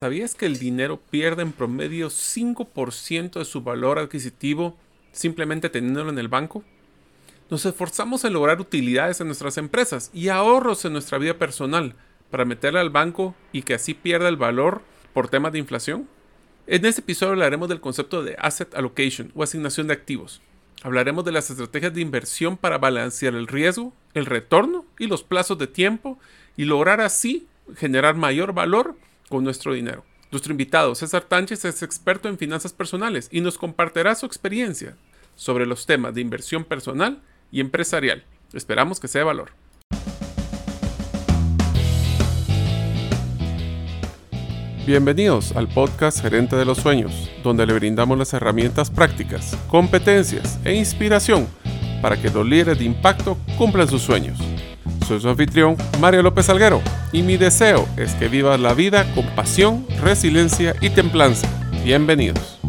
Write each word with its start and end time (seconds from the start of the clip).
¿Sabías 0.00 0.36
que 0.36 0.46
el 0.46 0.60
dinero 0.60 1.00
pierde 1.10 1.42
en 1.42 1.50
promedio 1.50 2.06
5% 2.06 3.32
de 3.32 3.44
su 3.44 3.62
valor 3.62 3.98
adquisitivo 3.98 4.78
simplemente 5.10 5.70
teniéndolo 5.70 6.10
en 6.10 6.20
el 6.20 6.28
banco? 6.28 6.62
Nos 7.50 7.66
esforzamos 7.66 8.24
en 8.24 8.34
lograr 8.34 8.60
utilidades 8.60 9.20
en 9.20 9.26
nuestras 9.26 9.58
empresas 9.58 10.12
y 10.14 10.28
ahorros 10.28 10.84
en 10.84 10.92
nuestra 10.92 11.18
vida 11.18 11.34
personal 11.34 11.96
para 12.30 12.44
meterle 12.44 12.78
al 12.78 12.90
banco 12.90 13.34
y 13.50 13.62
que 13.62 13.74
así 13.74 13.92
pierda 13.92 14.28
el 14.28 14.36
valor 14.36 14.82
por 15.12 15.26
temas 15.26 15.50
de 15.50 15.58
inflación. 15.58 16.08
En 16.68 16.84
este 16.84 17.00
episodio 17.00 17.32
hablaremos 17.32 17.68
del 17.68 17.80
concepto 17.80 18.22
de 18.22 18.36
asset 18.38 18.72
allocation 18.76 19.32
o 19.34 19.42
asignación 19.42 19.88
de 19.88 19.94
activos. 19.94 20.40
Hablaremos 20.84 21.24
de 21.24 21.32
las 21.32 21.50
estrategias 21.50 21.92
de 21.92 22.02
inversión 22.02 22.56
para 22.56 22.78
balancear 22.78 23.34
el 23.34 23.48
riesgo, 23.48 23.92
el 24.14 24.26
retorno 24.26 24.84
y 24.96 25.08
los 25.08 25.24
plazos 25.24 25.58
de 25.58 25.66
tiempo 25.66 26.20
y 26.56 26.66
lograr 26.66 27.00
así 27.00 27.48
generar 27.74 28.14
mayor 28.14 28.52
valor 28.52 28.94
con 29.28 29.44
nuestro 29.44 29.74
dinero. 29.74 30.04
Nuestro 30.30 30.52
invitado, 30.52 30.94
César 30.94 31.22
Tánchez, 31.22 31.64
es 31.64 31.82
experto 31.82 32.28
en 32.28 32.38
finanzas 32.38 32.72
personales 32.72 33.28
y 33.30 33.40
nos 33.40 33.56
compartirá 33.56 34.14
su 34.14 34.26
experiencia 34.26 34.96
sobre 35.36 35.66
los 35.66 35.86
temas 35.86 36.14
de 36.14 36.20
inversión 36.20 36.64
personal 36.64 37.22
y 37.50 37.60
empresarial. 37.60 38.24
Esperamos 38.52 39.00
que 39.00 39.08
sea 39.08 39.20
de 39.20 39.26
valor. 39.26 39.50
Bienvenidos 44.86 45.54
al 45.54 45.68
podcast 45.68 46.22
Gerente 46.22 46.56
de 46.56 46.64
los 46.64 46.78
Sueños, 46.78 47.30
donde 47.42 47.66
le 47.66 47.74
brindamos 47.74 48.16
las 48.16 48.32
herramientas 48.32 48.90
prácticas, 48.90 49.54
competencias 49.68 50.58
e 50.64 50.74
inspiración 50.74 51.46
para 52.00 52.20
que 52.20 52.30
los 52.30 52.46
líderes 52.46 52.78
de 52.78 52.84
impacto 52.84 53.36
cumplan 53.58 53.88
sus 53.88 54.02
sueños. 54.02 54.38
Soy 55.08 55.20
su 55.20 55.28
anfitrión, 55.30 55.74
Mario 56.00 56.22
López 56.22 56.50
Alguero, 56.50 56.82
y 57.12 57.22
mi 57.22 57.38
deseo 57.38 57.88
es 57.96 58.14
que 58.16 58.28
vivas 58.28 58.60
la 58.60 58.74
vida 58.74 59.10
con 59.14 59.24
pasión, 59.34 59.86
resiliencia 60.02 60.76
y 60.82 60.90
templanza. 60.90 61.48
Bienvenidos. 61.82 62.60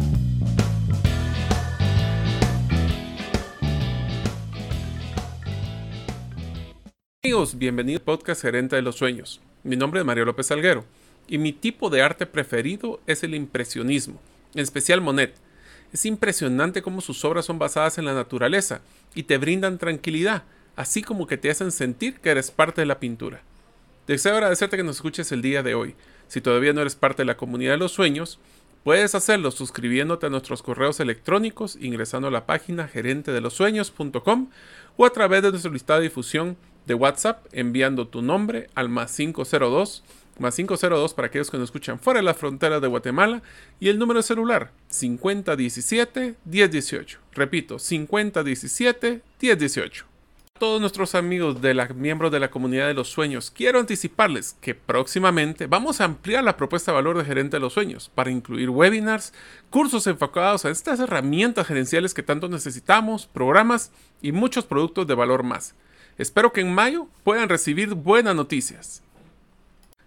Amigos, 7.22 7.58
bienvenidos 7.58 8.00
al 8.00 8.04
podcast 8.06 8.40
Gerente 8.40 8.74
de 8.74 8.80
los 8.80 8.96
Sueños. 8.96 9.42
Mi 9.62 9.76
nombre 9.76 10.00
es 10.00 10.06
Mario 10.06 10.24
López 10.24 10.50
Alguero 10.50 10.86
y 11.28 11.36
mi 11.36 11.52
tipo 11.52 11.90
de 11.90 12.00
arte 12.00 12.24
preferido 12.24 13.00
es 13.06 13.22
el 13.22 13.34
impresionismo, 13.34 14.18
en 14.54 14.62
especial 14.62 15.02
Monet. 15.02 15.34
Es 15.92 16.06
impresionante 16.06 16.80
cómo 16.80 17.02
sus 17.02 17.22
obras 17.26 17.44
son 17.44 17.58
basadas 17.58 17.98
en 17.98 18.06
la 18.06 18.14
naturaleza 18.14 18.80
y 19.14 19.24
te 19.24 19.36
brindan 19.36 19.76
tranquilidad 19.76 20.44
así 20.80 21.02
como 21.02 21.26
que 21.26 21.36
te 21.36 21.50
hacen 21.50 21.72
sentir 21.72 22.20
que 22.20 22.30
eres 22.30 22.50
parte 22.50 22.80
de 22.80 22.86
la 22.86 22.98
pintura. 22.98 23.42
Deseo 24.06 24.32
agradecerte 24.32 24.78
que 24.78 24.82
nos 24.82 24.96
escuches 24.96 25.30
el 25.30 25.42
día 25.42 25.62
de 25.62 25.74
hoy. 25.74 25.94
Si 26.26 26.40
todavía 26.40 26.72
no 26.72 26.80
eres 26.80 26.94
parte 26.94 27.20
de 27.20 27.26
la 27.26 27.36
comunidad 27.36 27.72
de 27.72 27.76
los 27.76 27.92
sueños, 27.92 28.38
puedes 28.82 29.14
hacerlo 29.14 29.50
suscribiéndote 29.50 30.24
a 30.24 30.30
nuestros 30.30 30.62
correos 30.62 30.98
electrónicos, 30.98 31.76
ingresando 31.78 32.28
a 32.28 32.30
la 32.30 32.46
página 32.46 32.88
gerentedelosueños.com 32.88 34.48
o 34.96 35.04
a 35.04 35.10
través 35.10 35.42
de 35.42 35.50
nuestro 35.50 35.70
listado 35.70 36.00
de 36.00 36.04
difusión 36.04 36.56
de 36.86 36.94
WhatsApp 36.94 37.44
enviando 37.52 38.08
tu 38.08 38.22
nombre 38.22 38.70
al 38.74 38.88
más 38.88 39.14
502 39.14 40.02
más 40.38 40.56
502 40.56 41.12
para 41.12 41.26
aquellos 41.26 41.50
que 41.50 41.58
nos 41.58 41.64
escuchan 41.64 42.00
fuera 42.00 42.20
de 42.20 42.24
la 42.24 42.32
frontera 42.32 42.80
de 42.80 42.88
Guatemala 42.88 43.42
y 43.78 43.90
el 43.90 43.98
número 43.98 44.20
de 44.20 44.22
celular 44.22 44.72
5017 44.88 46.36
1018. 46.46 47.18
Repito, 47.34 47.78
5017 47.78 49.20
1018 49.42 50.09
todos 50.60 50.78
nuestros 50.78 51.14
amigos 51.14 51.62
de 51.62 51.72
la, 51.72 51.88
miembros 51.88 52.30
de 52.30 52.38
la 52.38 52.50
comunidad 52.50 52.86
de 52.86 52.92
los 52.92 53.08
sueños, 53.08 53.50
quiero 53.50 53.80
anticiparles 53.80 54.56
que 54.60 54.74
próximamente 54.74 55.66
vamos 55.66 56.00
a 56.00 56.04
ampliar 56.04 56.44
la 56.44 56.58
propuesta 56.58 56.92
de 56.92 56.96
valor 56.96 57.16
de 57.16 57.24
gerente 57.24 57.56
de 57.56 57.60
los 57.60 57.72
sueños 57.72 58.10
para 58.14 58.30
incluir 58.30 58.68
webinars, 58.68 59.32
cursos 59.70 60.06
enfocados 60.06 60.66
a 60.66 60.70
estas 60.70 61.00
herramientas 61.00 61.66
gerenciales 61.66 62.12
que 62.12 62.22
tanto 62.22 62.46
necesitamos, 62.48 63.26
programas 63.26 63.90
y 64.20 64.32
muchos 64.32 64.66
productos 64.66 65.06
de 65.06 65.14
valor 65.14 65.44
más. 65.44 65.74
Espero 66.18 66.52
que 66.52 66.60
en 66.60 66.74
mayo 66.74 67.08
puedan 67.24 67.48
recibir 67.48 67.94
buenas 67.94 68.36
noticias. 68.36 69.02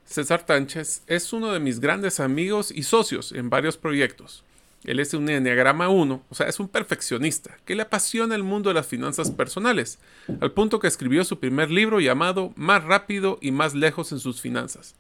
César 0.06 0.46
Tánchez 0.46 1.02
es 1.08 1.34
uno 1.34 1.52
de 1.52 1.60
mis 1.60 1.80
grandes 1.80 2.20
amigos 2.20 2.70
y 2.70 2.84
socios 2.84 3.32
en 3.32 3.50
varios 3.50 3.76
proyectos. 3.76 4.44
Él 4.84 5.00
es 5.00 5.14
un 5.14 5.30
Enneagrama 5.30 5.88
1, 5.88 6.24
o 6.30 6.36
sea, 6.36 6.48
es 6.48 6.60
un 6.60 6.68
perfeccionista 6.68 7.58
que 7.66 7.76
le 7.76 7.84
apasiona 7.84 8.36
el 8.36 8.44
mundo 8.44 8.70
de 8.70 8.74
las 8.74 8.88
finanzas 8.88 9.32
personales, 9.32 9.98
al 10.42 10.52
punto 10.52 10.80
que 10.80 10.88
escribió 10.88 11.24
su 11.24 11.40
primer 11.40 11.72
libro 11.72 12.02
llamado 12.02 12.52
Más 12.56 12.84
rápido 12.84 13.38
y 13.42 13.52
más 13.52 13.76
lejos 13.76 14.12
en 14.12 14.20
sus 14.20 14.42
finanzas. 14.42 14.96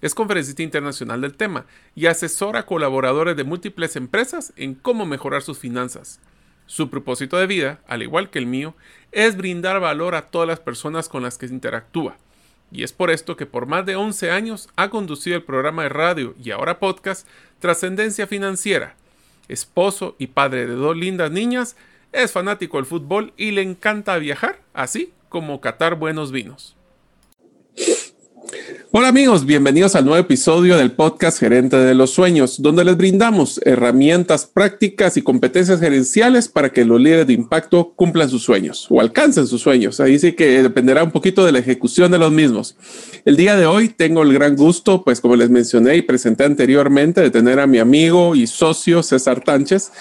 Es 0.00 0.14
conferencista 0.14 0.62
internacional 0.62 1.20
del 1.20 1.34
tema 1.34 1.66
y 1.94 2.06
asesora 2.06 2.60
a 2.60 2.66
colaboradores 2.66 3.36
de 3.36 3.44
múltiples 3.44 3.96
empresas 3.96 4.52
en 4.56 4.74
cómo 4.74 5.06
mejorar 5.06 5.42
sus 5.42 5.58
finanzas. 5.58 6.20
Su 6.66 6.90
propósito 6.90 7.36
de 7.36 7.46
vida, 7.46 7.80
al 7.88 8.02
igual 8.02 8.30
que 8.30 8.38
el 8.38 8.46
mío, 8.46 8.74
es 9.10 9.36
brindar 9.36 9.80
valor 9.80 10.14
a 10.14 10.26
todas 10.26 10.46
las 10.46 10.60
personas 10.60 11.08
con 11.08 11.22
las 11.22 11.38
que 11.38 11.46
interactúa. 11.46 12.16
Y 12.70 12.82
es 12.82 12.92
por 12.92 13.10
esto 13.10 13.36
que 13.36 13.46
por 13.46 13.66
más 13.66 13.86
de 13.86 13.96
11 13.96 14.30
años 14.30 14.68
ha 14.76 14.90
conducido 14.90 15.36
el 15.36 15.42
programa 15.42 15.84
de 15.84 15.88
radio 15.88 16.34
y 16.42 16.50
ahora 16.50 16.78
podcast 16.78 17.26
Trascendencia 17.60 18.26
Financiera, 18.26 18.94
esposo 19.48 20.14
y 20.18 20.28
padre 20.28 20.66
de 20.66 20.74
dos 20.74 20.96
lindas 20.96 21.30
niñas, 21.30 21.76
es 22.12 22.32
fanático 22.32 22.78
del 22.78 22.86
fútbol 22.86 23.32
y 23.36 23.50
le 23.50 23.62
encanta 23.62 24.16
viajar, 24.18 24.60
así 24.72 25.12
como 25.28 25.60
catar 25.60 25.96
buenos 25.96 26.32
vinos. 26.32 26.77
Hola 28.90 29.08
amigos, 29.08 29.44
bienvenidos 29.44 29.94
al 29.94 30.06
nuevo 30.06 30.18
episodio 30.18 30.78
del 30.78 30.92
podcast 30.92 31.38
Gerente 31.38 31.76
de 31.76 31.94
los 31.94 32.10
Sueños, 32.10 32.62
donde 32.62 32.84
les 32.84 32.96
brindamos 32.96 33.60
herramientas 33.64 34.46
prácticas 34.46 35.18
y 35.18 35.22
competencias 35.22 35.78
gerenciales 35.80 36.48
para 36.48 36.70
que 36.70 36.86
los 36.86 36.98
líderes 36.98 37.26
de 37.26 37.34
impacto 37.34 37.92
cumplan 37.94 38.30
sus 38.30 38.42
sueños 38.42 38.86
o 38.88 39.00
alcancen 39.00 39.46
sus 39.46 39.60
sueños. 39.60 40.00
Ahí 40.00 40.18
sí 40.18 40.32
que 40.32 40.62
dependerá 40.62 41.04
un 41.04 41.10
poquito 41.10 41.44
de 41.44 41.52
la 41.52 41.58
ejecución 41.58 42.10
de 42.10 42.18
los 42.18 42.32
mismos. 42.32 42.76
El 43.26 43.36
día 43.36 43.56
de 43.56 43.66
hoy 43.66 43.90
tengo 43.90 44.22
el 44.22 44.32
gran 44.32 44.56
gusto, 44.56 45.04
pues 45.04 45.20
como 45.20 45.36
les 45.36 45.50
mencioné 45.50 45.96
y 45.96 46.02
presenté 46.02 46.44
anteriormente, 46.44 47.20
de 47.20 47.30
tener 47.30 47.60
a 47.60 47.66
mi 47.66 47.78
amigo 47.78 48.34
y 48.34 48.46
socio 48.46 49.02
César 49.02 49.44
Tánchez 49.44 49.92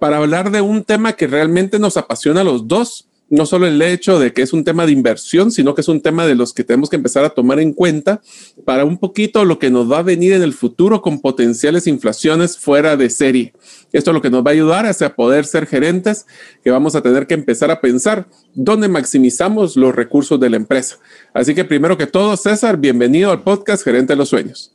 para 0.00 0.16
hablar 0.16 0.50
de 0.50 0.60
un 0.60 0.82
tema 0.82 1.12
que 1.12 1.28
realmente 1.28 1.78
nos 1.78 1.96
apasiona 1.96 2.40
a 2.40 2.44
los 2.44 2.66
dos 2.66 3.08
no 3.32 3.46
solo 3.46 3.66
el 3.66 3.80
hecho 3.80 4.18
de 4.18 4.34
que 4.34 4.42
es 4.42 4.52
un 4.52 4.62
tema 4.62 4.84
de 4.84 4.92
inversión, 4.92 5.50
sino 5.50 5.74
que 5.74 5.80
es 5.80 5.88
un 5.88 6.02
tema 6.02 6.26
de 6.26 6.34
los 6.34 6.52
que 6.52 6.64
tenemos 6.64 6.90
que 6.90 6.96
empezar 6.96 7.24
a 7.24 7.30
tomar 7.30 7.60
en 7.60 7.72
cuenta 7.72 8.20
para 8.66 8.84
un 8.84 8.98
poquito 8.98 9.46
lo 9.46 9.58
que 9.58 9.70
nos 9.70 9.90
va 9.90 10.00
a 10.00 10.02
venir 10.02 10.34
en 10.34 10.42
el 10.42 10.52
futuro 10.52 11.00
con 11.00 11.18
potenciales 11.18 11.86
inflaciones 11.86 12.58
fuera 12.58 12.94
de 12.98 13.08
serie. 13.08 13.54
Esto 13.90 14.10
es 14.10 14.14
lo 14.14 14.20
que 14.20 14.28
nos 14.28 14.44
va 14.44 14.50
a 14.50 14.52
ayudar 14.52 14.84
a 14.84 15.16
poder 15.16 15.46
ser 15.46 15.66
gerentes, 15.66 16.26
que 16.62 16.70
vamos 16.70 16.94
a 16.94 17.00
tener 17.00 17.26
que 17.26 17.32
empezar 17.32 17.70
a 17.70 17.80
pensar 17.80 18.26
dónde 18.52 18.88
maximizamos 18.88 19.78
los 19.78 19.94
recursos 19.94 20.38
de 20.38 20.50
la 20.50 20.56
empresa. 20.56 20.98
Así 21.32 21.54
que 21.54 21.64
primero 21.64 21.96
que 21.96 22.06
todo, 22.06 22.36
César, 22.36 22.76
bienvenido 22.76 23.30
al 23.30 23.42
podcast 23.42 23.82
Gerente 23.82 24.12
de 24.12 24.18
los 24.18 24.28
Sueños. 24.28 24.74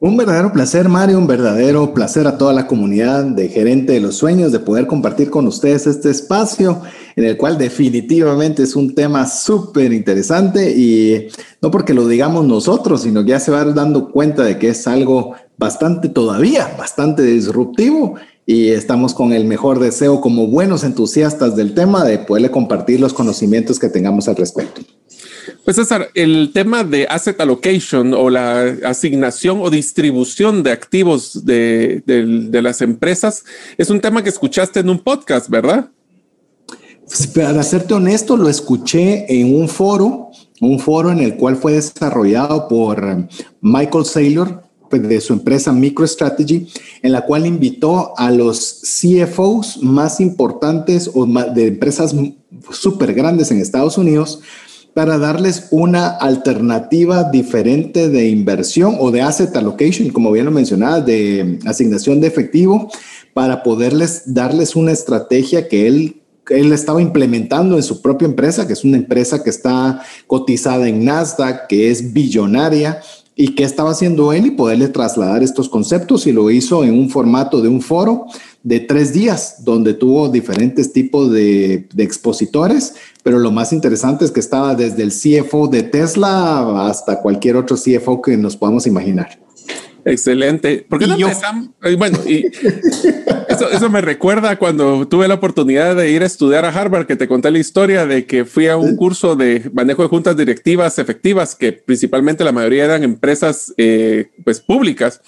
Un 0.00 0.16
verdadero 0.16 0.52
placer, 0.52 0.88
Mario, 0.88 1.18
un 1.18 1.26
verdadero 1.26 1.92
placer 1.92 2.28
a 2.28 2.38
toda 2.38 2.52
la 2.52 2.68
comunidad 2.68 3.24
de 3.24 3.48
Gerente 3.48 3.94
de 3.94 4.00
los 4.00 4.14
Sueños 4.14 4.52
de 4.52 4.60
poder 4.60 4.86
compartir 4.86 5.28
con 5.28 5.48
ustedes 5.48 5.88
este 5.88 6.10
espacio 6.10 6.82
en 7.16 7.24
el 7.24 7.36
cual 7.36 7.58
definitivamente 7.58 8.62
es 8.62 8.76
un 8.76 8.94
tema 8.94 9.26
súper 9.26 9.92
interesante 9.92 10.70
y 10.70 11.26
no 11.60 11.72
porque 11.72 11.94
lo 11.94 12.06
digamos 12.06 12.44
nosotros, 12.44 13.02
sino 13.02 13.24
que 13.24 13.30
ya 13.30 13.40
se 13.40 13.50
va 13.50 13.64
dando 13.64 14.12
cuenta 14.12 14.44
de 14.44 14.56
que 14.56 14.68
es 14.68 14.86
algo 14.86 15.34
bastante 15.56 16.08
todavía, 16.08 16.76
bastante 16.78 17.24
disruptivo 17.24 18.14
y 18.48 18.70
estamos 18.70 19.12
con 19.12 19.34
el 19.34 19.44
mejor 19.44 19.78
deseo 19.78 20.22
como 20.22 20.46
buenos 20.46 20.82
entusiastas 20.82 21.54
del 21.54 21.74
tema 21.74 22.02
de 22.02 22.18
poderle 22.18 22.50
compartir 22.50 22.98
los 22.98 23.12
conocimientos 23.12 23.78
que 23.78 23.90
tengamos 23.90 24.26
al 24.26 24.36
respecto. 24.36 24.80
Pues 25.66 25.76
César, 25.76 26.08
el 26.14 26.50
tema 26.54 26.82
de 26.82 27.06
asset 27.10 27.38
allocation 27.42 28.14
o 28.14 28.30
la 28.30 28.74
asignación 28.86 29.58
o 29.60 29.68
distribución 29.68 30.62
de 30.62 30.72
activos 30.72 31.44
de, 31.44 32.02
las 32.50 32.80
empresas 32.80 33.44
es 33.76 33.90
un 33.90 34.00
tema 34.00 34.22
que 34.22 34.30
escuchaste 34.30 34.80
en 34.80 34.88
un 34.88 35.00
podcast, 35.00 35.50
¿verdad? 35.50 35.90
Para 37.34 37.62
serte 37.62 37.92
honesto, 37.92 38.34
lo 38.38 38.48
escuché 38.48 39.26
en 39.28 39.54
un 39.54 39.68
foro, 39.68 40.30
un 40.62 40.80
foro 40.80 41.12
en 41.12 41.18
el 41.18 41.36
cual 41.36 41.56
fue 41.56 41.74
desarrollado 41.74 42.66
por 42.66 43.28
Michael 43.60 44.06
Saylor 44.06 44.48
pues, 44.48 44.67
de 44.90 45.20
su 45.20 45.32
empresa 45.32 45.72
MicroStrategy, 45.72 46.68
en 47.02 47.12
la 47.12 47.22
cual 47.22 47.46
invitó 47.46 48.12
a 48.16 48.30
los 48.30 48.82
CFOs 48.82 49.82
más 49.82 50.20
importantes 50.20 51.10
o 51.14 51.26
de 51.26 51.66
empresas 51.66 52.14
súper 52.70 53.14
grandes 53.14 53.50
en 53.50 53.60
Estados 53.60 53.98
Unidos 53.98 54.40
para 54.94 55.18
darles 55.18 55.68
una 55.70 56.08
alternativa 56.08 57.24
diferente 57.24 58.08
de 58.08 58.28
inversión 58.28 58.96
o 58.98 59.10
de 59.10 59.22
asset 59.22 59.54
allocation, 59.54 60.08
como 60.10 60.32
bien 60.32 60.46
lo 60.46 60.50
mencionaba, 60.50 61.00
de 61.00 61.60
asignación 61.66 62.20
de 62.20 62.26
efectivo, 62.26 62.90
para 63.32 63.62
poderles 63.62 64.22
darles 64.26 64.74
una 64.74 64.90
estrategia 64.90 65.68
que 65.68 65.86
él 65.86 66.22
él 66.50 66.72
estaba 66.72 67.02
implementando 67.02 67.76
en 67.76 67.82
su 67.82 68.00
propia 68.00 68.26
empresa, 68.26 68.66
que 68.66 68.72
es 68.72 68.84
una 68.84 68.96
empresa 68.96 69.42
que 69.42 69.50
está 69.50 70.02
cotizada 70.26 70.88
en 70.88 71.04
Nasdaq, 71.04 71.66
que 71.66 71.90
es 71.90 72.12
billonaria, 72.12 73.00
y 73.40 73.54
qué 73.54 73.62
estaba 73.62 73.92
haciendo 73.92 74.32
él 74.32 74.46
y 74.46 74.50
poderle 74.50 74.88
trasladar 74.88 75.44
estos 75.44 75.68
conceptos 75.68 76.26
y 76.26 76.32
lo 76.32 76.50
hizo 76.50 76.82
en 76.82 76.92
un 76.92 77.08
formato 77.08 77.62
de 77.62 77.68
un 77.68 77.80
foro 77.80 78.26
de 78.64 78.80
tres 78.80 79.12
días 79.12 79.64
donde 79.64 79.94
tuvo 79.94 80.28
diferentes 80.28 80.92
tipos 80.92 81.30
de, 81.30 81.86
de 81.94 82.02
expositores, 82.02 82.96
pero 83.22 83.38
lo 83.38 83.52
más 83.52 83.72
interesante 83.72 84.24
es 84.24 84.32
que 84.32 84.40
estaba 84.40 84.74
desde 84.74 85.04
el 85.04 85.12
CFO 85.12 85.68
de 85.68 85.84
Tesla 85.84 86.88
hasta 86.88 87.20
cualquier 87.20 87.54
otro 87.54 87.76
CFO 87.76 88.20
que 88.20 88.36
nos 88.36 88.56
podamos 88.56 88.88
imaginar. 88.88 89.38
Excelente. 90.04 90.84
¿Por 90.88 90.98
qué 90.98 91.06
no 91.06 91.14
empezamos? 91.14 91.68
Bueno, 91.96 92.18
y 92.26 92.42
eso, 93.58 93.70
eso, 93.70 93.90
me 93.90 94.00
recuerda 94.00 94.56
cuando 94.56 95.06
tuve 95.08 95.26
la 95.28 95.34
oportunidad 95.34 95.96
de 95.96 96.10
ir 96.10 96.22
a 96.22 96.26
estudiar 96.26 96.64
a 96.64 96.68
Harvard, 96.68 97.06
que 97.06 97.16
te 97.16 97.26
conté 97.26 97.50
la 97.50 97.58
historia 97.58 98.06
de 98.06 98.26
que 98.26 98.44
fui 98.44 98.68
a 98.68 98.76
un 98.76 98.96
curso 98.96 99.36
de 99.36 99.70
manejo 99.72 100.02
de 100.02 100.08
juntas 100.08 100.36
directivas 100.36 100.98
efectivas, 100.98 101.54
que 101.54 101.72
principalmente 101.72 102.44
la 102.44 102.52
mayoría 102.52 102.84
eran 102.84 103.02
empresas 103.02 103.74
eh, 103.76 104.30
pues 104.44 104.60
públicas. 104.60 105.20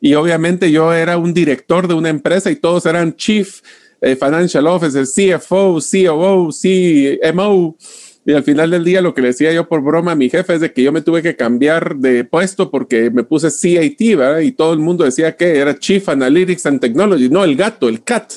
Y 0.00 0.14
obviamente 0.14 0.70
yo 0.70 0.92
era 0.92 1.16
un 1.16 1.32
director 1.32 1.88
de 1.88 1.94
una 1.94 2.08
empresa 2.08 2.50
y 2.50 2.56
todos 2.56 2.86
eran 2.86 3.14
chief 3.16 3.60
eh, 4.00 4.16
financial 4.16 4.66
officer, 4.66 5.06
CFO, 5.06 5.78
COO, 5.80 6.50
CMO. 6.50 7.76
Y 8.26 8.32
al 8.32 8.42
final 8.42 8.72
del 8.72 8.82
día 8.82 9.00
lo 9.00 9.14
que 9.14 9.22
le 9.22 9.28
decía 9.28 9.52
yo 9.52 9.68
por 9.68 9.82
broma 9.82 10.12
a 10.12 10.16
mi 10.16 10.28
jefe 10.28 10.56
es 10.56 10.60
de 10.60 10.72
que 10.72 10.82
yo 10.82 10.90
me 10.90 11.00
tuve 11.00 11.22
que 11.22 11.36
cambiar 11.36 11.94
de 11.94 12.24
puesto 12.24 12.72
porque 12.72 13.08
me 13.08 13.22
puse 13.22 13.50
CAT, 13.50 14.16
¿verdad? 14.16 14.40
Y 14.40 14.50
todo 14.50 14.72
el 14.72 14.80
mundo 14.80 15.04
decía 15.04 15.36
que 15.36 15.58
era 15.58 15.78
Chief 15.78 16.08
Analytics 16.08 16.66
and 16.66 16.80
Technology, 16.80 17.28
no 17.28 17.44
el 17.44 17.54
gato, 17.54 17.88
el 17.88 18.02
cat. 18.02 18.32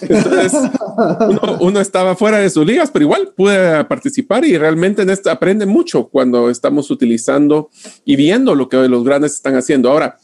Entonces 0.00 0.52
uno, 1.60 1.80
estaba 1.80 2.14
fuera 2.14 2.38
de 2.38 2.50
sus 2.50 2.64
ligas, 2.64 2.92
pero 2.92 3.02
igual 3.04 3.30
pude 3.36 3.84
participar 3.86 4.44
y 4.44 4.56
realmente 4.56 5.02
en 5.02 5.10
esto 5.10 5.28
aprende 5.28 5.66
mucho 5.66 6.06
cuando 6.06 6.48
estamos 6.48 6.88
utilizando 6.92 7.68
y 8.04 8.14
viendo 8.14 8.54
lo 8.54 8.68
que 8.68 8.76
los 8.76 9.02
grandes 9.02 9.34
están 9.34 9.56
haciendo. 9.56 9.90
Ahora, 9.90 10.18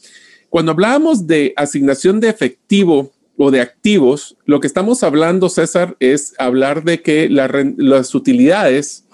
cuando 0.49 0.71
hablábamos 0.71 1.27
de 1.27 1.55
asignación 1.57 2.21
de 2.21 2.29
efectivo, 2.29 3.11
o 3.41 3.53
de 3.53 3.61
activos, 3.61 4.37
lo 4.47 4.59
que 4.59 4.67
estamos 4.67 5.05
hablando, 5.05 5.49
César, 5.49 5.97
es 6.01 6.35
hablar 6.39 6.83
de 6.83 7.03
que 7.03 7.29
las 7.31 8.15
utilidades 8.17 9.05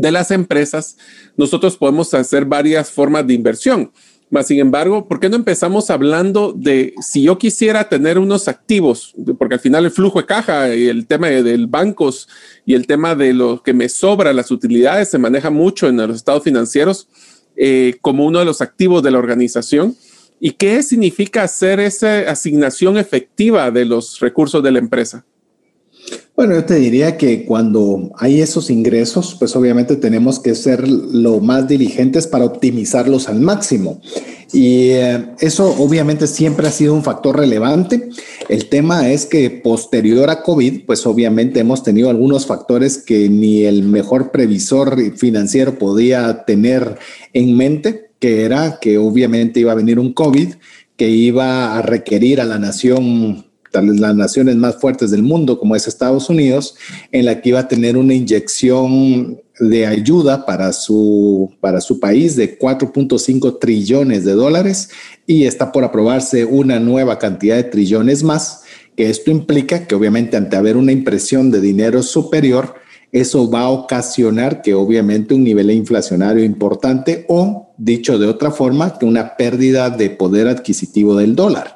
de 0.00 0.12
las 0.12 0.30
empresas, 0.30 0.96
nosotros 1.36 1.76
podemos 1.76 2.12
hacer 2.14 2.44
varias 2.44 2.90
formas 2.90 3.26
de 3.26 3.34
inversión. 3.34 3.92
Mas, 4.30 4.46
sin 4.48 4.58
embargo, 4.58 5.08
¿por 5.08 5.20
qué 5.20 5.30
no 5.30 5.36
empezamos 5.36 5.88
hablando 5.88 6.52
de 6.52 6.92
si 7.00 7.22
yo 7.22 7.38
quisiera 7.38 7.88
tener 7.88 8.18
unos 8.18 8.46
activos? 8.46 9.14
Porque 9.38 9.54
al 9.54 9.60
final 9.60 9.86
el 9.86 9.90
flujo 9.90 10.20
de 10.20 10.26
caja 10.26 10.74
y 10.74 10.86
el 10.86 11.06
tema 11.06 11.28
de, 11.28 11.66
bancos 11.66 12.28
y 12.66 12.74
el 12.74 12.86
tema 12.86 13.14
de 13.14 13.32
lo 13.32 13.62
que 13.62 13.72
me 13.72 13.88
sobra, 13.88 14.34
las 14.34 14.50
utilidades, 14.50 15.08
se 15.08 15.18
maneja 15.18 15.48
mucho 15.50 15.88
en 15.88 15.96
los 15.96 16.16
estados 16.16 16.42
financieros 16.44 17.08
eh, 17.56 17.96
como 18.02 18.26
uno 18.26 18.38
de 18.38 18.44
los 18.44 18.60
activos 18.60 19.02
de 19.02 19.10
la 19.10 19.18
organización. 19.18 19.96
¿Y 20.40 20.52
qué 20.52 20.82
significa 20.82 21.42
hacer 21.42 21.80
esa 21.80 22.30
asignación 22.30 22.98
efectiva 22.98 23.70
de 23.70 23.86
los 23.86 24.20
recursos 24.20 24.62
de 24.62 24.72
la 24.72 24.78
empresa? 24.78 25.24
Bueno, 26.38 26.54
yo 26.54 26.64
te 26.64 26.76
diría 26.76 27.16
que 27.16 27.44
cuando 27.44 28.12
hay 28.16 28.40
esos 28.40 28.70
ingresos, 28.70 29.34
pues 29.40 29.56
obviamente 29.56 29.96
tenemos 29.96 30.38
que 30.38 30.54
ser 30.54 30.86
lo 30.86 31.40
más 31.40 31.66
diligentes 31.66 32.28
para 32.28 32.44
optimizarlos 32.44 33.28
al 33.28 33.40
máximo. 33.40 34.00
Y 34.52 34.90
eh, 34.90 35.30
eso 35.40 35.74
obviamente 35.80 36.28
siempre 36.28 36.68
ha 36.68 36.70
sido 36.70 36.94
un 36.94 37.02
factor 37.02 37.36
relevante. 37.36 38.08
El 38.48 38.68
tema 38.68 39.10
es 39.10 39.26
que 39.26 39.50
posterior 39.50 40.30
a 40.30 40.44
COVID, 40.44 40.86
pues 40.86 41.04
obviamente 41.06 41.58
hemos 41.58 41.82
tenido 41.82 42.08
algunos 42.08 42.46
factores 42.46 42.98
que 42.98 43.28
ni 43.28 43.64
el 43.64 43.82
mejor 43.82 44.30
previsor 44.30 44.96
financiero 45.16 45.76
podía 45.76 46.44
tener 46.44 46.98
en 47.32 47.56
mente, 47.56 48.12
que 48.20 48.44
era 48.44 48.78
que 48.80 48.96
obviamente 48.96 49.58
iba 49.58 49.72
a 49.72 49.74
venir 49.74 49.98
un 49.98 50.12
COVID 50.12 50.54
que 50.96 51.08
iba 51.08 51.76
a 51.76 51.82
requerir 51.82 52.40
a 52.40 52.44
la 52.44 52.60
nación 52.60 53.47
las 53.82 54.14
naciones 54.14 54.56
más 54.56 54.76
fuertes 54.76 55.10
del 55.10 55.22
mundo, 55.22 55.58
como 55.58 55.76
es 55.76 55.86
Estados 55.86 56.28
Unidos, 56.28 56.74
en 57.12 57.24
la 57.24 57.40
que 57.40 57.50
iba 57.50 57.60
a 57.60 57.68
tener 57.68 57.96
una 57.96 58.14
inyección 58.14 59.40
de 59.60 59.86
ayuda 59.86 60.46
para 60.46 60.72
su, 60.72 61.52
para 61.60 61.80
su 61.80 61.98
país 62.00 62.36
de 62.36 62.58
4.5 62.58 63.58
trillones 63.58 64.24
de 64.24 64.32
dólares 64.32 64.90
y 65.26 65.44
está 65.44 65.72
por 65.72 65.84
aprobarse 65.84 66.44
una 66.44 66.78
nueva 66.78 67.18
cantidad 67.18 67.56
de 67.56 67.64
trillones 67.64 68.22
más, 68.22 68.62
que 68.96 69.10
esto 69.10 69.30
implica 69.30 69.86
que 69.86 69.94
obviamente 69.94 70.36
ante 70.36 70.56
haber 70.56 70.76
una 70.76 70.92
impresión 70.92 71.50
de 71.50 71.60
dinero 71.60 72.02
superior, 72.02 72.74
eso 73.10 73.50
va 73.50 73.62
a 73.62 73.70
ocasionar 73.70 74.60
que 74.60 74.74
obviamente 74.74 75.34
un 75.34 75.42
nivel 75.42 75.70
inflacionario 75.70 76.44
importante 76.44 77.24
o, 77.28 77.72
dicho 77.78 78.18
de 78.18 78.26
otra 78.26 78.50
forma, 78.50 78.98
que 78.98 79.06
una 79.06 79.36
pérdida 79.36 79.88
de 79.88 80.10
poder 80.10 80.46
adquisitivo 80.46 81.16
del 81.16 81.34
dólar. 81.34 81.74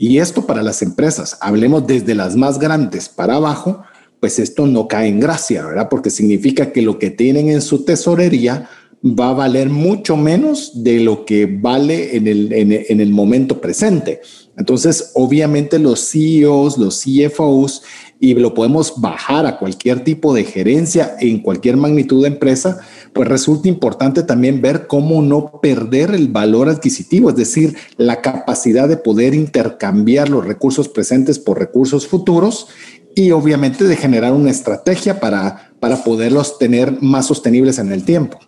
Y 0.00 0.18
esto 0.18 0.46
para 0.46 0.62
las 0.62 0.80
empresas, 0.80 1.36
hablemos 1.40 1.84
desde 1.84 2.14
las 2.14 2.36
más 2.36 2.60
grandes 2.60 3.08
para 3.08 3.34
abajo, 3.34 3.82
pues 4.20 4.38
esto 4.38 4.64
no 4.68 4.86
cae 4.86 5.08
en 5.08 5.18
gracia, 5.18 5.66
¿verdad? 5.66 5.88
Porque 5.90 6.10
significa 6.10 6.70
que 6.70 6.82
lo 6.82 7.00
que 7.00 7.10
tienen 7.10 7.48
en 7.48 7.60
su 7.60 7.84
tesorería 7.84 8.68
va 9.04 9.30
a 9.30 9.34
valer 9.34 9.70
mucho 9.70 10.16
menos 10.16 10.84
de 10.84 11.00
lo 11.00 11.24
que 11.24 11.46
vale 11.46 12.16
en 12.16 12.28
el, 12.28 12.52
en, 12.52 13.12
momento 13.12 13.60
presente. 13.60 14.20
Entonces, 14.56 15.10
obviamente 15.14 15.80
los 15.80 16.10
CEOs, 16.10 16.78
los 16.78 17.02
CFOs, 17.02 17.82
y 18.20 18.34
lo 18.34 18.54
podemos 18.54 19.00
bajar 19.00 19.46
a 19.46 19.58
cualquier 19.58 20.04
tipo 20.04 20.34
de 20.34 20.44
gerencia 20.44 21.16
en 21.20 21.40
cualquier 21.40 21.76
magnitud 21.76 22.22
de 22.22 22.28
empresa, 22.28 22.80
pues 23.18 23.28
resulta 23.28 23.66
importante 23.66 24.22
también 24.22 24.62
ver 24.62 24.86
cómo 24.86 25.22
no 25.22 25.58
perder 25.60 26.14
el 26.14 26.28
valor 26.28 26.68
adquisitivo, 26.68 27.30
es 27.30 27.34
decir, 27.34 27.76
la 27.96 28.20
capacidad 28.20 28.88
de 28.88 28.96
poder 28.96 29.34
intercambiar 29.34 30.28
los 30.28 30.46
recursos 30.46 30.88
presentes 30.88 31.40
por 31.40 31.58
recursos 31.58 32.06
futuros 32.06 32.68
y 33.16 33.32
obviamente 33.32 33.82
de 33.82 33.96
generar 33.96 34.34
una 34.34 34.52
estrategia 34.52 35.18
para, 35.18 35.72
para 35.80 36.04
poderlos 36.04 36.60
tener 36.60 37.02
más 37.02 37.26
sostenibles 37.26 37.80
en 37.80 37.90
el 37.90 38.04
tiempo. 38.04 38.38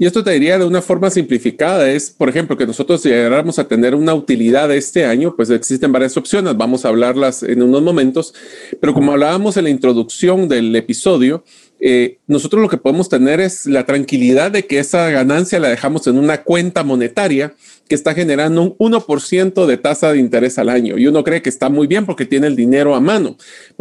Y 0.00 0.06
esto 0.06 0.24
te 0.24 0.32
diría 0.32 0.58
de 0.58 0.64
una 0.64 0.82
forma 0.82 1.10
simplificada, 1.10 1.88
es, 1.88 2.10
por 2.10 2.28
ejemplo, 2.28 2.56
que 2.56 2.66
nosotros 2.66 3.04
llegáramos 3.04 3.60
a 3.60 3.68
tener 3.68 3.94
una 3.94 4.14
utilidad 4.14 4.72
este 4.72 5.04
año, 5.04 5.36
pues 5.36 5.50
existen 5.50 5.92
varias 5.92 6.16
opciones, 6.16 6.56
vamos 6.56 6.84
a 6.84 6.88
hablarlas 6.88 7.44
en 7.44 7.62
unos 7.62 7.82
momentos, 7.82 8.34
pero 8.80 8.94
como 8.94 9.12
hablábamos 9.12 9.56
en 9.56 9.64
la 9.64 9.70
introducción 9.70 10.48
del 10.48 10.74
episodio, 10.74 11.44
eh, 11.80 12.18
nosotros 12.26 12.60
lo 12.60 12.68
que 12.68 12.76
podemos 12.76 13.08
tener 13.08 13.40
es 13.40 13.66
la 13.66 13.86
tranquilidad 13.86 14.50
de 14.50 14.66
que 14.66 14.78
esa 14.78 15.10
ganancia 15.10 15.60
la 15.60 15.68
dejamos 15.68 16.06
en 16.06 16.18
una 16.18 16.42
cuenta 16.42 16.82
monetaria 16.82 17.54
que 17.88 17.94
está 17.94 18.14
generando 18.14 18.76
un 18.78 18.92
1% 18.92 19.66
de 19.66 19.76
tasa 19.76 20.12
de 20.12 20.18
interés 20.18 20.58
al 20.58 20.68
año. 20.68 20.98
Y 20.98 21.06
uno 21.06 21.24
cree 21.24 21.42
que 21.42 21.48
está 21.48 21.68
muy 21.68 21.86
bien 21.86 22.04
porque 22.04 22.26
tiene 22.26 22.46
el 22.46 22.56
dinero 22.56 22.94
a 22.94 23.00
mano. 23.00 23.36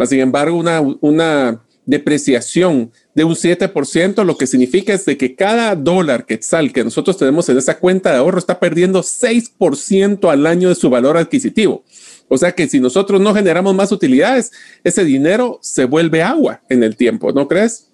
sin 0.05 0.19
embargo, 0.19 0.57
una, 0.57 0.81
una 1.01 1.61
depreciación 1.85 2.91
de 3.15 3.23
un 3.23 3.33
7%, 3.33 4.23
lo 4.23 4.37
que 4.37 4.45
significa 4.45 4.93
es 4.93 5.05
de 5.05 5.17
que 5.17 5.35
cada 5.35 5.75
dólar 5.75 6.25
quetzal 6.25 6.71
que 6.71 6.83
nosotros 6.83 7.17
tenemos 7.17 7.49
en 7.49 7.57
esa 7.57 7.79
cuenta 7.79 8.11
de 8.11 8.17
ahorro 8.17 8.37
está 8.37 8.59
perdiendo 8.59 9.01
6% 9.01 10.29
al 10.29 10.45
año 10.45 10.69
de 10.69 10.75
su 10.75 10.89
valor 10.89 11.17
adquisitivo. 11.17 11.83
O 12.29 12.37
sea 12.37 12.51
que 12.51 12.67
si 12.67 12.79
nosotros 12.79 13.21
no 13.21 13.33
generamos 13.33 13.73
más 13.73 13.91
utilidades, 13.91 14.51
ese 14.83 15.03
dinero 15.03 15.59
se 15.61 15.85
vuelve 15.85 16.21
agua 16.21 16.61
en 16.69 16.83
el 16.83 16.95
tiempo, 16.95 17.31
¿no 17.31 17.47
crees? 17.47 17.87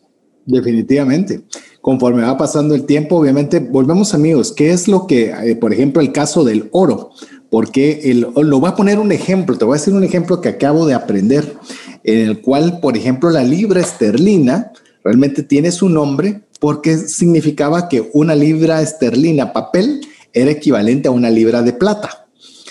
Definitivamente. 0.46 1.42
Conforme 1.82 2.24
va 2.24 2.38
pasando 2.38 2.76
el 2.76 2.86
tiempo, 2.86 3.18
obviamente, 3.18 3.60
volvemos 3.60 4.14
amigos, 4.14 4.52
¿qué 4.52 4.72
es 4.72 4.88
lo 4.88 5.08
que, 5.08 5.32
eh, 5.32 5.56
por 5.56 5.74
ejemplo, 5.74 6.02
el 6.02 6.12
caso 6.12 6.44
del 6.44 6.70
oro? 6.72 7.12
Porque 7.50 8.02
el, 8.06 8.28
lo 8.36 8.60
voy 8.60 8.70
a 8.70 8.76
poner 8.76 9.00
un 9.00 9.12
ejemplo, 9.12 9.58
te 9.58 9.66
voy 9.66 9.76
a 9.76 9.80
decir 9.80 9.94
un 9.94 10.04
ejemplo 10.04 10.42
que 10.42 10.50
acabo 10.50 10.86
de 10.86 10.96
aprender, 10.96 11.56
en 12.04 12.20
el 12.20 12.42
cual, 12.42 12.80
por 12.80 12.98
ejemplo, 12.98 13.30
la 13.30 13.44
libra 13.44 13.82
esterlina 13.82 14.72
realmente 15.04 15.44
tiene 15.44 15.72
su 15.72 15.90
nombre 15.90 16.42
porque 16.60 16.98
significaba 16.98 17.90
que 17.90 18.10
una 18.14 18.36
libra 18.36 18.82
esterlina 18.82 19.54
papel 19.54 20.02
era 20.32 20.52
equivalente 20.52 21.10
a 21.10 21.12
una 21.12 21.30
libra 21.30 21.62
de 21.62 21.74
plata. 21.74 22.23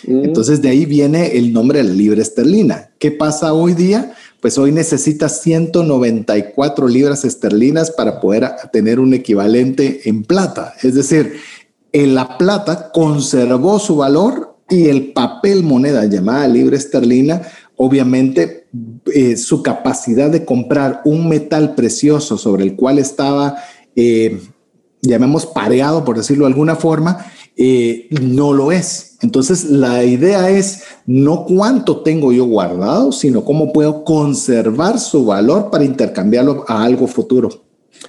Entonces 0.06 0.61
de 0.62 0.68
ahí 0.68 0.85
viene 0.85 1.37
el 1.37 1.52
nombre 1.52 1.78
de 1.78 1.85
la 1.85 1.94
libra 1.94 2.23
esterlina. 2.23 2.90
¿Qué 2.99 3.11
pasa 3.11 3.52
hoy 3.52 3.75
día? 3.75 4.14
Pues 4.40 4.59
hoy 4.59 4.73
necesitas 4.73 5.40
194 5.42 6.88
libras 6.88 7.25
esterlinas 7.25 7.90
para 7.90 8.21
poder 8.21 8.50
tener 8.73 8.99
un 8.99 9.14
equivalente 9.14 10.09
en 10.09 10.25
plata. 10.25 10.75
Es 10.82 10.94
decir, 10.94 11.35
en 11.92 12.14
la 12.14 12.38
plata 12.38 12.90
conservó 12.92 13.78
su 13.78 13.97
valor 13.97 14.56
y 14.68 14.88
el 14.88 15.12
papel 15.12 15.62
moneda 15.62 16.04
llamada 16.06 16.49
libra 16.49 16.76
esterlina, 16.76 17.42
obviamente 17.76 18.66
eh, 19.14 19.37
su 19.37 19.62
capacidad 19.62 20.30
de 20.30 20.44
comprar 20.44 21.02
un 21.04 21.28
metal 21.28 21.75
precioso 21.75 22.38
sobre 22.38 22.64
el 22.64 22.75
cual 22.75 22.99
estaba, 22.99 23.56
eh, 23.94 24.40
llamemos 25.02 25.44
pareado, 25.47 26.04
por 26.04 26.16
decirlo 26.16 26.47
de 26.47 26.52
alguna 26.52 26.76
forma, 26.76 27.26
eh, 27.56 28.09
no 28.21 28.52
lo 28.52 28.73
es. 28.73 29.16
Entonces, 29.23 29.64
la 29.64 30.04
idea 30.04 30.50
es 30.50 30.82
no 31.06 31.44
cuánto 31.44 32.02
tengo 32.02 32.32
yo 32.32 32.44
guardado, 32.44 33.12
sino 33.12 33.44
cómo 33.44 33.73
puedo 33.73 34.04
conservar 34.04 34.99
su 34.99 35.25
valor 35.25 35.71
para 35.71 35.85
intercambiarlo 35.85 36.64
a 36.66 36.82
algo 36.82 37.06
futuro. 37.06 37.62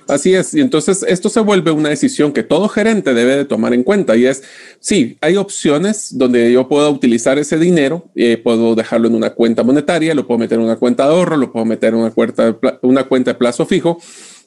Así 0.08 0.34
es, 0.34 0.54
y 0.54 0.62
entonces 0.62 1.06
esto 1.08 1.30
se 1.30 1.40
vuelve 1.40 1.72
una 1.72 1.90
decisión 1.90 2.32
que 2.32 2.44
todo 2.44 2.68
gerente 2.68 3.14
debe 3.14 3.36
de 3.36 3.46
tomar 3.46 3.74
en 3.74 3.84
cuenta 3.84 4.16
y 4.16 4.26
es, 4.26 4.44
sí, 4.80 5.18
hay 5.22 5.38
opciones 5.38 6.18
donde 6.18 6.52
yo 6.52 6.68
puedo 6.68 6.90
utilizar 6.90 7.38
ese 7.38 7.58
dinero, 7.58 8.10
eh, 8.16 8.38
puedo 8.38 8.76
dejarlo 8.76 9.08
en 9.08 9.16
una 9.16 9.32
cuenta 9.32 9.64
monetaria, 9.64 10.16
lo 10.16 10.28
puedo 10.28 10.40
meter 10.40 10.58
en 10.60 10.66
una 10.66 10.78
cuenta 10.78 11.06
de 11.06 11.14
ahorro, 11.14 11.38
lo 11.38 11.52
puedo 11.52 11.66
meter 11.66 11.94
en 11.94 12.00
una 12.00 12.12
cuenta, 12.12 12.58
una 12.82 13.04
cuenta 13.04 13.32
de 13.32 13.36
plazo 13.36 13.66
fijo, 13.66 14.00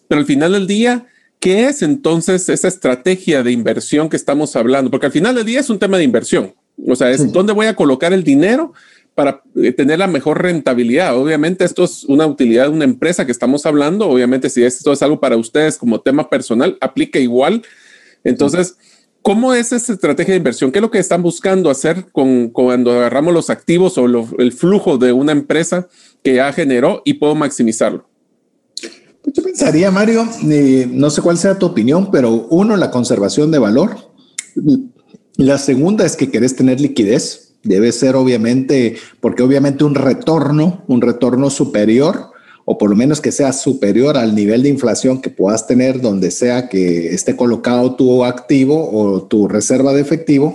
pero 0.09 0.21
al 0.21 0.27
final 0.27 0.53
del 0.53 0.67
día, 0.67 1.07
¿qué 1.41 1.67
es 1.67 1.83
entonces 1.83 2.49
esa 2.49 2.69
estrategia 2.69 3.43
de 3.43 3.53
inversión 3.53 4.09
que 4.09 4.17
estamos 4.17 4.57
hablando? 4.57 4.91
Porque 4.91 5.07
al 5.07 5.13
final 5.13 5.35
del 5.35 5.47
día 5.47 5.61
es 5.61 5.71
un 5.71 5.79
tema 5.79 5.99
de 5.99 6.05
inversión, 6.05 6.55
o 6.87 6.97
sea, 6.97 7.11
es 7.11 7.33
dónde 7.33 7.53
voy 7.53 7.67
a 7.67 7.75
colocar 7.75 8.13
el 8.13 8.23
dinero 8.23 8.73
para 9.17 9.43
eh, 9.57 9.73
tener 9.73 9.99
la 9.99 10.07
mejor 10.07 10.43
rentabilidad. 10.43 11.17
Obviamente 11.17 11.65
esto 11.65 11.85
es 11.85 12.05
una 12.05 12.27
utilidad 12.27 12.65
de 12.65 12.69
una 12.69 12.85
empresa 12.85 13.25
que 13.25 13.33
estamos 13.33 13.65
hablando. 13.65 14.09
Obviamente 14.09 14.51
si 14.51 14.63
esto 14.63 14.93
es 14.93 15.03
algo 15.03 15.19
para 15.19 15.39
ustedes 15.39 15.79
como 15.79 16.03
tema 16.03 16.29
personal, 16.29 16.77
aplica 16.83 17.19
igual. 17.19 17.63
Entonces, 18.25 18.77
¿cómo 19.23 19.55
es 19.55 19.73
esa 19.73 19.95
estrategia 19.95 20.33
de 20.33 20.39
inversión? 20.39 20.71
¿Qué 20.71 20.81
es 20.81 20.83
lo 20.83 20.91
que 20.91 20.99
están 20.99 21.23
buscando 21.23 21.71
hacer 21.71 22.05
con, 22.13 22.51
cuando 22.51 22.93
agarramos 22.93 23.33
los 23.33 23.49
activos 23.49 23.97
o 23.97 24.05
el 24.39 24.53
flujo 24.53 24.99
de 24.99 25.13
una 25.13 25.33
empresa 25.33 25.89
que 26.23 26.35
ya 26.35 26.53
generó 26.53 27.01
y 27.07 27.15
puedo 27.15 27.35
maximizarlo? 27.35 28.07
Pues 29.27 29.35
yo 29.35 29.43
pensaría, 29.43 29.91
Mario, 29.91 30.25
eh, 30.49 30.89
no 30.89 31.11
sé 31.11 31.21
cuál 31.21 31.37
sea 31.37 31.59
tu 31.59 31.67
opinión, 31.67 32.11
pero 32.13 32.47
uno, 32.49 32.77
la 32.77 32.93
conservación 32.93 33.51
de 33.51 33.59
valor. 33.59 33.97
La 35.37 35.59
segunda 35.59 36.07
es 36.07 36.17
que 36.17 36.31
querés 36.31 36.55
tener 36.55 36.81
liquidez 36.81 37.47
Debe 37.67 37.91
ser 37.91 38.15
obviamente, 38.15 38.97
porque 39.21 39.43
obviamente 39.43 39.83
un 39.83 39.97
retorno, 39.97 40.85
un 40.87 41.01
retorno 41.01 41.51
superior, 41.51 42.31
o 42.65 42.79
por 42.79 42.91
lo 42.91 42.97
menos 42.97 43.21
que 43.21 43.33
sea 43.33 43.53
superior 43.53 44.17
al 44.17 44.35
nivel 44.35 44.63
de 44.63 44.69
inflación 44.69 45.21
que 45.21 45.31
puedas 45.31 45.67
tener 45.67 46.01
donde 46.01 46.31
sea 46.31 46.69
que 46.69 47.13
esté 47.13 47.35
colocado 47.35 47.97
tu 47.97 48.25
activo 48.25 48.91
o 48.93 49.23
tu 49.23 49.49
reserva 49.49 49.93
de 49.93 50.01
efectivo, 50.01 50.55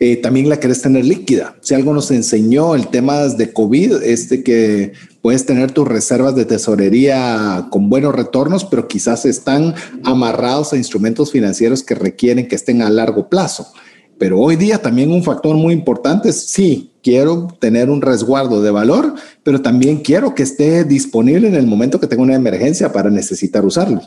eh, 0.00 0.16
también 0.16 0.48
la 0.48 0.60
querés 0.60 0.80
tener 0.80 1.04
líquida. 1.04 1.56
Si 1.60 1.74
algo 1.74 1.92
nos 1.92 2.10
enseñó 2.10 2.74
el 2.74 2.88
tema 2.88 3.26
de 3.26 3.52
COVID, 3.52 4.02
es 4.02 4.28
de 4.28 4.44
que 4.44 4.92
puedes 5.22 5.44
tener 5.44 5.72
tus 5.72 5.88
reservas 5.88 6.36
de 6.36 6.44
tesorería 6.44 7.66
con 7.70 7.90
buenos 7.90 8.14
retornos, 8.14 8.64
pero 8.64 8.86
quizás 8.86 9.24
están 9.24 9.74
amarrados 10.04 10.72
a 10.72 10.76
instrumentos 10.76 11.32
financieros 11.32 11.82
que 11.82 11.94
requieren 11.94 12.46
que 12.46 12.54
estén 12.54 12.82
a 12.82 12.90
largo 12.90 13.28
plazo. 13.28 13.72
Pero 14.18 14.40
hoy 14.40 14.56
día 14.56 14.82
también 14.82 15.12
un 15.12 15.22
factor 15.22 15.56
muy 15.56 15.72
importante 15.72 16.28
es, 16.28 16.48
sí, 16.48 16.92
quiero 17.02 17.48
tener 17.60 17.88
un 17.90 18.02
resguardo 18.02 18.62
de 18.62 18.70
valor, 18.70 19.14
pero 19.42 19.62
también 19.62 19.98
quiero 19.98 20.34
que 20.34 20.42
esté 20.42 20.84
disponible 20.84 21.48
en 21.48 21.54
el 21.54 21.66
momento 21.66 22.00
que 22.00 22.06
tenga 22.06 22.22
una 22.22 22.34
emergencia 22.34 22.92
para 22.92 23.10
necesitar 23.10 23.64
usarlo. 23.64 24.00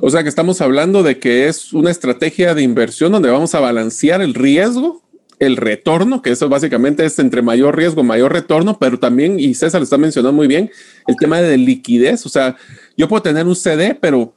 O 0.00 0.10
sea 0.10 0.22
que 0.22 0.28
estamos 0.28 0.60
hablando 0.60 1.02
de 1.02 1.18
que 1.18 1.48
es 1.48 1.72
una 1.72 1.90
estrategia 1.90 2.54
de 2.54 2.62
inversión 2.62 3.12
donde 3.12 3.30
vamos 3.30 3.54
a 3.54 3.60
balancear 3.60 4.20
el 4.22 4.34
riesgo, 4.34 5.02
el 5.38 5.56
retorno, 5.56 6.22
que 6.22 6.30
eso 6.30 6.48
básicamente 6.48 7.04
es 7.04 7.18
entre 7.18 7.42
mayor 7.42 7.76
riesgo, 7.76 8.02
mayor 8.02 8.32
retorno, 8.32 8.78
pero 8.78 8.98
también, 8.98 9.38
y 9.38 9.54
César 9.54 9.80
lo 9.80 9.84
está 9.84 9.98
mencionando 9.98 10.32
muy 10.32 10.46
bien, 10.46 10.70
el 11.06 11.16
tema 11.16 11.40
de 11.40 11.56
liquidez. 11.56 12.26
O 12.26 12.28
sea, 12.28 12.56
yo 12.96 13.08
puedo 13.08 13.22
tener 13.22 13.46
un 13.46 13.56
CD, 13.56 13.96
pero 14.00 14.34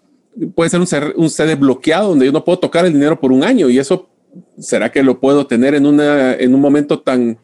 puede 0.55 0.69
ser 0.69 0.79
un, 1.15 1.29
CD 1.29 1.55
bloqueado 1.55 2.09
donde 2.09 2.25
yo 2.25 2.31
no 2.31 2.45
puedo 2.45 2.59
tocar 2.59 2.85
el 2.85 2.93
dinero 2.93 3.19
por 3.19 3.31
un 3.31 3.43
año 3.43 3.69
y 3.69 3.79
eso 3.79 4.09
¿será 4.57 4.91
que 4.91 5.03
lo 5.03 5.19
puedo 5.19 5.47
tener 5.47 5.75
en, 5.75 5.85
una, 5.85 6.33
en 6.33 6.53
un 6.55 6.61
momento 6.61 6.99
tan 6.99 7.37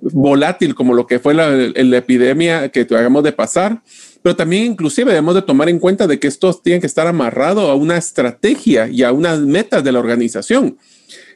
volátil 0.00 0.74
como 0.74 0.94
lo 0.94 1.06
que 1.06 1.20
fue 1.20 1.34
la, 1.34 1.54
epidemia 1.96 2.68
que 2.70 2.86
hagamos 2.90 3.22
de 3.22 3.32
pasar? 3.32 3.82
Pero 4.22 4.36
también 4.36 4.64
inclusive 4.64 5.10
debemos 5.10 5.34
de 5.34 5.42
tomar 5.42 5.68
en 5.68 5.78
cuenta 5.78 6.06
de 6.06 6.18
que 6.18 6.28
estos 6.28 6.62
tienen 6.62 6.80
que 6.80 6.86
estar 6.86 7.06
amarrados 7.06 7.68
a 7.68 7.74
una 7.74 7.96
estrategia 7.96 8.88
y 8.88 9.02
a 9.02 9.12
unas 9.12 9.40
metas 9.40 9.82
de 9.82 9.92
la 9.92 9.98
organización. 9.98 10.78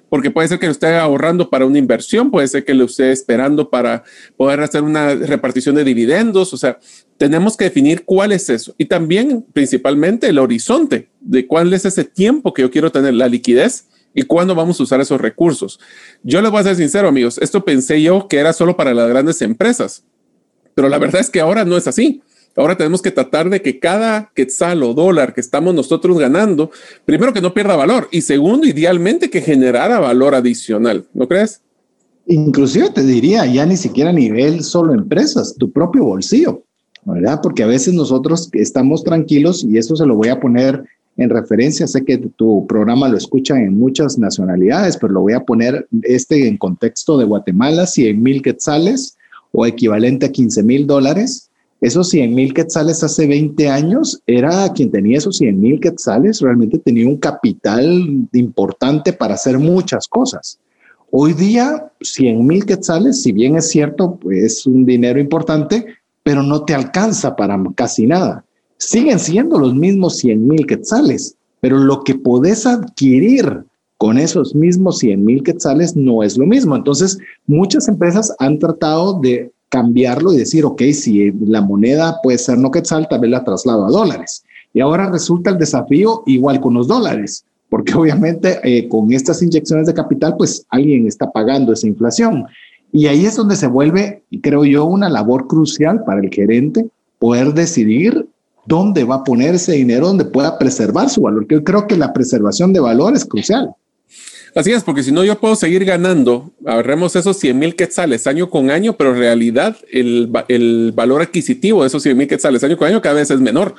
Porque 0.09 0.31
puede 0.31 0.49
ser 0.49 0.59
que 0.59 0.67
lo 0.67 0.73
esté 0.73 0.95
ahorrando 0.97 1.51
para 1.51 1.67
una 1.67 1.79
inversión, 1.79 2.31
puede 2.31 2.47
ser 2.49 2.65
que 2.65 2.75
lo 2.75 2.85
esté 2.85 3.11
esperando 3.11 3.71
para 3.71 4.05
poder 4.37 4.61
hacer 4.61 4.83
una 4.83 5.15
repartición 5.15 5.75
de 5.75 5.85
dividendos. 5.85 6.55
O 6.55 6.57
sea, 6.57 6.79
tenemos 7.19 7.57
que 7.57 7.65
definir 7.65 8.05
cuál 8.05 8.33
es 8.33 8.49
eso. 8.49 8.75
Y 8.79 8.85
también, 8.85 9.45
principalmente, 9.53 10.29
el 10.29 10.39
horizonte 10.39 11.11
de 11.21 11.47
cuál 11.47 11.73
es 11.73 11.85
ese 11.85 12.05
tiempo 12.05 12.55
que 12.55 12.63
yo 12.63 12.71
quiero 12.71 12.93
tener, 12.93 13.15
la 13.15 13.29
liquidez 13.29 13.89
y 14.17 14.23
cuándo 14.23 14.55
vamos 14.55 14.81
a 14.81 14.83
usar 14.83 15.01
esos 15.01 15.21
recursos. 15.21 15.79
Yo 16.23 16.41
les 16.41 16.51
voy 16.51 16.61
a 16.61 16.65
ser 16.65 16.77
sincero, 16.77 17.09
amigos, 17.09 17.39
esto 17.39 17.65
pensé 17.65 18.01
yo 18.01 18.27
que 18.29 18.39
era 18.39 18.53
solo 18.53 18.77
para 18.77 18.95
las 18.95 19.09
grandes 19.09 19.43
empresas, 19.43 20.05
pero 20.75 20.89
la 20.89 20.99
verdad 20.99 21.21
es 21.21 21.31
que 21.31 21.41
ahora 21.41 21.65
no 21.65 21.77
es 21.77 21.87
así. 21.87 22.23
Ahora 22.57 22.77
tenemos 22.77 23.03
que 23.03 23.11
tratar 23.11 23.51
de 23.51 23.61
que 23.61 23.79
cada 23.79 24.31
quetzal 24.35 24.83
o 24.83 24.95
dólar 24.95 25.35
que 25.35 25.41
estamos 25.41 25.75
nosotros 25.75 26.19
ganando, 26.19 26.71
primero 27.05 27.33
que 27.33 27.43
no 27.43 27.53
pierda 27.53 27.77
valor 27.77 28.09
y 28.11 28.23
segundo, 28.23 28.67
idealmente 28.67 29.29
que 29.29 29.43
generara 29.43 30.01
valor 30.01 30.35
adicional, 30.35 31.07
¿no 31.13 31.29
crees? 31.29 31.61
Inclusive 32.27 32.91
te 32.91 33.05
diría, 33.05 33.47
ya 33.47 33.67
ni 33.67 33.77
siquiera 33.77 34.11
a 34.11 34.15
nivel 34.15 34.65
solo 34.65 34.95
empresas, 34.95 35.55
tu 35.57 35.71
propio 35.71 36.05
bolsillo, 36.05 36.63
¿verdad? 37.05 37.41
Porque 37.43 37.63
a 37.63 37.67
veces 37.67 37.95
nosotros 37.95 38.49
estamos 38.53 39.05
tranquilos 39.05 39.63
y 39.63 39.79
eso 39.79 39.95
se 39.95 40.07
lo 40.07 40.17
voy 40.17 40.29
a 40.29 40.41
poner 40.41 40.83
en 41.17 41.31
referencia, 41.31 41.87
sé 41.87 42.05
que 42.05 42.19
tu 42.19 42.67
programa 42.67 43.09
lo 43.09 43.17
escuchan 43.17 43.59
en 43.59 43.79
muchas 43.79 44.19
nacionalidades, 44.19 44.97
pero 44.97 45.15
lo 45.15 45.21
voy 45.21 45.33
a 45.33 45.45
poner 45.45 45.89
este 46.03 46.47
en 46.47 46.59
contexto 46.59 47.17
de 47.17 47.25
Guatemala, 47.25 47.87
100 47.87 48.23
mil 48.23 48.43
quetzales 48.43 49.17
o 49.53 49.65
equivalente 49.65 50.27
a 50.27 50.33
15 50.33 50.63
mil 50.63 50.87
dólares. 50.87 51.51
Esos 51.87 52.09
100 52.09 52.35
mil 52.35 52.53
quetzales 52.53 53.05
hace 53.05 53.29
20 53.29 53.69
años 53.69 54.21
era 54.27 54.73
quien 54.73 54.91
tenía 54.91 55.19
esos 55.19 55.37
100 55.37 55.61
mil 55.61 55.79
quetzales, 55.79 56.41
realmente 56.41 56.79
tenía 56.79 57.07
un 57.07 57.17
capital 57.17 58.27
importante 58.33 59.13
para 59.13 59.35
hacer 59.35 59.59
muchas 59.59 60.09
cosas. 60.09 60.59
Hoy 61.13 61.33
día, 61.33 61.93
100 62.01 62.45
mil 62.45 62.67
quetzales, 62.67 63.23
si 63.23 63.31
bien 63.31 63.55
es 63.55 63.69
cierto, 63.69 64.19
es 64.31 64.67
un 64.67 64.85
dinero 64.85 65.21
importante, 65.21 65.87
pero 66.25 66.43
no 66.43 66.65
te 66.65 66.75
alcanza 66.75 67.37
para 67.37 67.57
casi 67.77 68.09
nada 68.09 68.43
siguen 68.79 69.19
siendo 69.19 69.59
los 69.59 69.75
mismos 69.75 70.17
100 70.19 70.49
mil 70.49 70.67
quetzales, 70.67 71.37
pero 71.61 71.79
lo 71.79 72.03
que 72.03 72.15
podés 72.15 72.67
adquirir 72.67 73.65
con 73.99 74.19
esos 74.19 74.55
mismos 74.55 74.99
100 74.99 75.25
mil 75.25 75.43
quetzales 75.43 75.97
no 75.97 76.23
es 76.23 76.37
lo 76.37 76.47
mismo. 76.47 76.77
Entonces, 76.77 77.19
muchas 77.47 77.89
empresas 77.89 78.35
han 78.39 78.59
tratado 78.59 79.21
de 79.21 79.53
cambiarlo 79.77 80.33
y 80.33 80.39
decir, 80.39 80.65
ok, 80.65 80.81
si 80.95 81.31
la 81.33 81.61
moneda 81.61 82.19
puede 82.23 82.39
ser 82.39 82.57
no 82.57 82.71
quetzal, 82.71 83.07
tal 83.11 83.21
vez 83.21 83.31
la 83.31 83.45
traslado 83.45 83.85
a 83.85 83.91
dólares. 83.91 84.43
Y 84.73 84.81
ahora 84.81 85.11
resulta 85.11 85.51
el 85.51 85.59
desafío 85.59 86.23
igual 86.25 86.63
con 86.63 86.73
los 86.73 86.89
dólares, 86.89 87.45
porque 87.69 87.93
obviamente 88.01 88.59
eh, 88.65 88.89
con 88.89 89.13
estas 89.13 89.43
inyecciones 89.43 89.87
de 89.87 89.93
capital, 89.93 90.35
pues 90.39 90.65
alguien 90.71 91.07
está 91.07 91.31
pagando 91.31 91.75
esa 91.75 91.87
inflación. 91.87 92.47
Y 92.91 93.07
ahí 93.07 93.27
es 93.27 93.37
donde 93.37 93.55
se 93.55 93.67
vuelve, 93.67 94.23
creo 94.41 94.65
yo, 94.65 94.87
una 94.87 95.11
labor 95.11 95.47
crucial 95.47 96.03
para 96.05 96.23
el 96.23 96.31
gerente 96.31 96.89
poder 97.19 97.53
decidir 97.53 98.27
dónde 98.65 99.05
va 99.05 99.17
a 99.17 99.25
poner 99.25 99.57
ese 99.57 99.73
dinero 99.73 100.07
donde 100.07 100.25
pueda 100.25 100.57
preservar 100.59 101.11
su 101.11 101.21
valor. 101.21 101.47
Yo 101.51 101.63
creo 101.63 101.87
que 101.87 101.99
la 101.99 102.15
preservación 102.15 102.73
de 102.73 102.81
valor 102.81 103.15
es 103.15 103.27
crucial. 103.27 103.75
Así 104.57 104.73
es, 104.73 104.83
porque 104.85 105.03
si 105.03 105.13
no 105.13 105.23
yo 105.23 105.39
puedo 105.39 105.55
seguir 105.55 105.85
ganando, 105.85 106.51
ahorremos 106.65 107.15
esos 107.15 107.37
100 107.37 107.59
mil 107.59 107.77
quetzales 107.77 108.27
año 108.27 108.49
con 108.49 108.71
año, 108.71 108.97
pero 108.97 109.11
en 109.11 109.19
realidad 109.19 109.77
el, 109.93 110.33
el, 110.49 110.93
valor 110.93 111.21
adquisitivo 111.21 111.83
de 111.83 111.89
esos 111.89 112.03
100 112.03 112.17
mil 112.17 112.27
quetzales 112.27 112.65
año 112.65 112.79
con 112.79 112.89
año 112.89 113.03
cada 113.03 113.17
vez 113.17 113.31
es 113.31 113.39
menor. 113.39 113.75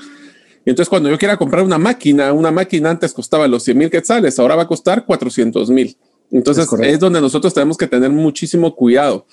entonces 0.67 0.87
cuando 0.87 1.09
yo 1.09 1.17
quiera 1.17 1.35
comprar 1.35 1.63
una 1.63 1.79
máquina, 1.79 2.31
una 2.31 2.51
máquina 2.51 2.91
antes 2.91 3.11
costaba 3.11 3.47
los 3.47 3.63
100 3.63 3.75
mil 3.75 3.89
quetzales, 3.89 4.37
ahora 4.37 4.55
va 4.55 4.61
a 4.61 4.67
costar 4.67 5.03
400 5.03 5.71
mil. 5.71 5.97
Entonces 6.29 6.67
es, 6.83 6.99
donde 6.99 7.21
nosotros 7.21 7.55
tenemos 7.55 7.75
que 7.75 7.87
tener 7.87 8.11
muchísimo 8.11 8.75
cuidado. 8.75 9.25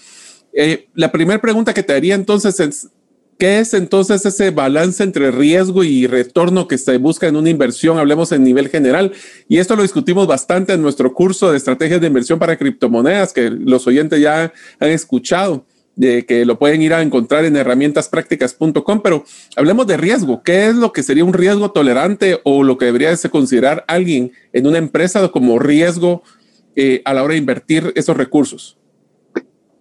Eh, 0.54 0.88
la 0.94 1.12
primera 1.12 1.42
pregunta 1.42 1.74
que 1.74 1.82
te 1.82 1.92
haría 1.92 2.14
entonces 2.14 2.58
es, 2.58 2.88
¿Qué 3.38 3.58
es 3.58 3.74
entonces 3.74 4.24
ese 4.26 4.50
balance 4.50 5.02
entre 5.02 5.32
riesgo 5.32 5.82
y 5.82 6.06
retorno 6.06 6.68
que 6.68 6.78
se 6.78 6.98
busca 6.98 7.26
en 7.26 7.36
una 7.36 7.50
inversión? 7.50 7.98
Hablemos 7.98 8.30
en 8.30 8.44
nivel 8.44 8.68
general. 8.68 9.12
Y 9.48 9.58
esto 9.58 9.74
lo 9.74 9.82
discutimos 9.82 10.26
bastante 10.26 10.74
en 10.74 10.82
nuestro 10.82 11.12
curso 11.12 11.50
de 11.50 11.56
estrategias 11.56 12.00
de 12.00 12.06
inversión 12.06 12.38
para 12.38 12.56
criptomonedas, 12.56 13.32
que 13.32 13.50
los 13.50 13.86
oyentes 13.86 14.20
ya 14.20 14.52
han 14.78 14.88
escuchado, 14.90 15.66
de 15.96 16.26
que 16.26 16.44
lo 16.44 16.58
pueden 16.58 16.82
ir 16.82 16.94
a 16.94 17.02
encontrar 17.02 17.44
en 17.44 17.56
herramientasprácticas.com. 17.56 19.00
Pero 19.02 19.24
hablemos 19.56 19.86
de 19.88 19.96
riesgo. 19.96 20.42
¿Qué 20.44 20.68
es 20.68 20.76
lo 20.76 20.92
que 20.92 21.02
sería 21.02 21.24
un 21.24 21.32
riesgo 21.32 21.72
tolerante 21.72 22.40
o 22.44 22.62
lo 22.62 22.78
que 22.78 22.86
debería 22.86 23.16
considerar 23.30 23.84
alguien 23.88 24.32
en 24.52 24.66
una 24.66 24.78
empresa 24.78 25.28
como 25.28 25.58
riesgo 25.58 26.22
eh, 26.76 27.02
a 27.04 27.14
la 27.14 27.24
hora 27.24 27.32
de 27.32 27.38
invertir 27.38 27.92
esos 27.96 28.16
recursos? 28.16 28.78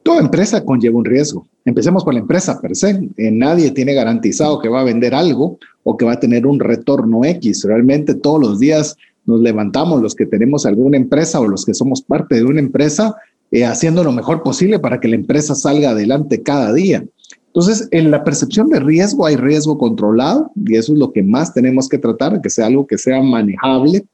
Toda 0.03 0.19
empresa 0.19 0.63
conlleva 0.63 0.97
un 0.97 1.05
riesgo. 1.05 1.47
Empecemos 1.65 2.03
con 2.03 2.15
la 2.15 2.19
empresa 2.19 2.59
per 2.59 2.75
se. 2.75 3.09
Eh, 3.17 3.31
nadie 3.31 3.71
tiene 3.71 3.93
garantizado 3.93 4.59
que 4.59 4.67
va 4.69 4.81
a 4.81 4.85
vender 4.85 5.15
algo 5.15 5.57
o 5.83 5.95
que 5.95 6.05
va 6.05 6.13
a 6.13 6.19
tener 6.19 6.45
un 6.45 6.59
retorno 6.59 7.23
X. 7.23 7.63
Realmente 7.63 8.13
todos 8.13 8.41
los 8.41 8.59
días 8.59 8.97
nos 9.25 9.39
levantamos 9.39 10.01
los 10.01 10.15
que 10.15 10.25
tenemos 10.25 10.65
alguna 10.65 10.97
empresa 10.97 11.39
o 11.39 11.47
los 11.47 11.65
que 11.65 11.73
somos 11.73 12.01
parte 12.01 12.35
de 12.35 12.43
una 12.43 12.59
empresa 12.59 13.15
eh, 13.51 13.65
haciendo 13.65 14.03
lo 14.03 14.11
mejor 14.11 14.43
posible 14.43 14.79
para 14.79 14.99
que 14.99 15.07
la 15.07 15.15
empresa 15.15 15.55
salga 15.55 15.91
adelante 15.91 16.41
cada 16.41 16.73
día. 16.73 17.05
Entonces, 17.47 17.87
en 17.91 18.09
la 18.09 18.23
percepción 18.23 18.67
de 18.69 18.79
riesgo 18.79 19.27
hay 19.27 19.35
riesgo 19.35 19.77
controlado 19.77 20.51
y 20.55 20.75
eso 20.75 20.93
es 20.93 20.99
lo 20.99 21.13
que 21.13 21.21
más 21.21 21.53
tenemos 21.53 21.87
que 21.87 21.99
tratar, 21.99 22.41
que 22.41 22.49
sea 22.49 22.65
algo 22.65 22.87
que 22.87 22.97
sea 22.97 23.21
manejable. 23.21 24.05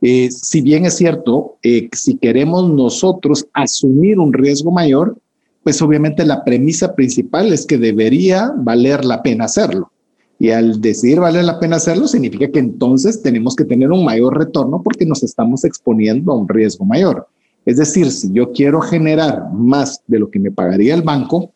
Eh, 0.00 0.30
si 0.30 0.60
bien 0.60 0.86
es 0.86 0.94
cierto, 0.94 1.56
eh, 1.62 1.88
si 1.92 2.16
queremos 2.16 2.70
nosotros 2.70 3.46
asumir 3.52 4.20
un 4.20 4.32
riesgo 4.32 4.70
mayor, 4.70 5.18
pues 5.64 5.80
obviamente 5.80 6.24
la 6.24 6.44
premisa 6.44 6.94
principal 6.94 7.52
es 7.52 7.66
que 7.66 7.78
debería 7.78 8.52
valer 8.56 9.04
la 9.04 9.22
pena 9.22 9.46
hacerlo. 9.46 9.90
Y 10.38 10.50
al 10.50 10.80
decidir 10.80 11.20
vale 11.20 11.42
la 11.42 11.58
pena 11.58 11.76
hacerlo, 11.76 12.06
significa 12.06 12.48
que 12.48 12.58
entonces 12.58 13.22
tenemos 13.22 13.56
que 13.56 13.64
tener 13.64 13.90
un 13.90 14.04
mayor 14.04 14.36
retorno 14.36 14.82
porque 14.82 15.06
nos 15.06 15.22
estamos 15.22 15.64
exponiendo 15.64 16.32
a 16.32 16.36
un 16.36 16.48
riesgo 16.48 16.84
mayor. 16.84 17.26
Es 17.64 17.78
decir, 17.78 18.10
si 18.10 18.30
yo 18.30 18.52
quiero 18.52 18.82
generar 18.82 19.50
más 19.54 20.02
de 20.06 20.18
lo 20.18 20.30
que 20.30 20.38
me 20.38 20.50
pagaría 20.50 20.94
el 20.94 21.02
banco, 21.02 21.52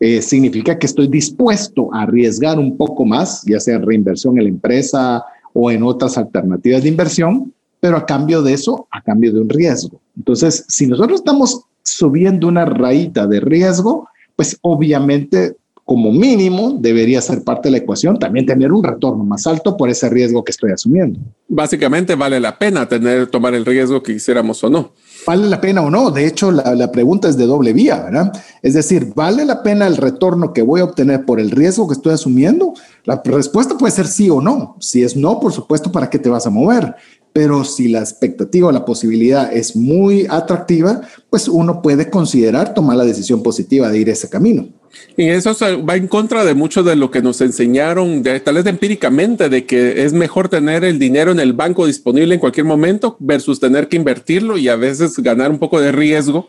eh, 0.00 0.20
significa 0.20 0.76
que 0.76 0.86
estoy 0.86 1.06
dispuesto 1.06 1.94
a 1.94 2.02
arriesgar 2.02 2.58
un 2.58 2.76
poco 2.76 3.04
más, 3.04 3.44
ya 3.44 3.60
sea 3.60 3.78
reinversión 3.78 4.36
en 4.38 4.44
la 4.44 4.50
empresa 4.50 5.24
o 5.52 5.70
en 5.70 5.84
otras 5.84 6.18
alternativas 6.18 6.82
de 6.82 6.88
inversión, 6.88 7.54
pero 7.78 7.96
a 7.96 8.06
cambio 8.06 8.42
de 8.42 8.54
eso, 8.54 8.88
a 8.90 9.02
cambio 9.02 9.32
de 9.32 9.40
un 9.40 9.48
riesgo. 9.48 10.00
Entonces, 10.16 10.64
si 10.68 10.88
nosotros 10.88 11.20
estamos 11.20 11.66
subiendo 11.82 12.48
una 12.48 12.64
rayita 12.64 13.26
de 13.26 13.40
riesgo, 13.40 14.08
pues 14.36 14.58
obviamente 14.62 15.56
como 15.84 16.12
mínimo 16.12 16.76
debería 16.78 17.20
ser 17.20 17.42
parte 17.42 17.68
de 17.68 17.72
la 17.72 17.78
ecuación 17.78 18.18
también 18.18 18.46
tener 18.46 18.72
un 18.72 18.84
retorno 18.84 19.24
más 19.24 19.46
alto 19.46 19.76
por 19.76 19.90
ese 19.90 20.08
riesgo 20.08 20.44
que 20.44 20.52
estoy 20.52 20.70
asumiendo. 20.70 21.18
Básicamente 21.48 22.14
vale 22.14 22.38
la 22.38 22.56
pena 22.56 22.88
tener 22.88 23.26
tomar 23.26 23.54
el 23.54 23.66
riesgo 23.66 24.02
que 24.02 24.14
quisiéramos 24.14 24.62
o 24.62 24.70
no. 24.70 24.92
¿Vale 25.26 25.48
la 25.48 25.60
pena 25.60 25.82
o 25.82 25.90
no? 25.90 26.10
De 26.10 26.26
hecho, 26.26 26.50
la, 26.50 26.74
la, 26.74 26.90
pregunta 26.90 27.28
es 27.28 27.36
de 27.36 27.46
doble 27.46 27.72
vía, 27.72 28.04
¿verdad? 28.04 28.32
Es 28.62 28.74
decir, 28.74 29.12
¿vale 29.14 29.44
la 29.44 29.62
pena 29.62 29.86
el 29.86 29.96
retorno 29.96 30.52
que 30.52 30.62
voy 30.62 30.80
a 30.80 30.84
obtener 30.84 31.24
por 31.24 31.40
el 31.40 31.50
riesgo 31.50 31.86
que 31.88 31.94
estoy 31.94 32.14
asumiendo? 32.14 32.74
La 33.04 33.20
respuesta 33.24 33.76
puede 33.76 33.92
ser 33.92 34.06
sí 34.06 34.30
o 34.30 34.40
no. 34.40 34.76
Si 34.80 35.02
es 35.02 35.16
no, 35.16 35.40
por 35.40 35.52
supuesto, 35.52 35.92
¿para 35.92 36.08
qué 36.08 36.18
te 36.18 36.28
vas 36.28 36.46
a 36.46 36.50
mover? 36.50 36.94
Pero 37.32 37.64
si 37.64 37.88
la 37.88 38.00
expectativa 38.00 38.68
o 38.68 38.72
la 38.72 38.84
posibilidad 38.84 39.52
es 39.52 39.74
muy 39.74 40.26
atractiva, 40.28 41.00
pues 41.30 41.48
uno 41.48 41.80
puede 41.80 42.10
considerar 42.10 42.74
tomar 42.74 42.96
la 42.96 43.04
decisión 43.04 43.42
positiva 43.42 43.88
de 43.90 43.98
ir 43.98 44.08
ese 44.08 44.28
camino. 44.28 44.68
Y 45.16 45.28
eso 45.28 45.54
va 45.88 45.96
en 45.96 46.08
contra 46.08 46.44
de 46.44 46.54
mucho 46.54 46.82
de 46.82 46.96
lo 46.96 47.10
que 47.10 47.22
nos 47.22 47.40
enseñaron, 47.40 48.22
de, 48.22 48.40
tal 48.40 48.56
vez 48.56 48.66
empíricamente, 48.66 49.48
de 49.48 49.64
que 49.64 50.04
es 50.04 50.12
mejor 50.12 50.48
tener 50.48 50.84
el 50.84 50.98
dinero 50.98 51.32
en 51.32 51.40
el 51.40 51.52
banco 51.52 51.86
disponible 51.86 52.34
en 52.34 52.40
cualquier 52.40 52.66
momento 52.66 53.16
versus 53.18 53.60
tener 53.60 53.88
que 53.88 53.96
invertirlo 53.96 54.58
y 54.58 54.68
a 54.68 54.76
veces 54.76 55.18
ganar 55.18 55.50
un 55.50 55.58
poco 55.58 55.80
de 55.80 55.92
riesgo 55.92 56.48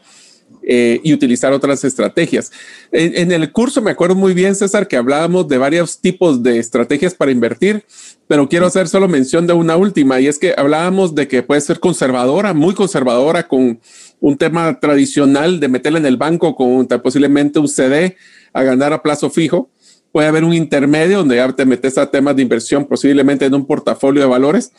eh, 0.66 1.02
y 1.04 1.14
utilizar 1.14 1.52
otras 1.54 1.84
estrategias. 1.84 2.52
En, 2.92 3.16
en, 3.18 3.32
el 3.32 3.52
curso 3.52 3.82
me 3.82 3.92
acuerdo 3.92 4.16
muy 4.16 4.34
bien, 4.34 4.56
César, 4.56 4.88
que 4.88 4.96
hablábamos 4.96 5.48
de 5.48 5.58
varios 5.58 6.00
tipos 6.00 6.42
de 6.42 6.58
estrategias 6.60 7.14
para 7.14 7.32
invertir, 7.32 7.84
pero 8.28 8.48
quiero 8.48 8.66
hacer 8.66 8.88
solo 8.88 9.08
mención 9.08 9.46
de 9.46 9.54
una 9.54 9.76
última 9.76 10.20
y 10.22 10.28
es 10.28 10.40
que 10.40 10.54
hablábamos 10.56 11.16
de 11.16 11.28
que 11.28 11.44
puede 11.44 11.62
ser 11.62 11.80
conservadora, 11.80 12.54
muy 12.54 12.74
conservadora 12.74 13.48
con 13.48 13.80
un 14.20 14.38
tema 14.38 14.80
tradicional 14.80 15.60
de 15.60 15.68
meterla 15.68 16.00
en 16.00 16.06
el 16.06 16.16
banco 16.16 16.56
con 16.56 16.88
posiblemente 16.88 17.60
un 17.60 17.68
CD 17.68 18.16
a 18.54 18.64
ganar 18.64 18.94
a 18.94 19.02
plazo 19.02 19.30
fijo. 19.30 19.70
Puede 20.14 20.28
haber 20.28 20.46
un 20.46 20.54
intermedio 20.54 21.18
donde 21.18 21.36
ya 21.36 21.52
te 21.52 21.66
metes 21.66 21.98
a 21.98 22.10
temas 22.10 22.36
de 22.36 22.44
inversión, 22.44 22.86
posiblemente 22.86 23.46
en 23.46 23.54
un 23.54 23.66
portafolio 23.66 24.22
de 24.22 24.30
valores. 24.30 24.72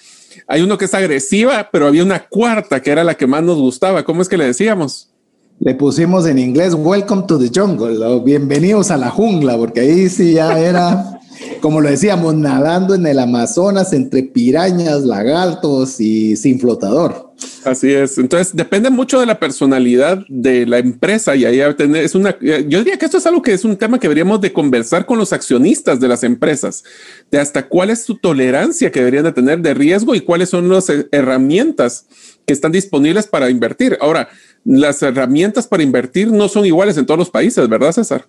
Hay 0.46 0.62
uno 0.62 0.78
que 0.78 0.86
es 0.86 0.94
agresiva, 0.94 1.68
pero 1.70 1.86
había 1.86 2.04
una 2.04 2.26
cuarta 2.26 2.80
que 2.80 2.90
era 2.90 3.04
la 3.04 3.16
que 3.16 3.26
más 3.26 3.42
nos 3.42 3.58
gustaba. 3.58 4.04
¿Cómo 4.04 4.22
es 4.22 4.28
que 4.28 4.38
le 4.38 4.46
decíamos? 4.46 5.13
Le 5.60 5.74
pusimos 5.74 6.26
en 6.26 6.38
inglés 6.38 6.74
Welcome 6.74 7.24
to 7.28 7.38
the 7.38 7.50
Jungle, 7.54 8.04
o 8.04 8.20
bienvenidos 8.20 8.90
a 8.90 8.96
la 8.96 9.10
jungla, 9.10 9.56
porque 9.56 9.80
ahí 9.80 10.08
sí 10.08 10.34
ya 10.34 10.58
era 10.58 11.14
como 11.60 11.80
lo 11.80 11.88
decíamos, 11.88 12.34
nadando 12.34 12.94
en 12.94 13.06
el 13.06 13.18
Amazonas 13.18 13.92
entre 13.92 14.22
pirañas, 14.22 15.02
lagartos 15.02 16.00
y 16.00 16.36
sin 16.36 16.60
flotador. 16.60 17.32
Así 17.64 17.90
es. 17.92 18.18
Entonces 18.18 18.54
depende 18.54 18.90
mucho 18.90 19.18
de 19.18 19.26
la 19.26 19.38
personalidad 19.38 20.24
de 20.28 20.66
la 20.66 20.78
empresa 20.78 21.34
y 21.34 21.44
ahí 21.44 21.60
es 21.60 22.14
una. 22.14 22.38
Yo 22.38 22.78
diría 22.78 22.98
que 22.98 23.06
esto 23.06 23.16
es 23.16 23.26
algo 23.26 23.42
que 23.42 23.54
es 23.54 23.64
un 23.64 23.76
tema 23.76 23.98
que 23.98 24.08
deberíamos 24.08 24.40
de 24.40 24.52
conversar 24.52 25.06
con 25.06 25.18
los 25.18 25.32
accionistas 25.32 26.00
de 26.00 26.08
las 26.08 26.22
empresas, 26.22 26.84
de 27.30 27.38
hasta 27.38 27.66
cuál 27.66 27.90
es 27.90 28.04
su 28.04 28.18
tolerancia 28.18 28.92
que 28.92 29.00
deberían 29.00 29.24
de 29.24 29.32
tener 29.32 29.60
de 29.60 29.74
riesgo 29.74 30.14
y 30.14 30.20
cuáles 30.20 30.50
son 30.50 30.68
las 30.68 30.92
herramientas 31.10 32.06
que 32.46 32.52
están 32.52 32.72
disponibles 32.72 33.26
para 33.26 33.48
invertir. 33.48 33.96
Ahora, 34.00 34.28
las 34.64 35.02
herramientas 35.02 35.66
para 35.66 35.82
invertir 35.82 36.32
no 36.32 36.48
son 36.48 36.64
iguales 36.64 36.96
en 36.96 37.06
todos 37.06 37.18
los 37.18 37.30
países, 37.30 37.68
¿verdad, 37.68 37.92
César? 37.92 38.26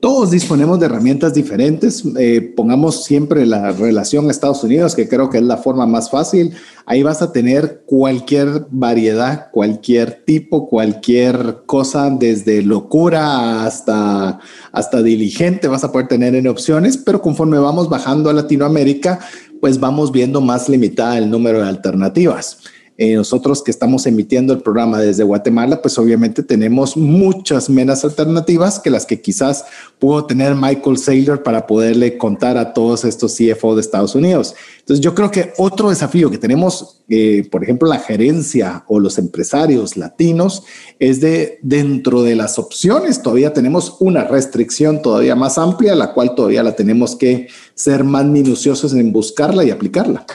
Todos 0.00 0.30
disponemos 0.30 0.80
de 0.80 0.86
herramientas 0.86 1.34
diferentes. 1.34 2.02
Eh, 2.18 2.54
pongamos 2.56 3.04
siempre 3.04 3.44
la 3.44 3.70
relación 3.72 4.30
Estados 4.30 4.64
Unidos, 4.64 4.94
que 4.94 5.06
creo 5.06 5.28
que 5.28 5.36
es 5.36 5.44
la 5.44 5.58
forma 5.58 5.84
más 5.84 6.10
fácil. 6.10 6.54
Ahí 6.86 7.02
vas 7.02 7.20
a 7.20 7.32
tener 7.32 7.82
cualquier 7.84 8.66
variedad, 8.70 9.50
cualquier 9.50 10.24
tipo, 10.24 10.70
cualquier 10.70 11.64
cosa, 11.66 12.08
desde 12.08 12.62
locura 12.62 13.66
hasta, 13.66 14.40
hasta 14.72 15.02
diligente, 15.02 15.68
vas 15.68 15.84
a 15.84 15.92
poder 15.92 16.08
tener 16.08 16.34
en 16.34 16.48
opciones, 16.48 16.96
pero 16.96 17.20
conforme 17.20 17.58
vamos 17.58 17.90
bajando 17.90 18.30
a 18.30 18.32
Latinoamérica, 18.32 19.18
pues 19.60 19.78
vamos 19.78 20.12
viendo 20.12 20.40
más 20.40 20.70
limitada 20.70 21.18
el 21.18 21.28
número 21.28 21.60
de 21.60 21.68
alternativas. 21.68 22.60
Eh, 23.02 23.14
nosotros 23.14 23.62
que 23.62 23.70
estamos 23.70 24.04
emitiendo 24.04 24.52
el 24.52 24.60
programa 24.60 24.98
desde 24.98 25.24
Guatemala, 25.24 25.80
pues 25.80 25.96
obviamente 25.98 26.42
tenemos 26.42 26.98
muchas 26.98 27.70
menos 27.70 28.04
alternativas 28.04 28.78
que 28.78 28.90
las 28.90 29.06
que 29.06 29.22
quizás 29.22 29.64
pudo 29.98 30.26
tener 30.26 30.54
Michael 30.54 30.98
Saylor 30.98 31.42
para 31.42 31.66
poderle 31.66 32.18
contar 32.18 32.58
a 32.58 32.74
todos 32.74 33.06
estos 33.06 33.34
CFO 33.34 33.74
de 33.74 33.80
Estados 33.80 34.14
Unidos. 34.14 34.54
Entonces 34.80 35.02
yo 35.02 35.14
creo 35.14 35.30
que 35.30 35.54
otro 35.56 35.88
desafío 35.88 36.30
que 36.30 36.36
tenemos, 36.36 37.00
eh, 37.08 37.48
por 37.50 37.64
ejemplo, 37.64 37.88
la 37.88 38.00
gerencia 38.00 38.84
o 38.86 39.00
los 39.00 39.16
empresarios 39.16 39.96
latinos, 39.96 40.64
es 40.98 41.22
de 41.22 41.58
dentro 41.62 42.22
de 42.22 42.36
las 42.36 42.58
opciones 42.58 43.22
todavía 43.22 43.54
tenemos 43.54 43.96
una 44.00 44.24
restricción 44.24 45.00
todavía 45.00 45.34
más 45.34 45.56
amplia, 45.56 45.94
la 45.94 46.12
cual 46.12 46.34
todavía 46.34 46.62
la 46.62 46.76
tenemos 46.76 47.16
que 47.16 47.48
ser 47.74 48.04
más 48.04 48.26
minuciosos 48.26 48.92
en 48.92 49.10
buscarla 49.10 49.64
y 49.64 49.70
aplicarla. 49.70 50.26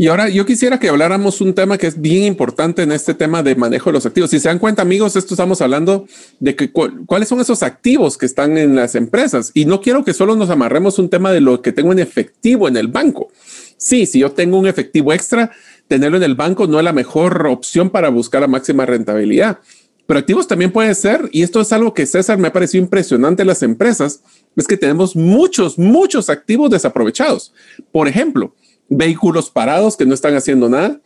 Y 0.00 0.06
ahora 0.06 0.30
yo 0.30 0.46
quisiera 0.46 0.80
que 0.80 0.88
habláramos 0.88 1.42
un 1.42 1.52
tema 1.52 1.76
que 1.76 1.86
es 1.86 2.00
bien 2.00 2.22
importante 2.22 2.80
en 2.80 2.90
este 2.90 3.12
tema 3.12 3.42
de 3.42 3.54
manejo 3.54 3.90
de 3.90 3.92
los 3.92 4.06
activos. 4.06 4.30
Si 4.30 4.40
se 4.40 4.48
dan 4.48 4.58
cuenta, 4.58 4.80
amigos, 4.80 5.14
esto 5.14 5.34
estamos 5.34 5.60
hablando 5.60 6.06
de 6.38 6.56
que 6.56 6.72
cuáles 6.72 7.28
son 7.28 7.38
esos 7.38 7.62
activos 7.62 8.16
que 8.16 8.24
están 8.24 8.56
en 8.56 8.76
las 8.76 8.94
empresas. 8.94 9.50
Y 9.52 9.66
no 9.66 9.82
quiero 9.82 10.02
que 10.02 10.14
solo 10.14 10.36
nos 10.36 10.48
amarremos 10.48 10.98
un 10.98 11.10
tema 11.10 11.32
de 11.32 11.42
lo 11.42 11.60
que 11.60 11.72
tengo 11.72 11.92
en 11.92 11.98
efectivo 11.98 12.66
en 12.66 12.78
el 12.78 12.88
banco. 12.88 13.28
Sí, 13.76 14.06
si 14.06 14.20
yo 14.20 14.32
tengo 14.32 14.58
un 14.58 14.66
efectivo 14.66 15.12
extra, 15.12 15.50
tenerlo 15.86 16.16
en 16.16 16.22
el 16.22 16.34
banco 16.34 16.66
no 16.66 16.78
es 16.78 16.84
la 16.86 16.94
mejor 16.94 17.46
opción 17.48 17.90
para 17.90 18.08
buscar 18.08 18.40
la 18.40 18.48
máxima 18.48 18.86
rentabilidad. 18.86 19.58
Pero 20.06 20.18
activos 20.18 20.48
también 20.48 20.72
puede 20.72 20.94
ser, 20.94 21.28
y 21.30 21.42
esto 21.42 21.60
es 21.60 21.74
algo 21.74 21.92
que 21.92 22.06
César 22.06 22.38
me 22.38 22.48
ha 22.48 22.52
parecido 22.54 22.82
impresionante 22.82 23.42
en 23.42 23.48
las 23.48 23.62
empresas, 23.62 24.22
es 24.56 24.66
que 24.66 24.78
tenemos 24.78 25.14
muchos, 25.14 25.78
muchos 25.78 26.30
activos 26.30 26.70
desaprovechados. 26.70 27.52
Por 27.92 28.08
ejemplo, 28.08 28.54
vehículos 28.90 29.48
parados 29.48 29.96
que 29.96 30.04
no 30.04 30.12
están 30.12 30.34
haciendo 30.34 30.68
nada. 30.68 31.00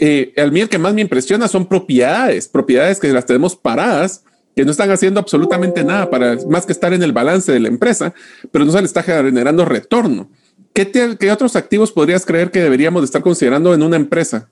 Eh, 0.00 0.32
el 0.34 0.68
que 0.68 0.78
más 0.78 0.94
me 0.94 1.02
impresiona 1.02 1.46
son 1.46 1.66
propiedades, 1.66 2.48
propiedades 2.48 2.98
que 2.98 3.12
las 3.12 3.26
tenemos 3.26 3.54
paradas, 3.54 4.24
que 4.56 4.64
no 4.64 4.72
están 4.72 4.90
haciendo 4.90 5.20
absolutamente 5.20 5.84
nada 5.84 6.10
para 6.10 6.36
más 6.48 6.66
que 6.66 6.72
estar 6.72 6.92
en 6.92 7.02
el 7.02 7.12
balance 7.12 7.52
de 7.52 7.60
la 7.60 7.68
empresa, 7.68 8.12
pero 8.50 8.64
no 8.64 8.72
se 8.72 8.80
le 8.80 8.86
está 8.86 9.02
generando 9.02 9.64
retorno. 9.64 10.28
¿Qué, 10.72 10.90
¿Qué 11.18 11.30
otros 11.30 11.56
activos 11.56 11.92
podrías 11.92 12.24
creer 12.24 12.50
que 12.50 12.60
deberíamos 12.60 13.04
estar 13.04 13.22
considerando 13.22 13.74
en 13.74 13.82
una 13.82 13.96
empresa? 13.96 14.48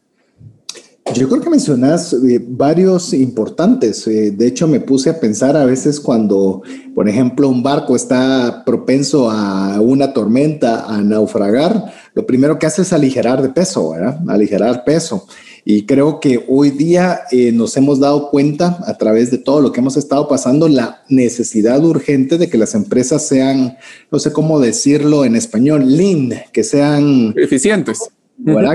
Yo 1.14 1.28
creo 1.28 1.40
que 1.40 1.48
mencionas 1.48 2.12
eh, 2.12 2.38
varios 2.46 3.14
importantes. 3.14 4.06
Eh, 4.06 4.30
de 4.30 4.46
hecho, 4.46 4.68
me 4.68 4.80
puse 4.80 5.08
a 5.08 5.18
pensar 5.18 5.56
a 5.56 5.64
veces 5.64 6.00
cuando, 6.00 6.62
por 6.94 7.08
ejemplo, 7.08 7.48
un 7.48 7.62
barco 7.62 7.96
está 7.96 8.62
propenso 8.64 9.30
a 9.30 9.80
una 9.80 10.12
tormenta, 10.12 10.84
a 10.84 11.00
naufragar, 11.00 11.92
lo 12.14 12.26
primero 12.26 12.58
que 12.58 12.66
hace 12.66 12.82
es 12.82 12.92
aligerar 12.92 13.40
de 13.40 13.48
peso, 13.48 13.90
¿verdad? 13.90 14.20
Aligerar 14.28 14.84
peso. 14.84 15.26
Y 15.64 15.86
creo 15.86 16.20
que 16.20 16.44
hoy 16.46 16.70
día 16.70 17.20
eh, 17.30 17.52
nos 17.52 17.76
hemos 17.76 18.00
dado 18.00 18.30
cuenta 18.30 18.78
a 18.86 18.96
través 18.98 19.30
de 19.30 19.38
todo 19.38 19.60
lo 19.60 19.72
que 19.72 19.80
hemos 19.80 19.96
estado 19.96 20.28
pasando, 20.28 20.68
la 20.68 21.02
necesidad 21.08 21.82
urgente 21.84 22.38
de 22.38 22.48
que 22.50 22.58
las 22.58 22.74
empresas 22.74 23.26
sean, 23.26 23.76
no 24.10 24.18
sé 24.18 24.32
cómo 24.32 24.60
decirlo 24.60 25.24
en 25.24 25.36
español, 25.36 25.96
lean, 25.96 26.32
que 26.52 26.64
sean 26.64 27.34
eficientes 27.36 28.10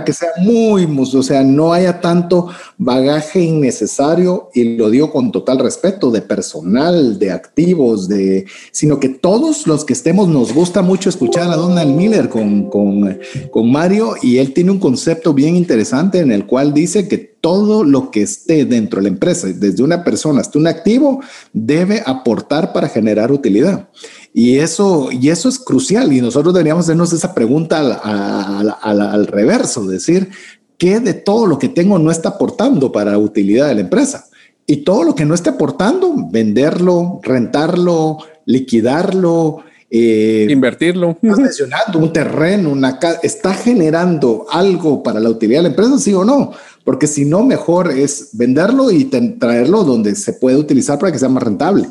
Que 0.06 0.12
sea 0.12 0.30
muy, 0.39 0.86
o 0.86 1.23
sea, 1.23 1.41
no 1.43 1.71
haya 1.71 2.02
tanto 2.02 2.49
bagaje 2.78 3.41
innecesario, 3.41 4.49
y 4.54 4.76
lo 4.76 4.89
digo 4.89 5.12
con 5.12 5.32
total 5.32 5.60
respeto, 5.60 6.12
de 6.12 6.21
personal, 6.21 7.17
de 7.17 7.32
activos, 7.32 8.10
de, 8.10 8.45
sino 8.71 8.99
que 8.99 9.10
todos 9.10 9.65
los 9.65 9.86
que 9.86 9.93
estemos, 9.93 10.28
nos 10.28 10.54
gusta 10.54 10.82
mucho 10.82 11.10
escuchar 11.10 11.49
a 11.49 11.56
Donald 11.56 11.95
Miller 11.95 12.28
con, 12.28 12.69
con, 12.69 13.19
con 13.52 13.71
Mario, 13.71 14.15
y 14.21 14.38
él 14.38 14.54
tiene 14.54 14.71
un 14.71 14.80
concepto 14.80 15.34
bien 15.34 15.56
interesante 15.56 16.19
en 16.19 16.32
el 16.32 16.45
cual 16.45 16.73
dice 16.73 17.08
que 17.08 17.33
todo 17.43 17.84
lo 17.84 18.10
que 18.10 18.21
esté 18.21 18.63
dentro 18.63 19.01
de 19.01 19.03
la 19.03 19.10
empresa, 19.10 19.47
desde 19.47 19.84
una 19.84 20.06
persona 20.06 20.39
hasta 20.39 20.58
un 20.58 20.65
activo, 20.65 21.19
debe 21.51 22.01
aportar 22.06 22.71
para 22.71 22.88
generar 22.88 23.34
utilidad. 23.34 23.89
Y 24.34 24.60
eso, 24.60 25.10
y 25.12 25.27
eso 25.27 25.49
es 25.49 25.60
crucial. 25.60 26.13
Y 26.13 26.21
nosotros 26.21 26.53
deberíamos 26.53 26.86
hacernos 26.86 27.12
esa 27.12 27.34
pregunta 27.34 27.79
al, 27.82 28.73
al 28.82 29.27
reverso, 29.27 29.86
decir, 29.86 30.29
¿qué 30.77 31.01
de 31.01 31.15
todo 31.15 31.45
lo 31.45 31.60
que 31.60 31.67
tengo 31.67 31.99
no 31.99 32.12
está 32.12 32.29
aportando 32.29 32.93
para 32.93 33.12
la 33.12 33.17
utilidad 33.17 33.67
de 33.67 33.75
la 33.75 33.82
empresa? 33.82 34.27
Y 34.65 34.77
todo 34.77 35.03
lo 35.03 35.13
que 35.13 35.25
no 35.25 35.34
esté 35.36 35.49
aportando, 35.49 36.15
venderlo, 36.32 37.19
rentarlo, 37.23 38.19
liquidarlo, 38.45 39.65
eh, 39.95 40.47
invertirlo. 40.49 41.19
mencionando 41.21 41.99
un 41.99 42.12
terreno, 42.12 42.71
una 42.71 42.97
está 43.21 43.53
generando 43.53 44.47
algo 44.49 45.03
para 45.03 45.19
la 45.19 45.29
utilidad 45.29 45.60
de 45.60 45.63
la 45.63 45.69
empresa, 45.69 45.99
sí 45.99 46.12
o 46.15 46.25
no, 46.25 46.51
porque 46.84 47.08
si 47.08 47.26
no, 47.26 47.43
mejor 47.43 47.91
es 47.91 48.30
venderlo 48.34 48.91
y 48.91 49.06
traerlo 49.06 49.84
donde 49.84 50.15
se 50.15 50.34
puede 50.34 50.58
utilizar 50.58 51.00
para 51.00 51.12
que 51.12 51.19
sea 51.19 51.30
más 51.30 51.43
rentable. 51.43 51.88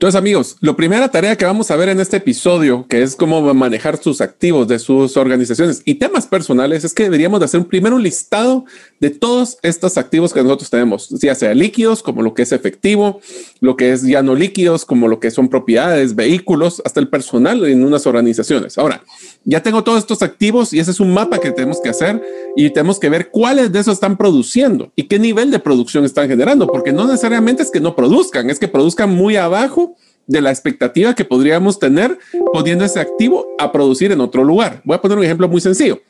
Entonces, 0.00 0.18
amigos, 0.18 0.56
la 0.60 0.74
primera 0.74 1.10
tarea 1.10 1.36
que 1.36 1.44
vamos 1.44 1.70
a 1.70 1.76
ver 1.76 1.90
en 1.90 2.00
este 2.00 2.16
episodio, 2.16 2.86
que 2.88 3.02
es 3.02 3.14
cómo 3.14 3.52
manejar 3.52 4.02
sus 4.02 4.22
activos 4.22 4.66
de 4.66 4.78
sus 4.78 5.14
organizaciones 5.18 5.82
y 5.84 5.96
temas 5.96 6.26
personales, 6.26 6.84
es 6.84 6.94
que 6.94 7.02
deberíamos 7.02 7.38
de 7.38 7.44
hacer 7.44 7.66
primero 7.66 7.96
un 7.96 8.02
listado 8.02 8.64
de 8.98 9.10
todos 9.10 9.58
estos 9.62 9.98
activos 9.98 10.32
que 10.32 10.42
nosotros 10.42 10.70
tenemos, 10.70 11.10
ya 11.10 11.34
sea 11.34 11.52
líquidos, 11.52 12.02
como 12.02 12.22
lo 12.22 12.32
que 12.32 12.42
es 12.42 12.52
efectivo, 12.52 13.20
lo 13.60 13.76
que 13.76 13.92
es 13.92 14.02
ya 14.02 14.22
no 14.22 14.34
líquidos, 14.34 14.86
como 14.86 15.06
lo 15.06 15.20
que 15.20 15.30
son 15.30 15.50
propiedades, 15.50 16.14
vehículos, 16.14 16.80
hasta 16.86 17.00
el 17.00 17.08
personal 17.08 17.62
en 17.66 17.84
unas 17.84 18.06
organizaciones. 18.06 18.78
Ahora, 18.78 19.02
ya 19.44 19.62
tengo 19.62 19.82
todos 19.82 19.98
estos 19.98 20.22
activos 20.22 20.72
y 20.72 20.80
ese 20.80 20.90
es 20.90 21.00
un 21.00 21.14
mapa 21.14 21.38
que 21.38 21.50
tenemos 21.50 21.80
que 21.80 21.88
hacer 21.88 22.22
y 22.56 22.70
tenemos 22.70 22.98
que 22.98 23.08
ver 23.08 23.30
cuáles 23.30 23.72
de 23.72 23.80
esos 23.80 23.94
están 23.94 24.16
produciendo 24.16 24.92
y 24.96 25.04
qué 25.04 25.18
nivel 25.18 25.50
de 25.50 25.58
producción 25.58 26.04
están 26.04 26.28
generando, 26.28 26.66
porque 26.66 26.92
no 26.92 27.06
necesariamente 27.06 27.62
es 27.62 27.70
que 27.70 27.80
no 27.80 27.96
produzcan, 27.96 28.50
es 28.50 28.58
que 28.58 28.68
produzcan 28.68 29.10
muy 29.10 29.36
abajo 29.36 29.96
de 30.26 30.40
la 30.40 30.50
expectativa 30.50 31.14
que 31.14 31.24
podríamos 31.24 31.78
tener 31.78 32.18
poniendo 32.52 32.84
ese 32.84 33.00
activo 33.00 33.48
a 33.58 33.72
producir 33.72 34.12
en 34.12 34.20
otro 34.20 34.44
lugar. 34.44 34.82
Voy 34.84 34.96
a 34.96 35.00
poner 35.00 35.18
un 35.18 35.24
ejemplo 35.24 35.48
muy 35.48 35.60
sencillo. 35.60 36.00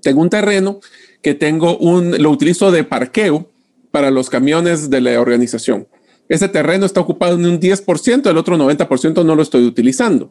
Tengo 0.00 0.22
un 0.22 0.30
terreno 0.30 0.80
que 1.20 1.34
tengo 1.34 1.76
un, 1.78 2.22
lo 2.22 2.30
utilizo 2.30 2.70
de 2.70 2.84
parqueo 2.84 3.50
para 3.90 4.10
los 4.10 4.30
camiones 4.30 4.88
de 4.88 5.00
la 5.00 5.20
organización. 5.20 5.88
Ese 6.28 6.48
terreno 6.48 6.86
está 6.86 7.00
ocupado 7.00 7.34
en 7.36 7.46
un 7.46 7.60
10%, 7.60 8.30
el 8.30 8.36
otro 8.36 8.56
90% 8.56 9.24
no 9.24 9.34
lo 9.34 9.42
estoy 9.42 9.64
utilizando. 9.64 10.30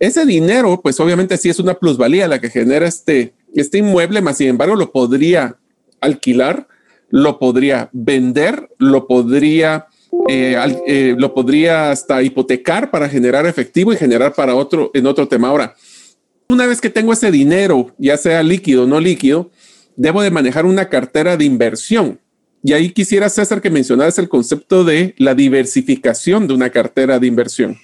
Ese 0.00 0.24
dinero, 0.24 0.80
pues 0.82 0.98
obviamente 0.98 1.36
sí 1.36 1.50
es 1.50 1.58
una 1.58 1.74
plusvalía 1.74 2.26
la 2.26 2.40
que 2.40 2.48
genera 2.48 2.88
este, 2.88 3.34
este 3.54 3.78
inmueble, 3.78 4.22
más 4.22 4.38
sin 4.38 4.48
embargo 4.48 4.74
lo 4.74 4.90
podría 4.90 5.58
alquilar, 6.00 6.66
lo 7.10 7.38
podría 7.38 7.90
vender, 7.92 8.70
lo 8.78 9.06
podría 9.06 9.86
eh, 10.28 10.56
eh, 10.86 11.14
lo 11.16 11.32
podría 11.34 11.90
hasta 11.90 12.22
hipotecar 12.22 12.90
para 12.90 13.08
generar 13.08 13.46
efectivo 13.46 13.92
y 13.92 13.96
generar 13.96 14.34
para 14.34 14.54
otro 14.54 14.90
en 14.94 15.06
otro 15.06 15.28
tema. 15.28 15.48
Ahora, 15.48 15.76
una 16.48 16.66
vez 16.66 16.80
que 16.80 16.90
tengo 16.90 17.12
ese 17.12 17.30
dinero, 17.30 17.94
ya 17.98 18.16
sea 18.16 18.42
líquido 18.42 18.84
o 18.84 18.86
no 18.86 19.00
líquido, 19.00 19.50
debo 19.96 20.22
de 20.22 20.30
manejar 20.30 20.66
una 20.66 20.88
cartera 20.88 21.36
de 21.36 21.44
inversión. 21.44 22.18
Y 22.62 22.72
ahí 22.72 22.90
quisiera, 22.90 23.28
César, 23.28 23.60
que 23.60 23.70
mencionaras 23.70 24.18
el 24.18 24.28
concepto 24.28 24.82
de 24.82 25.14
la 25.18 25.34
diversificación 25.34 26.48
de 26.48 26.54
una 26.54 26.70
cartera 26.70 27.18
de 27.18 27.26
inversión. 27.26 27.78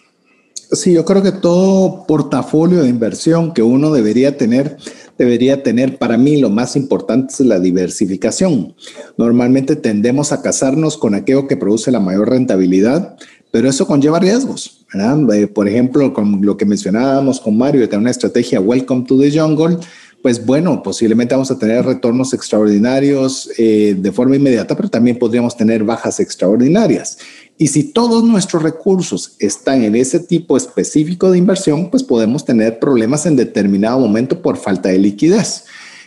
Sí, 0.73 0.93
yo 0.93 1.05
creo 1.05 1.23
que 1.23 1.33
todo 1.33 2.07
portafolio 2.07 2.83
de 2.83 2.89
inversión 2.89 3.55
que 3.55 3.63
uno 3.63 3.93
debería 3.93 4.37
tener 4.37 4.77
debería 5.19 5.63
tener 5.63 5.99
para 5.99 6.17
mí 6.19 6.39
lo 6.39 6.51
más 6.51 6.77
importante 6.77 7.33
es 7.33 7.41
la 7.41 7.59
diversificación. 7.59 8.75
Normalmente 9.17 9.77
tendemos 9.77 10.33
a 10.33 10.43
casarnos 10.43 10.97
con 10.97 11.15
aquello 11.15 11.47
que 11.47 11.57
produce 11.57 11.91
la 11.91 12.01
mayor 12.01 12.31
rentabilidad, 12.31 13.17
pero 13.51 13.69
eso 13.69 13.87
conlleva 13.87 14.19
riesgos. 14.19 14.85
Eh, 15.33 15.47
por 15.47 15.69
ejemplo, 15.69 16.13
con 16.13 16.45
lo 16.45 16.57
que 16.57 16.65
mencionábamos 16.65 17.41
con 17.41 17.57
Mario, 17.57 17.81
de 17.81 17.89
tener 17.89 18.01
una 18.01 18.11
estrategia 18.11 18.61
Welcome 18.61 19.05
to 19.07 19.19
the 19.19 19.31
Jungle, 19.31 19.79
pues 20.23 20.45
bueno, 20.45 20.83
posiblemente 20.83 21.35
vamos 21.35 21.51
a 21.51 21.59
tener 21.59 21.85
retornos 21.85 22.35
extraordinarios 22.35 23.49
eh, 23.59 23.95
de 23.97 24.13
forma 24.13 24.37
inmediata, 24.37 24.77
pero 24.77 24.89
también 24.89 25.19
podríamos 25.19 25.57
tener 25.57 25.85
bajas 25.85 26.19
extraordinarias. 26.21 27.19
Y 27.59 27.69
si 27.69 27.85
todos 27.85 28.23
nuestros 28.23 28.63
recursos 28.63 29.37
están 29.39 29.83
en 29.83 29.97
ese 29.97 30.21
tipo 30.21 30.57
específico 30.57 31.31
de 31.31 31.39
inversión, 31.39 31.91
pues 31.91 32.03
podemos 32.03 32.45
tener 32.45 32.79
problemas 32.79 33.25
en 33.25 33.37
determinado 33.37 33.99
momento 33.99 34.43
por 34.43 34.59
falta 34.59 34.91
de 34.91 34.99
liquidez. 34.99 35.65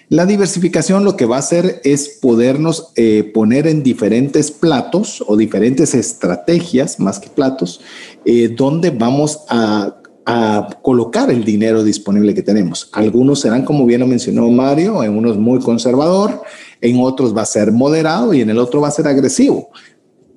La 0.10 0.26
diversificación 0.26 1.04
lo 1.04 1.16
que 1.16 1.26
va 1.26 1.38
a 1.38 1.40
hacer 1.40 1.82
es 1.84 2.18
podernos 2.22 2.92
eh, 2.96 3.32
poner 3.34 3.68
en 3.68 3.84
diferentes 3.84 4.52
platos 4.52 5.24
o 5.28 5.38
diferentes 5.38 5.94
estrategias, 5.96 7.00
más 7.00 7.20
que 7.20 7.30
platos, 7.30 7.82
eh, 8.26 8.54
donde 8.56 8.92
vamos 8.92 9.42
a, 9.50 9.96
a, 10.26 10.70
colocar 10.82 11.30
el 11.32 11.44
dinero 11.44 11.84
disponible 11.84 12.34
que 12.34 12.42
tenemos. 12.42 12.90
Algunos 12.94 13.42
serán, 13.42 13.66
como 13.66 13.86
bien 13.86 14.02
lo 14.02 14.08
mencionó 14.08 14.50
Mario, 14.50 15.04
en 15.04 15.16
unos 15.16 15.38
muy 15.38 15.60
conservador, 15.60 16.42
en 16.82 17.00
otros 17.02 17.36
va 17.36 17.44
a 17.44 17.46
ser 17.46 17.72
moderado 17.72 18.34
y 18.34 18.42
en 18.42 18.50
el 18.50 18.58
otro 18.58 18.82
va 18.82 18.88
a 18.88 18.92
ser 18.92 19.08
agresivo 19.08 19.70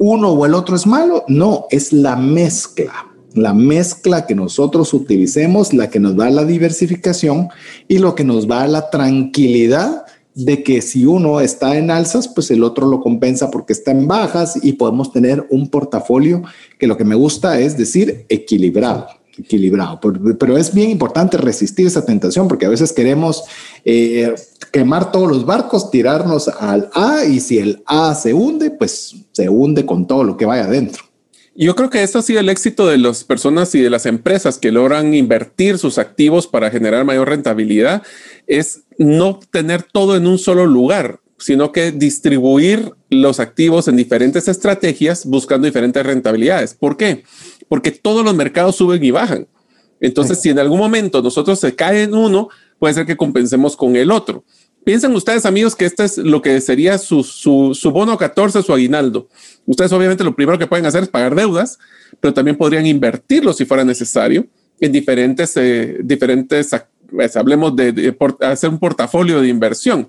uno 0.02 0.30
o 0.30 0.46
el 0.46 0.54
otro 0.54 0.74
es 0.74 0.84
malo. 0.84 1.24
No, 1.28 1.66
es 1.70 1.92
la 1.92 2.16
mezcla. 2.16 2.92
La 3.34 3.54
mezcla 3.54 4.26
que 4.26 4.34
nosotros 4.34 4.92
utilicemos, 4.92 5.72
la 5.72 5.90
que 5.90 6.00
nos 6.00 6.16
da 6.16 6.28
la 6.28 6.44
diversificación 6.44 7.48
y 7.86 7.98
lo 7.98 8.16
que 8.16 8.24
nos 8.24 8.48
da 8.48 8.66
la 8.66 8.90
tranquilidad 8.90 10.04
de 10.34 10.64
que 10.64 10.82
si 10.82 11.06
uno 11.06 11.40
está 11.40 11.76
en 11.76 11.90
alzas, 11.90 12.26
pues 12.26 12.50
el 12.50 12.64
otro 12.64 12.88
lo 12.88 13.00
compensa 13.00 13.50
porque 13.50 13.72
está 13.72 13.92
en 13.92 14.08
bajas 14.08 14.58
y 14.60 14.72
podemos 14.72 15.12
tener 15.12 15.46
un 15.50 15.68
portafolio 15.68 16.42
que 16.80 16.88
lo 16.88 16.96
que 16.96 17.04
me 17.04 17.14
gusta 17.14 17.60
es 17.60 17.78
decir 17.78 18.26
equilibrado 18.28 19.06
equilibrado. 19.38 20.00
Pero 20.38 20.56
es 20.56 20.74
bien 20.74 20.90
importante 20.90 21.36
resistir 21.36 21.86
esa 21.86 22.04
tentación 22.04 22.48
porque 22.48 22.66
a 22.66 22.70
veces 22.70 22.92
queremos 22.92 23.44
eh, 23.84 24.34
quemar 24.70 25.12
todos 25.12 25.28
los 25.28 25.46
barcos, 25.46 25.90
tirarnos 25.90 26.48
al 26.48 26.90
A 26.94 27.24
y 27.24 27.40
si 27.40 27.58
el 27.58 27.82
A 27.86 28.14
se 28.14 28.34
hunde, 28.34 28.70
pues 28.70 29.14
se 29.32 29.48
hunde 29.48 29.86
con 29.86 30.06
todo 30.06 30.24
lo 30.24 30.36
que 30.36 30.46
vaya 30.46 30.64
adentro. 30.64 31.04
Yo 31.54 31.76
creo 31.76 31.90
que 31.90 32.02
esto 32.02 32.18
ha 32.18 32.22
sido 32.22 32.40
el 32.40 32.48
éxito 32.48 32.86
de 32.86 32.96
las 32.96 33.24
personas 33.24 33.74
y 33.74 33.80
de 33.80 33.90
las 33.90 34.06
empresas 34.06 34.56
que 34.56 34.72
logran 34.72 35.12
invertir 35.12 35.76
sus 35.76 35.98
activos 35.98 36.46
para 36.46 36.70
generar 36.70 37.04
mayor 37.04 37.28
rentabilidad, 37.28 38.02
es 38.46 38.84
no 38.96 39.38
tener 39.50 39.82
todo 39.82 40.16
en 40.16 40.26
un 40.26 40.38
solo 40.38 40.64
lugar, 40.64 41.20
sino 41.36 41.70
que 41.70 41.92
distribuir 41.92 42.92
los 43.10 43.38
activos 43.38 43.86
en 43.88 43.96
diferentes 43.96 44.48
estrategias 44.48 45.26
buscando 45.26 45.66
diferentes 45.66 46.04
rentabilidades. 46.06 46.72
¿Por 46.74 46.96
qué? 46.96 47.24
Porque 47.68 47.90
todos 47.90 48.24
los 48.24 48.34
mercados 48.34 48.76
suben 48.76 49.02
y 49.02 49.10
bajan. 49.10 49.46
Entonces, 50.00 50.40
si 50.40 50.50
en 50.50 50.58
algún 50.58 50.78
momento 50.78 51.22
nosotros 51.22 51.60
se 51.60 51.74
cae 51.74 52.02
en 52.02 52.14
uno, 52.14 52.48
puede 52.78 52.94
ser 52.94 53.06
que 53.06 53.16
compensemos 53.16 53.76
con 53.76 53.94
el 53.94 54.10
otro. 54.10 54.44
Piensen 54.84 55.14
ustedes, 55.14 55.46
amigos, 55.46 55.76
que 55.76 55.84
este 55.84 56.04
es 56.04 56.18
lo 56.18 56.42
que 56.42 56.60
sería 56.60 56.98
su, 56.98 57.22
su, 57.22 57.90
bono 57.92 58.18
14, 58.18 58.62
su 58.62 58.72
aguinaldo. 58.72 59.28
Ustedes 59.64 59.92
obviamente 59.92 60.24
lo 60.24 60.34
primero 60.34 60.58
que 60.58 60.66
pueden 60.66 60.86
hacer 60.86 61.04
es 61.04 61.08
pagar 61.08 61.36
deudas, 61.36 61.78
pero 62.18 62.34
también 62.34 62.56
podrían 62.56 62.84
invertirlo 62.86 63.52
si 63.52 63.64
fuera 63.64 63.84
necesario 63.84 64.46
en 64.80 64.90
diferentes, 64.90 65.56
eh, 65.56 65.98
diferentes 66.02 66.74
pues, 67.12 67.36
hablemos 67.36 67.76
de, 67.76 68.16
hacer 68.40 68.70
un 68.70 68.78
portafolio 68.78 69.40
de 69.40 69.48
inversión. 69.48 70.08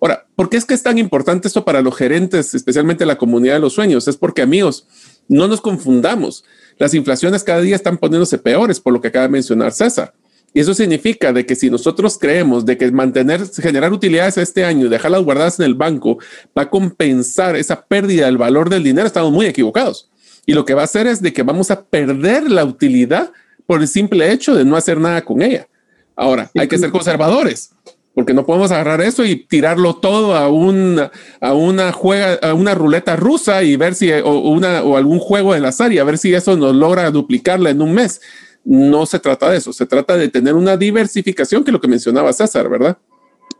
Ahora, 0.00 0.26
¿por 0.36 0.48
qué 0.48 0.58
es 0.58 0.64
que 0.64 0.74
es 0.74 0.82
tan 0.82 0.98
importante 0.98 1.48
esto 1.48 1.64
para 1.64 1.82
los 1.82 1.96
gerentes, 1.96 2.54
especialmente 2.54 3.06
la 3.06 3.16
comunidad 3.16 3.54
de 3.54 3.60
los 3.60 3.72
sueños? 3.72 4.06
Es 4.06 4.16
porque, 4.16 4.42
amigos, 4.42 4.86
no 5.28 5.48
nos 5.48 5.60
confundamos. 5.60 6.44
Las 6.78 6.94
inflaciones 6.94 7.44
cada 7.44 7.60
día 7.60 7.76
están 7.76 7.98
poniéndose 7.98 8.38
peores 8.38 8.80
por 8.80 8.92
lo 8.92 9.00
que 9.00 9.08
acaba 9.08 9.26
de 9.26 9.32
mencionar 9.32 9.72
César. 9.72 10.14
Y 10.52 10.60
eso 10.60 10.72
significa 10.72 11.32
de 11.32 11.44
que 11.44 11.56
si 11.56 11.68
nosotros 11.68 12.16
creemos 12.16 12.64
de 12.64 12.78
que 12.78 12.90
mantener, 12.92 13.44
generar 13.60 13.92
utilidades 13.92 14.38
este 14.38 14.64
año 14.64 14.86
y 14.86 14.88
dejarlas 14.88 15.24
guardadas 15.24 15.58
en 15.58 15.66
el 15.66 15.74
banco 15.74 16.18
va 16.56 16.62
a 16.62 16.70
compensar 16.70 17.56
esa 17.56 17.84
pérdida 17.84 18.26
del 18.26 18.38
valor 18.38 18.70
del 18.70 18.84
dinero, 18.84 19.06
estamos 19.06 19.32
muy 19.32 19.46
equivocados. 19.46 20.10
Y 20.46 20.52
lo 20.52 20.64
que 20.64 20.74
va 20.74 20.82
a 20.82 20.84
hacer 20.84 21.08
es 21.08 21.20
de 21.20 21.32
que 21.32 21.42
vamos 21.42 21.72
a 21.72 21.82
perder 21.82 22.48
la 22.50 22.64
utilidad 22.64 23.32
por 23.66 23.80
el 23.80 23.88
simple 23.88 24.30
hecho 24.30 24.54
de 24.54 24.64
no 24.64 24.76
hacer 24.76 25.00
nada 25.00 25.22
con 25.22 25.42
ella. 25.42 25.66
Ahora, 26.14 26.50
hay 26.54 26.68
que 26.68 26.78
ser 26.78 26.90
conservadores 26.90 27.70
porque 28.14 28.32
no 28.32 28.46
podemos 28.46 28.70
agarrar 28.70 29.00
eso 29.00 29.24
y 29.24 29.36
tirarlo 29.36 29.96
todo 29.96 30.34
a 30.34 30.48
una, 30.48 31.10
a 31.40 31.52
una 31.52 31.92
juega, 31.92 32.34
a 32.34 32.54
una 32.54 32.74
ruleta 32.74 33.16
rusa 33.16 33.62
y 33.64 33.76
ver 33.76 33.94
si, 33.94 34.10
o, 34.12 34.50
una, 34.50 34.82
o 34.82 34.96
algún 34.96 35.18
juego 35.18 35.52
del 35.52 35.64
azar 35.64 35.92
y 35.92 35.98
a 35.98 36.04
ver 36.04 36.18
si 36.18 36.32
eso 36.32 36.56
nos 36.56 36.74
logra 36.74 37.10
duplicarla 37.10 37.70
en 37.70 37.82
un 37.82 37.92
mes. 37.92 38.20
No 38.64 39.04
se 39.04 39.18
trata 39.18 39.50
de 39.50 39.58
eso, 39.58 39.72
se 39.72 39.84
trata 39.84 40.16
de 40.16 40.28
tener 40.28 40.54
una 40.54 40.76
diversificación, 40.76 41.64
que 41.64 41.70
es 41.70 41.72
lo 41.72 41.80
que 41.80 41.88
mencionaba 41.88 42.32
César, 42.32 42.68
¿verdad? 42.68 42.96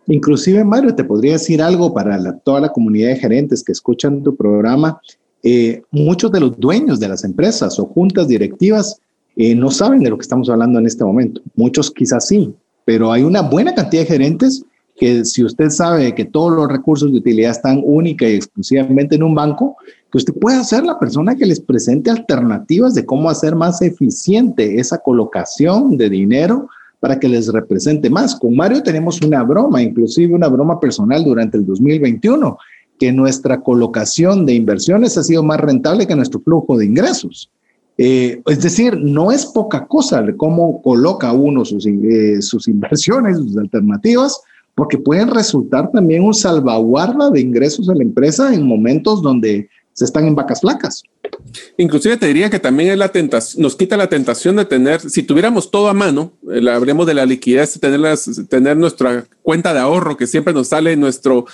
Inclusive, 0.07 0.65
Mario, 0.65 0.95
te 0.95 1.05
podría 1.05 1.33
decir 1.33 1.61
algo 1.61 1.93
para 1.93 2.39
toda 2.39 2.61
la 2.61 2.69
comunidad 2.69 3.09
de 3.09 3.17
gerentes 3.17 3.65
que 3.65 3.73
escuchan 3.73 4.23
tu 4.23 4.37
programa. 4.37 5.01
Eh, 5.43 5.83
muchos 5.91 6.31
de 6.31 6.41
los 6.41 6.59
dueños 6.59 7.01
de 7.01 7.09
las 7.09 7.25
empresas 7.25 7.79
o 7.79 7.87
juntas 7.87 8.29
directivas 8.29 8.99
eh, 9.37 9.55
no 9.55 9.71
saben 9.71 10.01
de 10.03 10.11
lo 10.11 10.17
que 10.17 10.23
estamos 10.23 10.49
hablando 10.49 10.79
en 10.79 10.87
este 10.87 11.05
momento. 11.05 11.43
Muchos 11.55 11.91
quizás 11.91 12.29
sí, 12.29 12.55
pero 12.85 13.13
hay 13.13 13.23
una 13.23 13.43
buena 13.43 13.75
cantidad 13.75 14.03
de 14.03 14.09
gerentes 14.09 14.65
que 14.97 15.25
si 15.25 15.45
usted 15.45 15.71
sabe 15.71 16.15
que 16.15 16.25
todos 16.25 16.53
los 16.53 16.69
recursos 16.69 17.11
de 17.11 17.19
utilidad 17.19 17.51
están 17.51 17.83
única 17.85 18.29
y 18.29 18.35
exclusivamente 18.35 19.17
en 19.17 19.25
un 19.25 19.35
banco, 19.35 19.77
que 20.11 20.19
usted 20.19 20.35
pueda 20.35 20.63
ser 20.63 20.85
la 20.85 20.99
persona 20.99 21.35
que 21.35 21.47
les 21.47 21.61
presente 21.61 22.11
alternativas 22.11 22.95
de 22.95 23.05
cómo 23.05 23.29
hacer 23.29 23.57
más 23.57 23.83
eficiente 23.83 24.79
esa 24.79 24.99
colocación 24.99 25.97
de 25.97 26.09
dinero 26.09 26.69
para 27.01 27.19
que 27.19 27.29
les 27.29 27.53
represente 27.53 28.09
más. 28.09 28.37
Con 28.37 28.55
Mario 28.57 28.83
tenemos 28.83 29.21
una 29.21 29.43
broma, 29.43 29.83
inclusive 29.83 30.35
una 30.35 30.49
broma 30.49 30.79
personal 30.79 31.25
durante 31.25 31.59
el 31.59 31.67
2021, 31.67 32.57
que 32.99 33.13
nuestra 33.13 33.61
colocación 33.61 34.47
de 34.47 34.55
inversiones 34.55 35.19
ha 35.19 35.25
sido 35.25 35.43
más 35.43 35.61
rentable 35.61 36.07
que 36.07 36.15
nuestro 36.15 36.41
flujo 36.41 36.79
de 36.79 36.87
ingresos. 36.87 37.51
Eh, 37.97 38.43
es 38.47 38.61
decir, 38.61 38.99
no 38.99 39.31
es 39.31 39.47
poca 39.47 39.87
cosa 39.87 40.25
cómo 40.37 40.83
coloca 40.83 41.33
uno 41.33 41.65
sus, 41.65 41.87
eh, 41.87 42.43
sus 42.43 42.67
inversiones, 42.67 43.39
sus 43.39 43.57
alternativas, 43.57 44.41
porque 44.75 44.99
pueden 44.99 45.31
resultar 45.31 45.91
también 45.93 46.25
un 46.25 46.35
salvaguarda 46.35 47.31
de 47.31 47.41
ingresos 47.41 47.89
a 47.89 47.95
la 47.95 48.03
empresa 48.03 48.53
en 48.53 48.67
momentos 48.67 49.23
donde 49.23 49.69
se 49.93 50.05
están 50.05 50.27
en 50.27 50.35
vacas 50.35 50.61
flacas. 50.61 51.05
Inclusive 51.77 52.17
te 52.17 52.27
diría 52.27 52.51
que 52.51 52.59
también 52.59 52.91
es 52.91 52.99
la 52.99 53.13
tentación, 53.13 53.63
nos 53.63 53.77
quita 53.77 53.97
la 53.97 54.09
tentación 54.09 54.57
de 54.57 54.65
tener, 54.65 55.01
si 55.01 55.23
tuviéramos 55.23 55.71
todo 55.71 55.89
a 55.89 55.95
mano, 55.95 56.33
eh, 56.53 56.69
hablemos 56.69 57.07
de 57.07 57.15
la 57.15 57.25
liquidez, 57.25 57.79
tener, 57.79 58.77
nuestra 58.77 59.25
cuenta 59.43 59.73
de 59.73 59.79
ahorro 59.79 60.17
que 60.17 60.27
siempre 60.27 60.53
nos 60.53 60.69
sale 60.69 60.93
en 60.93 61.01
nuestro 61.01 61.47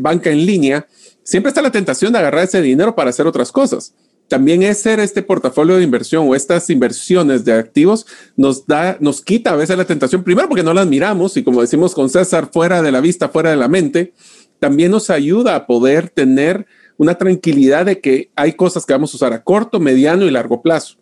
banca 0.00 0.30
en 0.30 0.44
línea, 0.44 0.88
siempre 1.22 1.50
está 1.50 1.62
la 1.62 1.70
tentación 1.70 2.12
de 2.12 2.18
agarrar 2.18 2.42
ese 2.42 2.60
dinero 2.60 2.96
para 2.96 3.10
hacer 3.10 3.28
otras 3.28 3.52
cosas 3.52 3.94
también 4.30 4.62
es 4.62 4.78
ser 4.78 5.00
este 5.00 5.22
portafolio 5.22 5.76
de 5.76 5.82
inversión 5.82 6.28
o 6.28 6.36
estas 6.36 6.70
inversiones 6.70 7.44
de 7.44 7.52
activos 7.52 8.06
nos 8.36 8.64
da, 8.64 8.96
nos 9.00 9.22
quita 9.22 9.50
a 9.50 9.56
veces 9.56 9.76
la 9.76 9.84
tentación, 9.84 10.22
primero 10.22 10.48
porque 10.48 10.62
no 10.62 10.72
las 10.72 10.86
miramos 10.86 11.36
y 11.36 11.42
como 11.42 11.60
decimos 11.60 11.96
con 11.96 12.08
César, 12.08 12.48
fuera 12.52 12.80
de 12.80 12.92
la 12.92 13.00
vista, 13.00 13.28
fuera 13.28 13.50
de 13.50 13.56
la 13.56 13.66
mente, 13.66 14.12
también 14.60 14.92
nos 14.92 15.10
ayuda 15.10 15.56
a 15.56 15.66
poder 15.66 16.10
tener 16.10 16.64
una 16.96 17.16
tranquilidad 17.16 17.86
de 17.86 18.00
que 18.00 18.30
hay 18.36 18.52
cosas 18.52 18.86
que 18.86 18.92
vamos 18.92 19.12
a 19.12 19.16
usar 19.16 19.32
a 19.32 19.42
corto, 19.42 19.80
mediano 19.80 20.24
y 20.24 20.30
largo 20.30 20.62
plazo. 20.62 20.99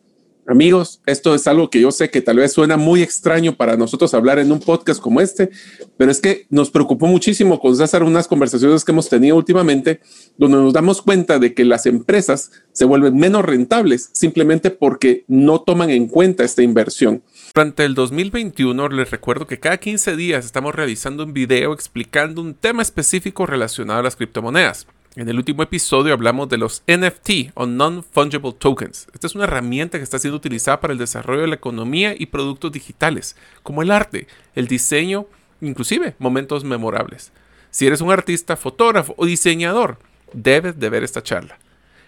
Amigos, 0.51 1.03
esto 1.05 1.35
es 1.35 1.47
algo 1.47 1.69
que 1.69 1.79
yo 1.79 1.91
sé 1.91 2.09
que 2.09 2.23
tal 2.23 2.39
vez 2.39 2.55
suena 2.55 2.79
muy 2.79 3.03
extraño 3.03 3.55
para 3.55 3.77
nosotros 3.77 4.15
hablar 4.15 4.39
en 4.39 4.51
un 4.51 4.61
podcast 4.61 4.99
como 4.99 5.21
este, 5.21 5.51
pero 5.99 6.11
es 6.11 6.23
que 6.23 6.47
nos 6.49 6.71
preocupó 6.71 7.07
muchísimo 7.07 7.61
con 7.61 7.77
César 7.77 8.03
unas 8.03 8.27
conversaciones 8.27 8.83
que 8.83 8.93
hemos 8.93 9.11
tenido 9.11 9.37
últimamente, 9.37 10.01
donde 10.39 10.57
nos 10.57 10.73
damos 10.73 11.03
cuenta 11.03 11.39
de 11.39 11.53
que 11.53 11.67
las 11.67 11.85
empresas 11.85 12.51
se 12.73 12.87
vuelven 12.87 13.15
menos 13.15 13.45
rentables 13.45 14.09
simplemente 14.13 14.71
porque 14.71 15.27
no 15.29 15.61
toman 15.61 15.91
en 15.91 16.07
cuenta 16.09 16.45
esta 16.45 16.63
inversión. 16.63 17.23
Durante 17.55 17.85
el 17.85 17.95
2021 17.95 18.89
les 18.89 19.11
recuerdo 19.11 19.47
que 19.47 19.61
cada 19.61 19.77
15 19.77 20.17
días 20.17 20.47
estamos 20.47 20.75
realizando 20.75 21.25
un 21.25 21.35
video 21.35 21.75
explicando 21.75 22.41
un 22.41 22.55
tema 22.55 22.81
específico 22.81 23.45
relacionado 23.45 24.01
a 24.01 24.05
las 24.05 24.17
criptomonedas. 24.17 24.87
En 25.19 25.29
el 25.29 25.37
último 25.37 25.65
episodio 25.65 26.15
hablamos 26.15 26.49
de 26.49 26.59
los 26.59 26.85
NFT 26.87 27.51
o 27.55 27.67
Non-Fungible 27.67 28.53
Tokens. 28.53 29.09
Esta 29.13 29.27
es 29.27 29.35
una 29.35 29.47
herramienta 29.47 29.99
que 29.99 30.05
está 30.05 30.17
siendo 30.21 30.37
utilizada 30.37 30.81
para 30.81 30.93
el 30.93 30.99
desarrollo 31.01 31.41
de 31.41 31.49
la 31.49 31.57
economía 31.57 32.15
y 32.17 32.27
productos 32.27 32.71
digitales, 32.71 33.35
como 33.65 33.83
el 33.83 33.91
arte, 33.91 34.29
el 34.55 34.69
diseño, 34.69 35.27
inclusive 35.61 36.15
momentos 36.21 36.63
memorables. 36.63 37.33
Si 37.73 37.85
eres 37.85 38.01
un 38.01 38.13
artista, 38.13 38.57
fotógrafo 38.57 39.15
o 39.17 39.27
diseñador, 39.27 39.99
debes 40.33 40.79
de 40.79 40.89
ver 40.89 41.03
esta 41.03 41.21
charla. 41.21 41.59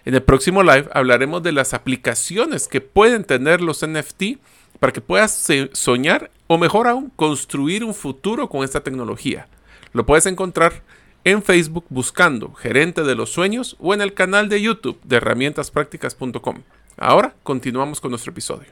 En 0.05 0.15
el 0.15 0.23
próximo 0.23 0.63
live 0.63 0.89
hablaremos 0.93 1.43
de 1.43 1.51
las 1.51 1.75
aplicaciones 1.75 2.69
que 2.69 2.81
pueden 2.81 3.25
tener 3.25 3.61
los 3.61 3.85
NFT 3.85 4.39
para 4.79 4.93
que 4.93 5.01
puedas 5.01 5.49
soñar 5.73 6.31
o 6.47 6.59
mejor 6.59 6.87
aún 6.87 7.11
construir 7.17 7.83
un 7.83 7.93
futuro 7.93 8.49
con 8.49 8.63
esta 8.63 8.85
tecnología. 8.85 9.49
Lo 9.93 10.07
puedes 10.07 10.27
encontrar 10.27 10.85
en 11.25 11.43
Facebook 11.43 11.85
buscando 11.89 12.53
Gerente 12.55 13.03
de 13.03 13.15
los 13.15 13.31
Sueños 13.31 13.77
o 13.79 13.95
en 13.95 14.01
el 14.01 14.15
canal 14.15 14.49
de 14.49 14.61
YouTube 14.61 14.99
de 15.05 15.17
herramientasprácticas.com. 15.17 16.57
Ahora 16.97 17.35
continuamos 17.43 18.01
con 18.01 18.11
nuestro 18.11 18.33
episodio. 18.33 18.69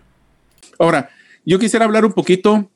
Ahora, 0.78 1.10
yo 1.44 1.58
quisiera 1.58 1.84
hablar 1.84 2.04
un 2.04 2.12
poquito 2.12 2.68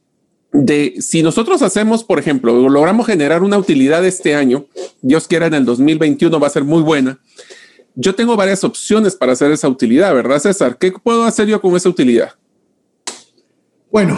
de 0.52 0.96
si 1.00 1.22
nosotros 1.22 1.62
hacemos, 1.62 2.04
por 2.04 2.18
ejemplo, 2.18 2.68
logramos 2.68 3.06
generar 3.06 3.42
una 3.42 3.58
utilidad 3.58 4.04
este 4.04 4.34
año, 4.34 4.66
Dios 5.00 5.26
quiera 5.26 5.46
en 5.46 5.54
el 5.54 5.64
2021 5.64 6.38
va 6.38 6.46
a 6.46 6.50
ser 6.50 6.64
muy 6.64 6.82
buena. 6.82 7.18
Yo 7.94 8.14
tengo 8.14 8.36
varias 8.36 8.64
opciones 8.64 9.16
para 9.16 9.32
hacer 9.32 9.50
esa 9.50 9.68
utilidad, 9.68 10.14
¿verdad, 10.14 10.38
César? 10.38 10.78
¿Qué 10.78 10.92
puedo 10.92 11.24
hacer 11.24 11.46
yo 11.46 11.60
con 11.60 11.76
esa 11.76 11.88
utilidad? 11.88 12.34
Bueno, 13.92 14.16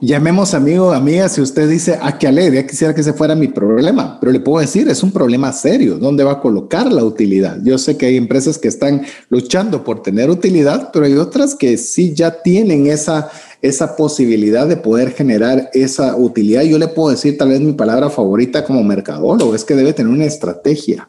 llamemos 0.00 0.52
amigo, 0.52 0.90
amiga, 0.90 1.28
si 1.28 1.40
usted 1.40 1.68
dice, 1.68 1.94
a 1.94 2.08
ah, 2.08 2.18
qué 2.18 2.26
alegre, 2.26 2.66
quisiera 2.66 2.92
que 2.92 3.00
ese 3.00 3.12
fuera 3.12 3.36
mi 3.36 3.46
problema, 3.46 4.18
pero 4.18 4.32
le 4.32 4.40
puedo 4.40 4.60
decir, 4.60 4.88
es 4.88 5.04
un 5.04 5.12
problema 5.12 5.52
serio, 5.52 5.98
¿dónde 6.00 6.24
va 6.24 6.32
a 6.32 6.40
colocar 6.40 6.92
la 6.92 7.04
utilidad? 7.04 7.58
Yo 7.62 7.78
sé 7.78 7.96
que 7.96 8.06
hay 8.06 8.16
empresas 8.16 8.58
que 8.58 8.66
están 8.66 9.02
luchando 9.28 9.84
por 9.84 10.02
tener 10.02 10.30
utilidad, 10.30 10.90
pero 10.92 11.06
hay 11.06 11.14
otras 11.14 11.54
que 11.54 11.78
sí 11.78 12.12
ya 12.12 12.42
tienen 12.42 12.88
esa, 12.88 13.30
esa 13.62 13.94
posibilidad 13.94 14.66
de 14.66 14.76
poder 14.76 15.12
generar 15.12 15.70
esa 15.72 16.16
utilidad. 16.16 16.64
Yo 16.64 16.76
le 16.76 16.88
puedo 16.88 17.10
decir, 17.10 17.38
tal 17.38 17.50
vez 17.50 17.60
mi 17.60 17.74
palabra 17.74 18.10
favorita 18.10 18.64
como 18.64 18.82
mercadólogo, 18.82 19.54
es 19.54 19.64
que 19.64 19.76
debe 19.76 19.92
tener 19.92 20.12
una 20.12 20.24
estrategia 20.24 21.08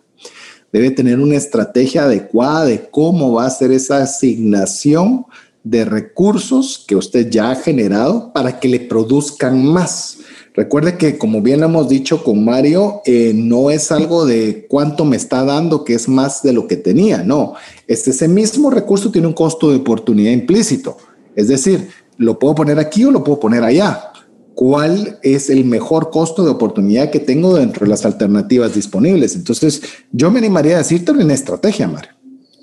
debe 0.70 0.92
tener 0.92 1.18
una 1.20 1.36
estrategia 1.36 2.04
adecuada 2.04 2.66
de 2.66 2.90
cómo 2.90 3.32
va 3.32 3.46
a 3.46 3.50
ser 3.50 3.72
esa 3.72 4.00
asignación 4.04 5.26
de 5.70 5.86
recursos 5.86 6.86
que 6.88 6.96
usted 6.96 7.30
ya 7.30 7.52
ha 7.52 7.56
generado 7.56 8.32
para 8.34 8.60
que 8.60 8.68
le 8.68 8.80
produzcan 8.80 9.66
más. 9.66 10.20
Recuerde 10.54 10.98
que, 10.98 11.18
como 11.18 11.42
bien 11.42 11.62
hemos 11.62 11.88
dicho 11.88 12.24
con 12.24 12.44
Mario, 12.44 13.02
eh, 13.06 13.32
no 13.36 13.70
es 13.70 13.92
algo 13.92 14.26
de 14.26 14.66
cuánto 14.68 15.06
me 15.06 15.16
está 15.16 15.44
dando, 15.44 15.84
que 15.84 15.94
es 15.94 16.08
más 16.08 16.42
de 16.42 16.54
lo 16.54 16.68
que 16.68 16.78
tenía. 16.78 17.24
No, 17.24 17.54
este, 17.88 18.10
ese 18.10 18.28
mismo 18.28 18.72
recurso 18.72 19.12
tiene 19.12 19.28
un 19.28 19.34
costo 19.34 19.70
de 19.70 19.78
oportunidad 19.78 20.32
implícito. 20.32 20.98
Es 21.36 21.48
decir, 21.48 21.90
lo 22.18 22.40
puedo 22.40 22.56
poner 22.56 22.80
aquí 22.80 23.06
o 23.06 23.12
lo 23.12 23.24
puedo 23.24 23.40
poner 23.40 23.64
allá. 23.64 24.12
¿Cuál 24.56 25.20
es 25.22 25.52
el 25.52 25.66
mejor 25.66 26.10
costo 26.10 26.44
de 26.44 26.50
oportunidad 26.50 27.12
que 27.12 27.20
tengo 27.20 27.56
dentro 27.56 27.86
de 27.86 27.92
las 27.92 28.06
alternativas 28.06 28.74
disponibles? 28.74 29.36
Entonces, 29.36 29.84
yo 30.12 30.32
me 30.32 30.40
animaría 30.40 30.76
a 30.76 30.80
decirte 30.80 31.12
una 31.12 31.36
estrategia, 31.36 31.88
Mario. 31.88 32.17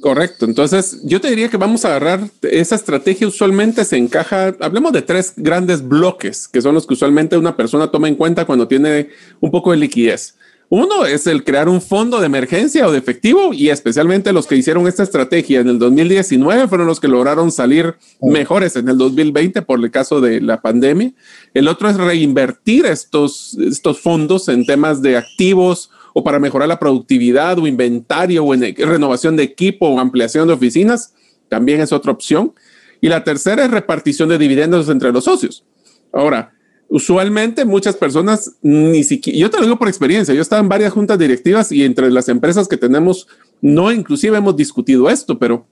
Correcto. 0.05 0.45
Entonces, 0.45 1.01
yo 1.03 1.19
te 1.19 1.31
diría 1.31 1.49
que 1.49 1.57
vamos 1.57 1.87
a 1.87 1.89
agarrar 1.89 2.29
esa 2.43 2.75
estrategia. 2.75 3.27
Usualmente 3.27 3.87
se 3.87 3.97
encaja, 3.97 4.55
hablemos 4.61 4.93
de 4.93 5.01
tres 5.01 5.33
grandes 5.35 5.89
bloques, 5.89 6.47
que 6.47 6.61
son 6.61 6.75
los 6.75 6.87
que 6.87 6.93
usualmente 6.93 7.39
una 7.39 7.57
persona 7.57 7.91
toma 7.91 8.09
en 8.09 8.15
cuenta 8.15 8.45
cuando 8.45 8.69
tiene 8.69 9.09
un 9.41 9.51
poco 9.51 9.71
de 9.71 9.79
liquidez. 9.79 10.37
Uno 10.69 11.07
es 11.07 11.27
el 11.27 11.43
crear 11.43 11.71
un 11.71 11.81
fondo 11.81 12.21
de 12.21 12.27
emergencia 12.27 12.87
o 12.87 12.93
de 12.93 12.99
efectivo 12.99 13.55
y 13.55 13.71
especialmente 13.71 14.35
los 14.35 14.47
que 14.47 14.57
hicieron 14.57 14.87
esta 14.87 15.05
estrategia 15.05 15.61
en 15.61 15.69
el 15.69 15.79
2019 15.79 16.69
fueron 16.69 16.87
los 16.87 17.01
que 17.01 17.09
lograron 17.09 17.51
salir 17.51 17.95
mejores 18.21 18.77
en 18.77 18.91
el 18.91 18.99
2020 18.99 19.63
por 19.63 19.83
el 19.83 19.91
caso 19.91 20.21
de 20.21 20.43
la 20.43 20.61
pandemia. 20.61 21.13
El 21.55 21.67
otro 21.67 21.89
es 21.89 21.97
reinvertir 21.97 22.85
estos, 22.85 23.57
estos 23.59 24.01
fondos 24.01 24.51
en 24.51 24.67
temas 24.67 25.01
de 25.01 25.17
activos 25.17 25.89
o 26.15 26.25
para 26.25 26.39
mejorar 26.39 26.69
la 26.69 26.79
productividad 26.79 27.59
o 27.59 27.67
inventario 27.67 28.45
o 28.45 28.55
en 28.55 28.75
renovación 28.75 29.37
de 29.37 29.43
equipo 29.43 29.89
o 29.89 29.99
ampliación 30.01 30.47
de 30.47 30.55
oficinas, 30.55 31.13
también 31.49 31.81
es 31.81 31.93
otra 31.93 32.13
opción. 32.13 32.55
Y 33.01 33.09
la 33.09 33.25
tercera 33.25 33.65
es 33.65 33.71
repartición 33.71 34.31
de 34.31 34.39
dividendos 34.39 34.89
entre 34.89 35.13
los 35.13 35.25
socios. 35.25 35.65
Ahora, 36.13 36.55
usualmente 36.89 37.65
muchas 37.65 37.97
personas 37.97 38.53
ni 38.63 39.03
siquiera, 39.03 39.39
yo 39.39 39.51
te 39.51 39.59
lo 39.59 39.65
digo 39.65 39.79
por 39.79 39.89
experiencia, 39.89 40.33
yo 40.33 40.41
estaba 40.41 40.63
en 40.63 40.69
varias 40.69 40.93
juntas 40.93 41.19
directivas 41.19 41.73
y 41.73 41.83
entre 41.83 42.11
las 42.11 42.29
empresas 42.29 42.69
que 42.69 42.77
tenemos, 42.77 43.27
no 43.61 43.91
inclusive 43.91 44.39
hemos 44.39 44.57
discutido 44.57 45.11
esto, 45.11 45.39
pero 45.39 45.67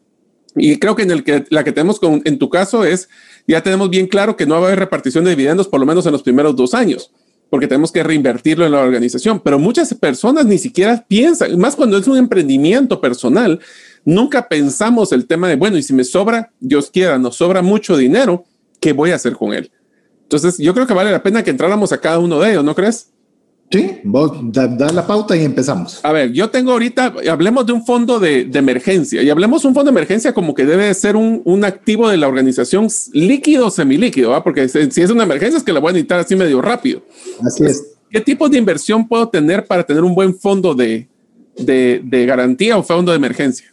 y 0.56 0.78
creo 0.78 0.96
que 0.96 1.04
en 1.04 1.12
el 1.12 1.24
que 1.24 1.44
la 1.50 1.64
que 1.64 1.72
tenemos 1.72 2.00
con, 2.00 2.20
en 2.24 2.38
tu 2.38 2.50
caso 2.50 2.84
es, 2.84 3.08
ya 3.46 3.62
tenemos 3.62 3.88
bien 3.88 4.08
claro 4.08 4.36
que 4.36 4.44
no 4.44 4.56
va 4.56 4.62
a 4.62 4.66
haber 4.66 4.80
repartición 4.80 5.24
de 5.24 5.30
dividendos 5.30 5.68
por 5.68 5.78
lo 5.80 5.86
menos 5.86 6.04
en 6.04 6.12
los 6.12 6.22
primeros 6.22 6.56
dos 6.56 6.74
años 6.74 7.12
porque 7.52 7.68
tenemos 7.68 7.92
que 7.92 8.02
reinvertirlo 8.02 8.64
en 8.64 8.72
la 8.72 8.80
organización. 8.80 9.38
Pero 9.38 9.58
muchas 9.58 9.92
personas 9.92 10.46
ni 10.46 10.56
siquiera 10.56 11.04
piensan, 11.06 11.58
más 11.58 11.76
cuando 11.76 11.98
es 11.98 12.08
un 12.08 12.16
emprendimiento 12.16 12.98
personal, 12.98 13.60
nunca 14.06 14.48
pensamos 14.48 15.12
el 15.12 15.26
tema 15.26 15.50
de, 15.50 15.56
bueno, 15.56 15.76
y 15.76 15.82
si 15.82 15.92
me 15.92 16.02
sobra, 16.02 16.50
Dios 16.60 16.88
quiera, 16.90 17.18
nos 17.18 17.36
sobra 17.36 17.60
mucho 17.60 17.98
dinero, 17.98 18.46
¿qué 18.80 18.94
voy 18.94 19.10
a 19.10 19.16
hacer 19.16 19.34
con 19.34 19.52
él? 19.52 19.70
Entonces, 20.22 20.56
yo 20.56 20.72
creo 20.72 20.86
que 20.86 20.94
vale 20.94 21.12
la 21.12 21.22
pena 21.22 21.44
que 21.44 21.50
entráramos 21.50 21.92
a 21.92 22.00
cada 22.00 22.20
uno 22.20 22.40
de 22.40 22.52
ellos, 22.52 22.64
¿no 22.64 22.74
crees? 22.74 23.11
Sí, 23.72 24.00
vos 24.04 24.32
da, 24.52 24.92
la 24.92 25.06
pauta 25.06 25.34
y 25.34 25.44
empezamos. 25.44 26.04
A 26.04 26.12
ver, 26.12 26.30
yo 26.32 26.50
tengo 26.50 26.72
ahorita, 26.72 27.14
hablemos 27.30 27.64
de 27.64 27.72
un 27.72 27.86
fondo 27.86 28.20
de, 28.20 28.50
emergencia 28.52 29.22
y 29.22 29.30
hablemos 29.30 29.64
un 29.64 29.72
fondo 29.72 29.90
de 29.90 29.98
emergencia 29.98 30.34
como 30.34 30.54
que 30.54 30.66
debe 30.66 30.92
ser 30.92 31.16
un, 31.16 31.40
un 31.46 31.64
activo 31.64 32.10
de 32.10 32.18
la 32.18 32.28
organización 32.28 32.88
líquido 33.14 33.68
o 33.68 33.70
semilíquido, 33.70 34.40
porque 34.44 34.68
si 34.68 35.00
es 35.00 35.10
una 35.10 35.24
emergencia 35.24 35.56
es 35.56 35.64
que 35.64 35.72
la 35.72 35.80
voy 35.80 35.90
a 35.90 35.92
necesitar 35.94 36.20
así 36.20 36.36
medio 36.36 36.60
rápido. 36.60 37.02
Así 37.42 37.64
es. 37.64 37.96
¿Qué 38.10 38.20
tipo 38.20 38.46
de 38.50 38.58
inversión 38.58 39.08
puedo 39.08 39.30
tener 39.30 39.64
para 39.64 39.84
tener 39.84 40.04
un 40.04 40.14
buen 40.14 40.34
fondo 40.34 40.74
de, 40.74 41.08
de, 41.56 42.02
de 42.04 42.26
garantía 42.26 42.76
o 42.76 42.82
fondo 42.82 43.10
de 43.10 43.16
emergencia? 43.16 43.72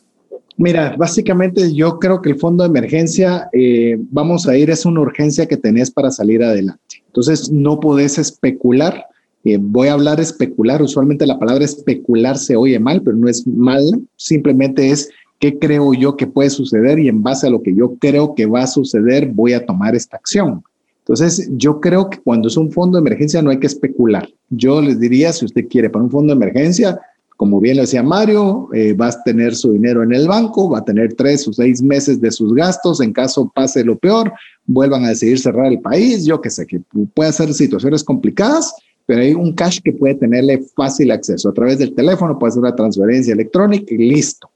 Mira, 0.56 0.96
básicamente 0.98 1.74
yo 1.74 2.00
creo 2.00 2.22
que 2.22 2.30
el 2.30 2.40
fondo 2.40 2.64
de 2.64 2.70
emergencia, 2.70 3.50
eh, 3.52 3.98
vamos 4.12 4.48
a 4.48 4.58
ir, 4.58 4.70
es 4.70 4.86
una 4.86 5.02
urgencia 5.02 5.46
que 5.46 5.58
tenés 5.58 5.92
para 5.92 6.12
salir 6.12 6.44
adelante. 6.44 7.04
Entonces, 7.08 7.50
no 7.50 7.80
podés 7.80 8.18
especular 8.18 9.06
Eh, 9.44 9.58
voy 9.60 9.88
a 9.88 9.94
hablar 9.94 10.20
especular, 10.20 10.82
usualmente 10.82 11.26
la 11.26 11.40
palabra 11.40 11.64
especular 11.64 12.38
se 12.38 12.56
oye 12.56 12.80
mal, 12.80 13.02
pero 13.02 13.16
no 13.16 13.30
es 13.30 13.48
mal, 13.48 13.84
simplemente 14.18 14.90
es 14.90 15.10
qué 15.40 15.58
creo 15.58 15.94
yo 15.94 16.18
que 16.18 16.28
puede 16.28 16.50
suceder 16.50 17.00
y 17.00 17.08
en 17.08 17.24
base 17.24 17.48
a 17.48 17.50
lo 17.50 17.62
que 17.62 17.74
yo 17.74 17.96
creo 18.00 18.36
que 18.36 18.46
va 18.46 18.64
a 18.64 18.68
suceder 18.68 19.28
voy 19.28 19.54
a 19.54 19.66
tomar 19.66 19.96
esta 19.96 20.18
acción. 20.18 20.62
Entonces, 21.00 21.50
yo 21.54 21.80
creo 21.80 22.10
que 22.10 22.20
cuando 22.20 22.50
es 22.50 22.58
un 22.58 22.72
fondo 22.72 22.98
de 22.98 23.02
emergencia 23.02 23.42
no 23.42 23.50
hay 23.50 23.58
que 23.58 23.66
especular. 23.66 24.30
Yo 24.50 24.80
les 24.82 25.00
diría, 25.00 25.34
si 25.34 25.46
usted 25.46 25.68
quiere 25.68 25.90
para 25.90 26.04
un 26.04 26.12
fondo 26.12 26.36
de 26.36 26.38
emergencia, 26.38 27.00
como 27.36 27.62
bien 27.62 27.78
lo 27.78 27.84
decía 27.84 28.04
Mario, 28.04 28.68
eh, 28.74 28.94
vas 28.94 29.16
a 29.16 29.24
tener 29.24 29.56
su 29.56 29.72
dinero 29.72 30.04
en 30.04 30.14
el 30.14 30.28
banco, 30.28 30.70
va 30.70 30.80
a 30.80 30.86
tener 30.86 31.14
tres 31.14 31.48
o 31.48 31.54
seis 31.54 31.82
meses 31.82 32.20
de 32.20 32.30
sus 32.32 32.54
gastos. 32.54 33.00
En 33.00 33.14
caso 33.14 33.50
pase 33.56 33.84
lo 33.84 33.98
peor, 33.98 34.32
vuelvan 34.66 35.06
a 35.06 35.10
decidir 35.10 35.40
cerrar 35.40 35.68
el 35.68 35.80
país. 35.80 36.26
Yo 36.26 36.42
que 36.42 36.50
sé 36.50 36.68
que 36.68 36.82
puede 37.14 37.32
ser 37.32 37.54
situaciones 37.54 38.04
complicadas, 38.04 38.76
pero 39.10 39.22
hay 39.22 39.34
un 39.34 39.54
cash 39.54 39.80
que 39.84 39.92
puede 39.92 40.14
tenerle 40.14 40.62
fácil 40.76 41.10
acceso 41.10 41.50
a 41.50 41.52
través 41.52 41.80
del 41.80 41.96
teléfono, 41.96 42.38
puede 42.38 42.54
ser 42.54 42.60
una 42.62 42.76
transferencia 42.76 43.34
electrónica 43.34 43.92
y 43.92 43.98
listo. 43.98 44.52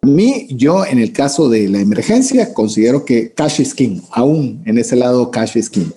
A 0.00 0.06
mí, 0.06 0.46
yo 0.48 0.86
en 0.86 0.98
el 0.98 1.12
caso 1.12 1.50
de 1.50 1.68
la 1.68 1.80
emergencia, 1.80 2.54
considero 2.54 3.04
que 3.04 3.32
cash 3.32 3.60
is 3.60 3.74
king, 3.74 4.00
aún 4.12 4.62
en 4.64 4.78
ese 4.78 4.96
lado 4.96 5.30
cash 5.30 5.54
is 5.58 5.68
king. 5.68 5.90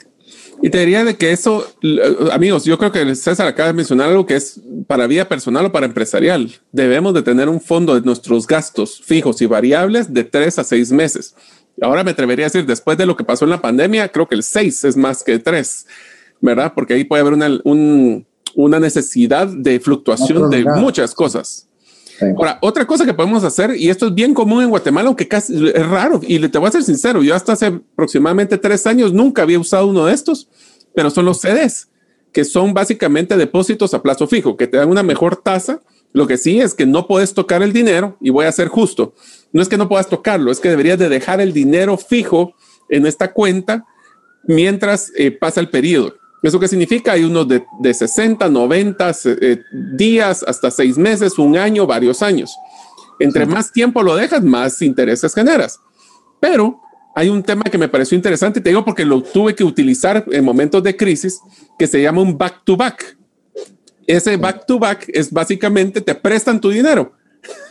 Y 0.61 0.69
te 0.69 0.79
diría 0.79 1.05
de 1.05 1.15
que 1.15 1.31
eso, 1.31 1.65
amigos, 2.33 2.65
yo 2.65 2.77
creo 2.77 2.91
que 2.91 3.15
César 3.15 3.47
acaba 3.47 3.67
de 3.67 3.73
mencionar 3.73 4.09
algo 4.09 4.25
que 4.25 4.35
es 4.35 4.59
para 4.85 5.07
vida 5.07 5.29
personal 5.29 5.67
o 5.67 5.71
para 5.71 5.85
empresarial. 5.85 6.51
Debemos 6.73 7.13
de 7.13 7.21
tener 7.21 7.47
un 7.47 7.61
fondo 7.61 7.95
de 7.95 8.01
nuestros 8.01 8.45
gastos 8.45 8.99
fijos 9.01 9.41
y 9.41 9.45
variables 9.45 10.13
de 10.13 10.25
tres 10.25 10.59
a 10.59 10.65
seis 10.65 10.91
meses. 10.91 11.35
Ahora 11.81 12.03
me 12.03 12.11
atrevería 12.11 12.47
a 12.47 12.49
decir, 12.49 12.65
después 12.65 12.97
de 12.97 13.05
lo 13.05 13.15
que 13.15 13.23
pasó 13.23 13.45
en 13.45 13.51
la 13.51 13.61
pandemia, 13.61 14.09
creo 14.09 14.27
que 14.27 14.35
el 14.35 14.43
seis 14.43 14.83
es 14.83 14.97
más 14.97 15.23
que 15.23 15.39
tres, 15.39 15.87
¿verdad? 16.43 16.73
Porque 16.75 16.93
ahí 16.93 17.05
puede 17.05 17.21
haber 17.21 17.33
una, 17.33 17.49
una 18.53 18.79
necesidad 18.79 19.47
de 19.47 19.79
fluctuación 19.79 20.49
de 20.49 20.65
muchas 20.65 21.15
cosas. 21.15 21.69
Ahora, 22.37 22.59
otra 22.61 22.85
cosa 22.85 23.05
que 23.05 23.13
podemos 23.13 23.45
hacer, 23.45 23.75
y 23.77 23.89
esto 23.89 24.07
es 24.07 24.13
bien 24.13 24.33
común 24.33 24.61
en 24.61 24.69
Guatemala, 24.69 25.07
aunque 25.07 25.27
casi 25.27 25.69
es 25.69 25.87
raro, 25.87 26.19
y 26.21 26.39
te 26.49 26.57
voy 26.57 26.67
a 26.67 26.71
ser 26.71 26.83
sincero, 26.83 27.23
yo 27.23 27.33
hasta 27.33 27.53
hace 27.53 27.67
aproximadamente 27.67 28.57
tres 28.57 28.85
años 28.85 29.13
nunca 29.13 29.41
había 29.41 29.57
usado 29.57 29.87
uno 29.87 30.05
de 30.05 30.13
estos, 30.13 30.49
pero 30.93 31.09
son 31.09 31.25
los 31.25 31.39
CDs, 31.39 31.87
que 32.33 32.43
son 32.43 32.73
básicamente 32.73 33.37
depósitos 33.37 33.93
a 33.93 34.03
plazo 34.03 34.27
fijo, 34.27 34.57
que 34.57 34.67
te 34.67 34.77
dan 34.77 34.89
una 34.89 35.01
mejor 35.01 35.37
tasa. 35.37 35.81
Lo 36.11 36.27
que 36.27 36.37
sí 36.37 36.59
es 36.59 36.73
que 36.73 36.85
no 36.85 37.07
puedes 37.07 37.33
tocar 37.33 37.63
el 37.63 37.71
dinero, 37.71 38.17
y 38.19 38.31
voy 38.31 38.45
a 38.45 38.51
ser 38.51 38.67
justo, 38.67 39.15
no 39.53 39.61
es 39.61 39.69
que 39.69 39.77
no 39.77 39.87
puedas 39.87 40.07
tocarlo, 40.09 40.51
es 40.51 40.59
que 40.59 40.69
deberías 40.69 40.99
de 40.99 41.07
dejar 41.07 41.39
el 41.39 41.53
dinero 41.53 41.97
fijo 41.97 42.53
en 42.89 43.05
esta 43.05 43.31
cuenta 43.31 43.85
mientras 44.43 45.11
eh, 45.17 45.31
pasa 45.31 45.61
el 45.61 45.69
periodo. 45.69 46.15
¿Eso 46.43 46.59
qué 46.59 46.67
significa? 46.67 47.13
Hay 47.13 47.23
unos 47.23 47.47
de, 47.47 47.65
de 47.79 47.93
60, 47.93 48.49
90 48.49 49.11
eh, 49.25 49.63
días, 49.71 50.43
hasta 50.45 50.69
seis 50.69 50.97
meses, 50.97 51.39
un 51.39 51.57
año, 51.57 51.87
varios 51.87 52.21
años. 52.21 52.53
Entre 53.17 53.45
más 53.45 53.71
tiempo 53.71 54.03
lo 54.03 54.15
dejas, 54.17 54.43
más 54.43 54.81
intereses 54.81 55.33
generas. 55.33 55.79
Pero 56.41 56.81
hay 57.15 57.29
un 57.29 57.41
tema 57.43 57.63
que 57.63 57.77
me 57.77 57.87
pareció 57.87 58.17
interesante, 58.17 58.59
te 58.59 58.69
digo 58.69 58.83
porque 58.83 59.05
lo 59.05 59.23
tuve 59.23 59.55
que 59.55 59.63
utilizar 59.63 60.25
en 60.29 60.43
momentos 60.43 60.83
de 60.83 60.97
crisis, 60.97 61.39
que 61.79 61.87
se 61.87 62.01
llama 62.01 62.21
un 62.21 62.37
back 62.37 62.65
to 62.65 62.75
back. 62.75 63.17
Ese 64.05 64.35
back 64.35 64.65
to 64.65 64.77
back 64.77 65.05
es 65.13 65.31
básicamente 65.31 66.01
te 66.01 66.13
prestan 66.13 66.59
tu 66.59 66.69
dinero. 66.69 67.13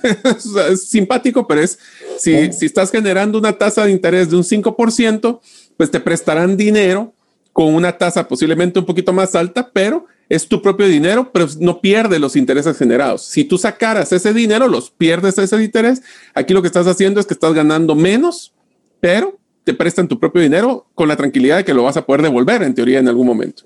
es 0.71 0.89
simpático, 0.89 1.47
pero 1.47 1.61
es 1.61 1.79
si, 2.19 2.51
si 2.55 2.65
estás 2.67 2.91
generando 2.91 3.39
una 3.39 3.53
tasa 3.53 3.85
de 3.85 3.91
interés 3.91 4.31
de 4.31 4.37
un 4.37 4.45
5%, 4.45 5.41
pues 5.77 5.91
te 5.91 6.01
prestarán 6.01 6.57
dinero 6.57 7.13
con 7.53 7.75
una 7.75 7.99
tasa 7.99 8.29
posiblemente 8.29 8.79
un 8.79 8.87
poquito 8.87 9.13
más 9.13 9.35
alta, 9.35 9.71
pero 9.73 10.07
es 10.29 10.49
tu 10.49 10.63
propio 10.63 10.87
dinero, 10.87 11.31
pero 11.33 11.47
no 11.61 11.81
pierde 11.81 12.19
los 12.19 12.37
intereses 12.37 12.79
generados. 12.79 13.23
Si 13.27 13.45
tú 13.45 13.59
sacaras 13.59 14.13
ese 14.13 14.33
dinero, 14.33 14.67
los 14.67 14.91
pierdes 14.91 15.37
ese 15.37 15.63
interés. 15.63 16.01
Aquí 16.35 16.55
lo 16.55 16.63
que 16.63 16.69
estás 16.69 16.87
haciendo 16.87 17.21
es 17.21 17.27
que 17.27 17.35
estás 17.35 17.53
ganando 17.53 17.95
menos, 17.95 18.55
pero 19.01 19.39
te 19.65 19.75
prestan 19.75 20.09
tu 20.09 20.19
propio 20.19 20.41
dinero 20.41 20.87
con 20.95 21.09
la 21.09 21.17
tranquilidad 21.17 21.59
de 21.59 21.65
que 21.65 21.75
lo 21.75 21.83
vas 21.83 21.97
a 21.97 22.07
poder 22.07 22.23
devolver 22.23 22.63
en 22.63 22.75
teoría 22.75 22.99
en 22.99 23.09
algún 23.09 23.27
momento. 23.27 23.65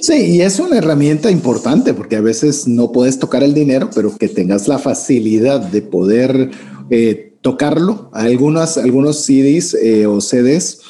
Sí, 0.00 0.36
y 0.36 0.40
es 0.40 0.58
una 0.58 0.78
herramienta 0.78 1.30
importante 1.30 1.92
porque 1.92 2.16
a 2.16 2.20
veces 2.20 2.66
no 2.66 2.92
puedes 2.92 3.18
tocar 3.18 3.42
el 3.42 3.54
dinero, 3.54 3.90
pero 3.94 4.16
que 4.16 4.28
tengas 4.28 4.68
la 4.68 4.78
facilidad 4.78 5.60
de 5.60 5.82
poder 5.82 6.50
eh, 6.90 7.34
tocarlo. 7.40 8.10
Algunos, 8.12 8.78
algunos 8.78 9.24
CDs 9.24 9.74
eh, 9.74 10.06
o 10.06 10.20
CDs 10.20 10.80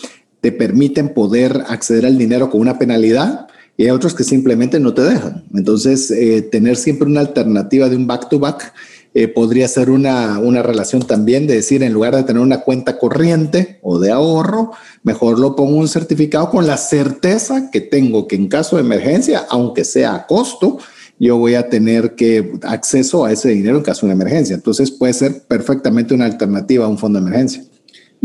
te 0.41 0.53
permiten 0.53 1.15
poder 1.15 1.65
acceder 1.69 2.07
al 2.07 2.19
dinero 2.19 2.51
con 2.51 2.61
una 2.61 2.79
penalidad 2.79 3.49
y 3.77 3.85
hay 3.85 3.91
otros 3.91 4.15
que 4.15 4.25
simplemente 4.25 4.81
no 4.81 4.95
te 4.95 5.03
dejan. 5.03 5.45
Entonces, 5.55 6.11
eh, 6.11 6.43
tener 6.43 6.77
siempre 6.77 7.09
una 7.09 7.21
alternativa 7.21 7.89
de 7.89 7.97
un 7.97 8.07
back-to-back 8.07 8.73
eh, 9.15 9.29
podría 9.29 9.67
ser 9.67 9.91
una, 9.91 10.39
una 10.39 10.63
relación 10.63 11.03
también 11.03 11.47
de 11.47 11.55
decir, 11.55 11.83
en 11.83 11.93
lugar 11.93 12.15
de 12.15 12.23
tener 12.23 12.43
una 12.43 12.61
cuenta 12.61 12.99
corriente 12.99 13.79
o 13.83 13.99
de 13.99 14.11
ahorro, 14.11 14.73
mejor 15.03 15.39
lo 15.39 15.57
pongo 15.57 15.77
un 15.77 15.89
certificado 15.89 16.51
con 16.51 16.67
la 16.67 16.77
certeza 16.77 17.71
que 17.71 17.81
tengo 17.81 18.29
que 18.29 18.37
en 18.37 18.49
caso 18.49 18.77
de 18.77 18.83
emergencia, 18.83 19.47
aunque 19.49 19.85
sea 19.85 20.15
a 20.15 20.27
costo, 20.27 20.79
yo 21.19 21.39
voy 21.39 21.55
a 21.55 21.69
tener 21.69 22.15
que 22.15 22.53
acceso 22.63 23.25
a 23.25 23.33
ese 23.33 23.51
dinero 23.51 23.79
en 23.79 23.85
caso 23.85 24.07
de 24.07 24.13
emergencia. 24.13 24.55
Entonces 24.55 24.91
puede 24.91 25.15
ser 25.15 25.45
perfectamente 25.45 26.13
una 26.13 26.27
alternativa 26.27 26.85
a 26.85 26.89
un 26.89 26.99
fondo 26.99 27.19
de 27.19 27.27
emergencia. 27.27 27.65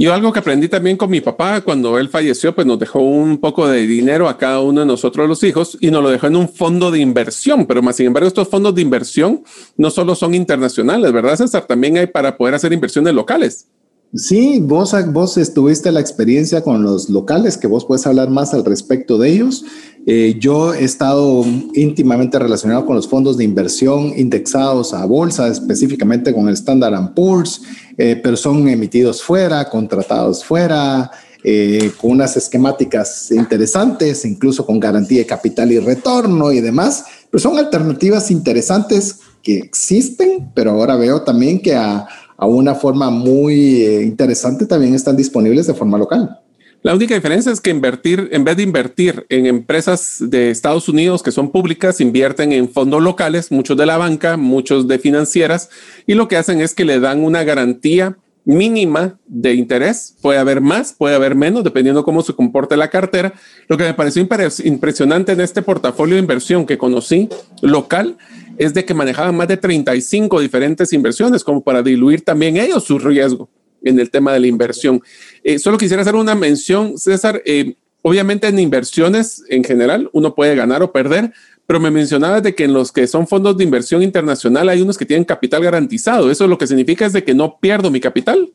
Yo 0.01 0.15
algo 0.15 0.33
que 0.33 0.39
aprendí 0.39 0.67
también 0.67 0.97
con 0.97 1.11
mi 1.11 1.21
papá 1.21 1.61
cuando 1.61 1.99
él 1.99 2.09
falleció, 2.09 2.55
pues 2.55 2.65
nos 2.65 2.79
dejó 2.79 3.01
un 3.01 3.37
poco 3.37 3.67
de 3.67 3.85
dinero 3.85 4.27
a 4.27 4.35
cada 4.35 4.59
uno 4.59 4.79
de 4.79 4.87
nosotros 4.87 5.29
los 5.29 5.43
hijos 5.43 5.77
y 5.79 5.91
nos 5.91 6.01
lo 6.01 6.09
dejó 6.09 6.25
en 6.25 6.37
un 6.37 6.49
fondo 6.49 6.89
de 6.89 6.97
inversión, 6.97 7.67
pero 7.67 7.83
más 7.83 7.97
sin 7.97 8.07
embargo 8.07 8.27
estos 8.27 8.47
fondos 8.47 8.73
de 8.73 8.81
inversión 8.81 9.43
no 9.77 9.91
solo 9.91 10.15
son 10.15 10.33
internacionales, 10.33 11.11
¿verdad 11.11 11.35
César? 11.35 11.67
También 11.67 11.99
hay 11.99 12.07
para 12.07 12.35
poder 12.35 12.55
hacer 12.55 12.73
inversiones 12.73 13.13
locales. 13.13 13.67
Sí, 14.13 14.59
vos, 14.61 14.93
vos 15.13 15.37
estuviste 15.37 15.89
la 15.89 16.01
experiencia 16.01 16.61
con 16.61 16.83
los 16.83 17.09
locales, 17.09 17.57
que 17.57 17.67
vos 17.67 17.85
puedes 17.85 18.05
hablar 18.05 18.29
más 18.29 18.53
al 18.53 18.65
respecto 18.65 19.17
de 19.17 19.29
ellos. 19.29 19.63
Eh, 20.05 20.35
yo 20.37 20.73
he 20.73 20.83
estado 20.83 21.45
íntimamente 21.73 22.37
relacionado 22.37 22.85
con 22.85 22.97
los 22.97 23.07
fondos 23.07 23.37
de 23.37 23.45
inversión 23.45 24.11
indexados 24.17 24.93
a 24.93 25.05
bolsa, 25.05 25.47
específicamente 25.47 26.33
con 26.33 26.49
el 26.49 26.55
Standard 26.55 27.13
Poor's, 27.13 27.61
eh, 27.97 28.19
pero 28.21 28.35
son 28.35 28.67
emitidos 28.67 29.23
fuera, 29.23 29.69
contratados 29.69 30.43
fuera, 30.43 31.09
eh, 31.45 31.91
con 32.01 32.11
unas 32.11 32.35
esquemáticas 32.35 33.31
interesantes, 33.31 34.25
incluso 34.25 34.65
con 34.65 34.79
garantía 34.79 35.19
de 35.19 35.25
capital 35.25 35.71
y 35.71 35.79
retorno 35.79 36.51
y 36.51 36.59
demás. 36.59 37.05
Pero 37.29 37.39
son 37.39 37.57
alternativas 37.57 38.29
interesantes 38.29 39.19
que 39.41 39.57
existen, 39.57 40.51
pero 40.53 40.71
ahora 40.71 40.97
veo 40.97 41.21
también 41.21 41.61
que 41.61 41.75
a 41.75 42.07
a 42.41 42.47
una 42.47 42.73
forma 42.73 43.11
muy 43.11 43.83
eh, 43.83 44.01
interesante 44.01 44.65
también 44.65 44.95
están 44.95 45.15
disponibles 45.15 45.67
de 45.67 45.75
forma 45.75 45.99
local. 45.99 46.39
La 46.81 46.95
única 46.95 47.13
diferencia 47.13 47.51
es 47.51 47.61
que 47.61 47.69
invertir, 47.69 48.29
en 48.31 48.43
vez 48.43 48.57
de 48.57 48.63
invertir 48.63 49.27
en 49.29 49.45
empresas 49.45 50.17
de 50.19 50.49
Estados 50.49 50.89
Unidos 50.89 51.21
que 51.21 51.31
son 51.31 51.51
públicas, 51.51 52.01
invierten 52.01 52.51
en 52.51 52.67
fondos 52.67 53.03
locales, 53.03 53.51
muchos 53.51 53.77
de 53.77 53.85
la 53.85 53.97
banca, 53.97 54.37
muchos 54.37 54.87
de 54.87 54.97
financieras, 54.97 55.69
y 56.07 56.15
lo 56.15 56.27
que 56.27 56.37
hacen 56.37 56.61
es 56.61 56.73
que 56.73 56.83
le 56.83 56.99
dan 56.99 57.23
una 57.23 57.43
garantía 57.43 58.17
mínima 58.51 59.19
de 59.25 59.53
interés. 59.53 60.15
Puede 60.21 60.37
haber 60.37 60.61
más, 60.61 60.93
puede 60.93 61.15
haber 61.15 61.35
menos, 61.35 61.63
dependiendo 61.63 62.03
cómo 62.03 62.21
se 62.21 62.33
comporte 62.33 62.77
la 62.77 62.89
cartera. 62.89 63.33
Lo 63.67 63.77
que 63.77 63.83
me 63.83 63.93
pareció 63.93 64.25
impresionante 64.63 65.31
en 65.31 65.41
este 65.41 65.61
portafolio 65.61 66.15
de 66.15 66.21
inversión 66.21 66.65
que 66.65 66.77
conocí 66.77 67.29
local 67.61 68.17
es 68.57 68.73
de 68.73 68.85
que 68.85 68.93
manejaban 68.93 69.35
más 69.35 69.47
de 69.47 69.57
35 69.57 70.39
diferentes 70.39 70.93
inversiones, 70.93 71.43
como 71.43 71.63
para 71.63 71.81
diluir 71.81 72.21
también 72.23 72.57
ellos 72.57 72.83
su 72.83 72.99
riesgo 72.99 73.49
en 73.83 73.99
el 73.99 74.11
tema 74.11 74.33
de 74.33 74.39
la 74.39 74.47
inversión. 74.47 75.01
Eh, 75.43 75.57
solo 75.57 75.77
quisiera 75.77 76.01
hacer 76.01 76.15
una 76.15 76.35
mención, 76.35 76.97
César. 76.97 77.41
Eh, 77.45 77.75
obviamente 78.03 78.47
en 78.47 78.59
inversiones 78.59 79.43
en 79.49 79.63
general 79.63 80.09
uno 80.13 80.35
puede 80.35 80.55
ganar 80.55 80.83
o 80.83 80.91
perder, 80.91 81.33
pero 81.67 81.79
me 81.79 81.91
mencionabas 81.91 82.43
de 82.43 82.53
que 82.53 82.65
en 82.65 82.73
los 82.73 82.91
que 82.91 83.07
son 83.07 83.27
fondos 83.27 83.57
de 83.57 83.63
inversión 83.63 84.03
internacional 84.03 84.69
hay 84.69 84.81
unos 84.81 84.97
que 84.97 85.05
tienen 85.05 85.23
capital 85.23 85.63
garantizado. 85.63 86.29
Eso 86.29 86.47
lo 86.47 86.57
que 86.57 86.67
significa 86.67 87.05
es 87.05 87.13
de 87.13 87.23
que 87.23 87.33
no 87.33 87.57
pierdo 87.59 87.89
mi 87.89 87.99
capital. 87.99 88.51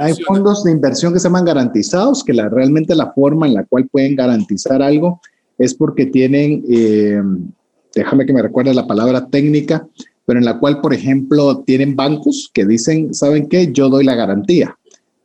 hay 0.00 0.14
fondos 0.26 0.64
de 0.64 0.72
inversión 0.72 1.12
que 1.12 1.20
se 1.20 1.28
llaman 1.28 1.44
garantizados, 1.44 2.24
que 2.24 2.32
la, 2.32 2.48
realmente 2.48 2.94
la 2.94 3.12
forma 3.12 3.46
en 3.46 3.54
la 3.54 3.64
cual 3.64 3.86
pueden 3.86 4.16
garantizar 4.16 4.82
algo 4.82 5.20
es 5.58 5.74
porque 5.74 6.06
tienen 6.06 6.64
eh, 6.68 7.22
déjame 7.96 8.26
que 8.26 8.32
me 8.32 8.42
recuerde 8.42 8.74
la 8.74 8.86
palabra 8.86 9.26
técnica, 9.26 9.88
pero 10.24 10.38
en 10.38 10.44
la 10.44 10.58
cual, 10.58 10.80
por 10.80 10.92
ejemplo, 10.92 11.62
tienen 11.66 11.96
bancos 11.96 12.50
que 12.52 12.66
dicen, 12.66 13.14
¿saben 13.14 13.48
qué? 13.48 13.72
Yo 13.72 13.88
doy 13.88 14.04
la 14.04 14.14
garantía, 14.14 14.76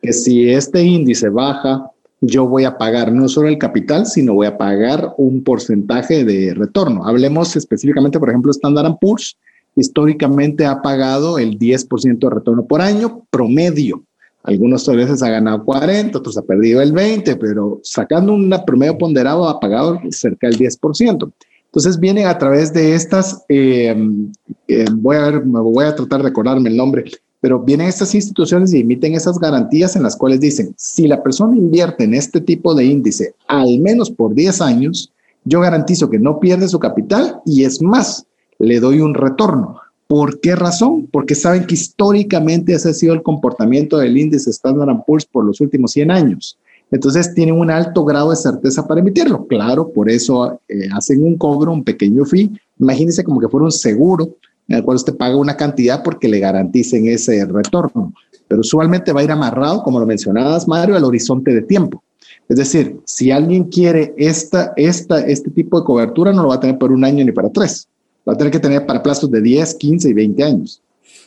que 0.01 0.13
si 0.13 0.49
este 0.49 0.81
índice 0.81 1.29
baja, 1.29 1.90
yo 2.21 2.47
voy 2.47 2.65
a 2.65 2.77
pagar 2.77 3.11
no 3.11 3.27
solo 3.27 3.49
el 3.49 3.57
capital, 3.57 4.05
sino 4.05 4.35
voy 4.35 4.45
a 4.45 4.57
pagar 4.57 5.13
un 5.17 5.43
porcentaje 5.43 6.23
de 6.23 6.53
retorno. 6.53 7.05
Hablemos 7.05 7.55
específicamente, 7.55 8.19
por 8.19 8.29
ejemplo, 8.29 8.51
Standard 8.51 8.97
Poor's, 9.01 9.37
históricamente 9.75 10.65
ha 10.65 10.81
pagado 10.81 11.39
el 11.39 11.57
10% 11.57 12.19
de 12.19 12.29
retorno 12.29 12.65
por 12.65 12.81
año 12.81 13.25
promedio. 13.31 14.03
Algunos 14.43 14.87
veces 14.87 15.21
ha 15.23 15.29
ganado 15.29 15.63
40, 15.65 16.17
otros 16.17 16.37
ha 16.37 16.43
perdido 16.43 16.81
el 16.81 16.91
20, 16.91 17.35
pero 17.37 17.79
sacando 17.83 18.33
un 18.33 18.53
promedio 18.65 18.97
ponderado 18.97 19.47
ha 19.47 19.59
pagado 19.59 19.99
cerca 20.09 20.47
del 20.47 20.57
10%. 20.57 21.31
Entonces 21.65 21.99
vienen 21.99 22.27
a 22.27 22.37
través 22.37 22.73
de 22.73 22.95
estas, 22.95 23.45
eh, 23.49 23.95
eh, 24.67 24.85
voy 24.93 25.15
a 25.15 25.25
ver, 25.25 25.41
voy 25.41 25.85
a 25.85 25.95
tratar 25.95 26.21
de 26.21 26.29
recordarme 26.29 26.69
el 26.69 26.75
nombre, 26.75 27.05
pero 27.41 27.59
vienen 27.59 27.87
estas 27.87 28.13
instituciones 28.15 28.71
y 28.71 28.79
emiten 28.79 29.15
esas 29.15 29.39
garantías 29.39 29.95
en 29.95 30.03
las 30.03 30.15
cuales 30.15 30.39
dicen, 30.39 30.73
si 30.77 31.07
la 31.07 31.21
persona 31.21 31.57
invierte 31.57 32.03
en 32.03 32.13
este 32.13 32.39
tipo 32.39 32.75
de 32.75 32.85
índice 32.85 33.33
al 33.47 33.79
menos 33.79 34.11
por 34.11 34.33
10 34.33 34.61
años, 34.61 35.11
yo 35.43 35.59
garantizo 35.59 36.09
que 36.09 36.19
no 36.19 36.39
pierde 36.39 36.67
su 36.67 36.77
capital 36.77 37.41
y 37.45 37.63
es 37.63 37.81
más, 37.81 38.25
le 38.59 38.79
doy 38.79 39.01
un 39.01 39.15
retorno. 39.15 39.79
¿Por 40.05 40.39
qué 40.39 40.55
razón? 40.55 41.07
Porque 41.11 41.35
saben 41.35 41.65
que 41.65 41.73
históricamente 41.73 42.73
ese 42.73 42.89
ha 42.89 42.93
sido 42.93 43.13
el 43.13 43.23
comportamiento 43.23 43.97
del 43.97 44.17
índice 44.17 44.51
Standard 44.51 45.03
Poor's 45.07 45.25
por 45.25 45.43
los 45.43 45.61
últimos 45.61 45.93
100 45.93 46.11
años. 46.11 46.59
Entonces 46.91 47.33
tienen 47.33 47.55
un 47.55 47.71
alto 47.71 48.03
grado 48.03 48.29
de 48.29 48.35
certeza 48.35 48.85
para 48.85 48.99
emitirlo. 48.99 49.47
Claro, 49.47 49.91
por 49.91 50.09
eso 50.09 50.59
eh, 50.67 50.89
hacen 50.93 51.23
un 51.23 51.37
cobro, 51.37 51.71
un 51.71 51.83
pequeño 51.83 52.25
fee. 52.25 52.51
Imagínense 52.77 53.23
como 53.23 53.39
que 53.39 53.47
fuera 53.47 53.65
un 53.65 53.71
seguro 53.71 54.35
en 54.67 54.77
el 54.77 54.83
cual 54.83 54.97
usted 54.97 55.15
paga 55.15 55.35
una 55.35 55.57
cantidad 55.57 56.03
porque 56.03 56.27
le 56.27 56.39
garanticen 56.39 57.07
ese 57.07 57.45
retorno. 57.45 58.13
Pero 58.47 58.61
usualmente 58.61 59.13
va 59.13 59.21
a 59.21 59.23
ir 59.23 59.31
amarrado, 59.31 59.83
como 59.83 59.99
lo 59.99 60.05
mencionabas, 60.05 60.67
Mario, 60.67 60.95
al 60.95 61.03
horizonte 61.03 61.53
de 61.53 61.61
tiempo. 61.61 62.03
Es 62.49 62.57
decir, 62.57 62.99
si 63.05 63.31
alguien 63.31 63.65
quiere 63.65 64.13
esta, 64.17 64.73
esta, 64.75 65.21
este 65.21 65.49
tipo 65.51 65.79
de 65.79 65.85
cobertura, 65.85 66.33
no 66.33 66.43
lo 66.43 66.49
va 66.49 66.55
a 66.55 66.59
tener 66.59 66.77
por 66.77 66.91
un 66.91 67.05
año 67.05 67.23
ni 67.23 67.31
para 67.31 67.49
tres. 67.49 67.87
Va 68.27 68.33
a 68.33 68.37
tener 68.37 68.51
que 68.51 68.59
tener 68.59 68.85
para 68.85 69.01
plazos 69.01 69.31
de 69.31 69.41
10, 69.41 69.75
15 69.75 70.09
y 70.09 70.13
20 70.13 70.43
años. 70.43 70.81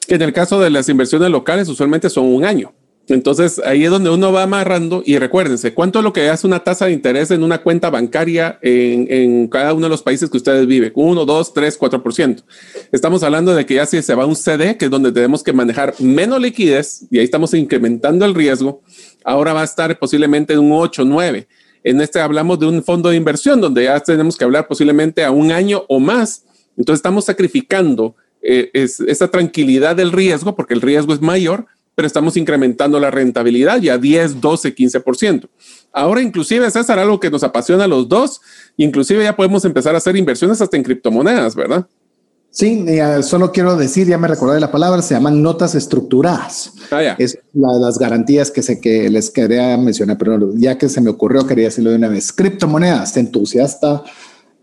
Que 0.06 0.16
en 0.16 0.22
el 0.22 0.32
caso 0.32 0.60
de 0.60 0.70
las 0.70 0.88
inversiones 0.88 1.30
locales, 1.30 1.68
usualmente 1.68 2.10
son 2.10 2.26
un 2.26 2.44
año. 2.44 2.72
Entonces 3.08 3.60
ahí 3.64 3.84
es 3.84 3.90
donde 3.90 4.08
uno 4.08 4.32
va 4.32 4.44
amarrando 4.44 5.02
y 5.04 5.18
recuérdense, 5.18 5.74
¿cuánto 5.74 5.98
es 5.98 6.04
lo 6.04 6.14
que 6.14 6.30
hace 6.30 6.46
una 6.46 6.64
tasa 6.64 6.86
de 6.86 6.92
interés 6.92 7.30
en 7.30 7.42
una 7.42 7.58
cuenta 7.58 7.90
bancaria 7.90 8.58
en, 8.62 9.46
cada 9.48 9.74
uno 9.74 9.86
de 9.86 9.90
los 9.90 10.02
países 10.02 10.30
que 10.30 10.38
ustedes 10.38 10.66
viven? 10.66 10.90
1, 10.94 11.24
2, 11.24 11.52
3, 11.52 11.78
4%. 11.78 12.44
Estamos 12.92 13.22
hablando 13.22 13.54
de 13.54 13.66
que 13.66 13.74
ya 13.74 13.84
si 13.84 14.00
se 14.00 14.14
va 14.14 14.24
un 14.24 14.36
CD, 14.36 14.78
que 14.78 14.86
es 14.86 14.90
donde 14.90 15.12
tenemos 15.12 15.42
que 15.42 15.52
manejar 15.52 15.94
menos 15.98 16.40
liquidez 16.40 17.06
y 17.10 17.18
ahí 17.18 17.24
estamos 17.24 17.52
incrementando 17.52 18.24
el 18.24 18.34
riesgo, 18.34 18.82
ahora 19.22 19.52
va 19.52 19.60
a 19.60 19.64
estar 19.64 19.98
posiblemente 19.98 20.54
en 20.54 20.60
un 20.60 20.72
8, 20.72 21.04
9. 21.04 21.46
En 21.82 22.00
este 22.00 22.20
hablamos 22.20 22.58
de 22.58 22.66
un 22.66 22.82
fondo 22.82 23.10
de 23.10 23.16
inversión 23.16 23.60
donde 23.60 23.84
ya 23.84 24.00
tenemos 24.00 24.38
que 24.38 24.44
hablar 24.44 24.66
posiblemente 24.66 25.22
a 25.22 25.30
un 25.30 25.52
año 25.52 25.84
o 25.88 26.00
más. 26.00 26.44
Entonces 26.78 27.00
estamos 27.00 27.26
sacrificando 27.26 28.16
eh, 28.40 28.70
esa 28.72 29.30
tranquilidad 29.30 29.94
del 29.94 30.10
riesgo 30.10 30.56
porque 30.56 30.72
el 30.72 30.80
riesgo 30.80 31.12
es 31.12 31.20
mayor 31.20 31.66
pero 31.94 32.06
estamos 32.06 32.36
incrementando 32.36 32.98
la 32.98 33.10
rentabilidad 33.10 33.80
ya 33.80 33.98
10, 33.98 34.40
12, 34.40 34.74
15%. 34.74 35.48
Ahora 35.92 36.20
inclusive, 36.20 36.70
César, 36.70 36.98
algo 36.98 37.20
que 37.20 37.30
nos 37.30 37.44
apasiona 37.44 37.84
a 37.84 37.88
los 37.88 38.08
dos, 38.08 38.40
inclusive 38.76 39.24
ya 39.24 39.36
podemos 39.36 39.64
empezar 39.64 39.94
a 39.94 39.98
hacer 39.98 40.16
inversiones 40.16 40.60
hasta 40.60 40.76
en 40.76 40.82
criptomonedas, 40.82 41.54
¿verdad? 41.54 41.86
Sí, 42.50 42.86
uh, 42.88 43.20
solo 43.24 43.50
quiero 43.50 43.76
decir, 43.76 44.06
ya 44.06 44.16
me 44.16 44.28
recordé 44.28 44.60
la 44.60 44.70
palabra, 44.70 45.02
se 45.02 45.14
llaman 45.14 45.42
notas 45.42 45.74
estructuradas. 45.74 46.72
Ah, 46.92 47.16
es 47.18 47.36
las 47.52 47.98
garantías 47.98 48.52
que, 48.52 48.62
sé 48.62 48.80
que 48.80 49.10
les 49.10 49.30
quería 49.30 49.76
mencionar, 49.76 50.16
pero 50.18 50.54
ya 50.54 50.78
que 50.78 50.88
se 50.88 51.00
me 51.00 51.10
ocurrió, 51.10 51.48
quería 51.48 51.64
decirlo 51.64 51.90
de 51.90 51.96
una 51.96 52.08
vez. 52.08 52.32
Criptomonedas, 52.32 53.16
entusiasta 53.16 54.04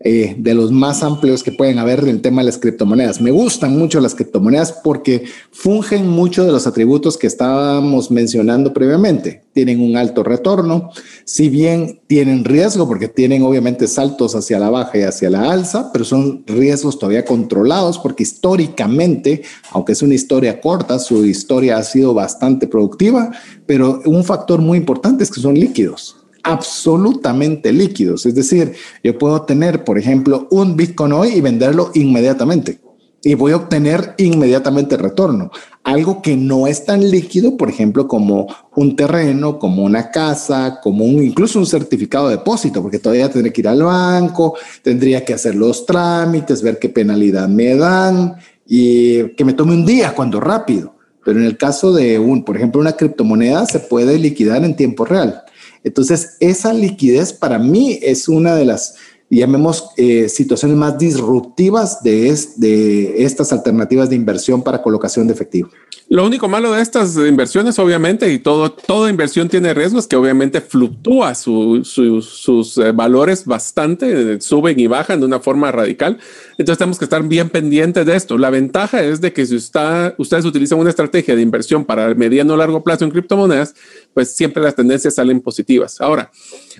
eh, 0.04 0.34
de 0.36 0.54
los 0.54 0.72
más 0.72 1.02
amplios 1.02 1.44
que 1.44 1.52
pueden 1.52 1.78
haber 1.78 2.00
en 2.00 2.08
el 2.08 2.20
tema 2.20 2.42
de 2.42 2.46
las 2.46 2.58
criptomonedas. 2.58 3.20
Me 3.20 3.30
gustan 3.30 3.78
mucho 3.78 4.00
las 4.00 4.14
criptomonedas 4.14 4.72
porque 4.72 5.24
fungen 5.52 6.08
mucho 6.08 6.44
de 6.44 6.50
los 6.50 6.66
atributos 6.66 7.16
que 7.16 7.28
estábamos 7.28 8.10
mencionando 8.10 8.72
previamente. 8.72 9.42
Tienen 9.52 9.80
un 9.80 9.96
alto 9.96 10.24
retorno, 10.24 10.90
si 11.24 11.48
bien 11.48 12.00
tienen 12.08 12.44
riesgo 12.44 12.88
porque 12.88 13.06
tienen 13.06 13.42
obviamente 13.42 13.86
saltos 13.86 14.34
hacia 14.34 14.58
la 14.58 14.70
baja 14.70 14.98
y 14.98 15.02
hacia 15.02 15.30
la 15.30 15.52
alza, 15.52 15.90
pero 15.92 16.04
son 16.04 16.42
riesgos 16.46 16.98
todavía 16.98 17.24
controlados 17.24 17.98
porque 17.98 18.24
históricamente, 18.24 19.42
aunque 19.70 19.92
es 19.92 20.02
una 20.02 20.14
historia 20.14 20.60
corta, 20.60 20.98
su 20.98 21.24
historia 21.24 21.76
ha 21.76 21.82
sido 21.84 22.12
bastante 22.12 22.66
productiva, 22.66 23.30
pero 23.66 24.00
un 24.04 24.24
factor 24.24 24.60
muy 24.60 24.78
importante 24.78 25.22
es 25.22 25.30
que 25.30 25.40
son 25.40 25.54
líquidos 25.54 26.16
absolutamente 26.42 27.72
líquidos. 27.72 28.26
Es 28.26 28.34
decir, 28.34 28.72
yo 29.02 29.16
puedo 29.18 29.42
tener, 29.42 29.84
por 29.84 29.98
ejemplo, 29.98 30.48
un 30.50 30.76
Bitcoin 30.76 31.12
hoy 31.12 31.28
y 31.30 31.40
venderlo 31.40 31.90
inmediatamente. 31.94 32.80
Y 33.24 33.34
voy 33.34 33.52
a 33.52 33.56
obtener 33.56 34.14
inmediatamente 34.18 34.96
retorno. 34.96 35.52
Algo 35.84 36.20
que 36.22 36.36
no 36.36 36.66
es 36.66 36.84
tan 36.84 37.08
líquido, 37.08 37.56
por 37.56 37.68
ejemplo, 37.68 38.08
como 38.08 38.48
un 38.74 38.96
terreno, 38.96 39.60
como 39.60 39.84
una 39.84 40.10
casa, 40.10 40.80
como 40.82 41.04
incluso 41.04 41.60
un 41.60 41.66
certificado 41.66 42.28
de 42.28 42.38
depósito, 42.38 42.82
porque 42.82 42.98
todavía 42.98 43.30
tendré 43.30 43.52
que 43.52 43.60
ir 43.60 43.68
al 43.68 43.84
banco, 43.84 44.56
tendría 44.82 45.24
que 45.24 45.34
hacer 45.34 45.54
los 45.54 45.86
trámites, 45.86 46.62
ver 46.62 46.80
qué 46.80 46.88
penalidad 46.88 47.48
me 47.48 47.76
dan 47.76 48.34
y 48.66 49.28
que 49.34 49.44
me 49.44 49.52
tome 49.52 49.74
un 49.74 49.86
día 49.86 50.14
cuando 50.16 50.40
rápido. 50.40 50.96
Pero 51.24 51.38
en 51.38 51.46
el 51.46 51.56
caso 51.56 51.92
de 51.92 52.18
un, 52.18 52.44
por 52.44 52.56
ejemplo, 52.56 52.80
una 52.80 52.94
criptomoneda 52.94 53.66
se 53.66 53.78
puede 53.78 54.18
liquidar 54.18 54.64
en 54.64 54.74
tiempo 54.74 55.04
real. 55.04 55.44
Entonces, 55.84 56.36
esa 56.40 56.72
liquidez 56.72 57.32
para 57.32 57.58
mí 57.58 57.98
es 58.02 58.28
una 58.28 58.54
de 58.54 58.64
las, 58.64 58.94
llamemos, 59.28 59.90
eh, 59.96 60.28
situaciones 60.28 60.76
más 60.76 60.98
disruptivas 60.98 62.02
de, 62.02 62.36
de 62.56 63.24
estas 63.24 63.52
alternativas 63.52 64.10
de 64.10 64.16
inversión 64.16 64.62
para 64.62 64.82
colocación 64.82 65.26
de 65.26 65.32
efectivo. 65.32 65.70
Lo 66.12 66.26
único 66.26 66.46
malo 66.46 66.72
de 66.72 66.82
estas 66.82 67.16
inversiones, 67.16 67.78
obviamente, 67.78 68.30
y 68.30 68.38
todo, 68.38 68.70
toda 68.70 69.08
inversión 69.08 69.48
tiene 69.48 69.72
riesgos, 69.72 70.06
que 70.06 70.14
obviamente 70.14 70.60
fluctúa 70.60 71.34
sus 71.34 72.76
eh, 72.76 72.92
valores 72.92 73.46
bastante, 73.46 74.38
suben 74.42 74.78
y 74.78 74.88
bajan 74.88 75.20
de 75.20 75.24
una 75.24 75.40
forma 75.40 75.72
radical. 75.72 76.18
Entonces 76.58 76.76
tenemos 76.76 76.98
que 76.98 77.06
estar 77.06 77.22
bien 77.22 77.48
pendientes 77.48 78.04
de 78.04 78.14
esto. 78.14 78.36
La 78.36 78.50
ventaja 78.50 79.02
es 79.02 79.22
de 79.22 79.32
que 79.32 79.46
si 79.46 79.56
está, 79.56 80.14
ustedes 80.18 80.44
utilizan 80.44 80.78
una 80.78 80.90
estrategia 80.90 81.34
de 81.34 81.40
inversión 81.40 81.86
para 81.86 82.14
mediano 82.14 82.52
o 82.52 82.56
largo 82.58 82.84
plazo 82.84 83.06
en 83.06 83.10
criptomonedas, 83.10 83.74
pues 84.12 84.36
siempre 84.36 84.62
las 84.62 84.74
tendencias 84.74 85.14
salen 85.14 85.40
positivas. 85.40 85.98
Ahora, 85.98 86.30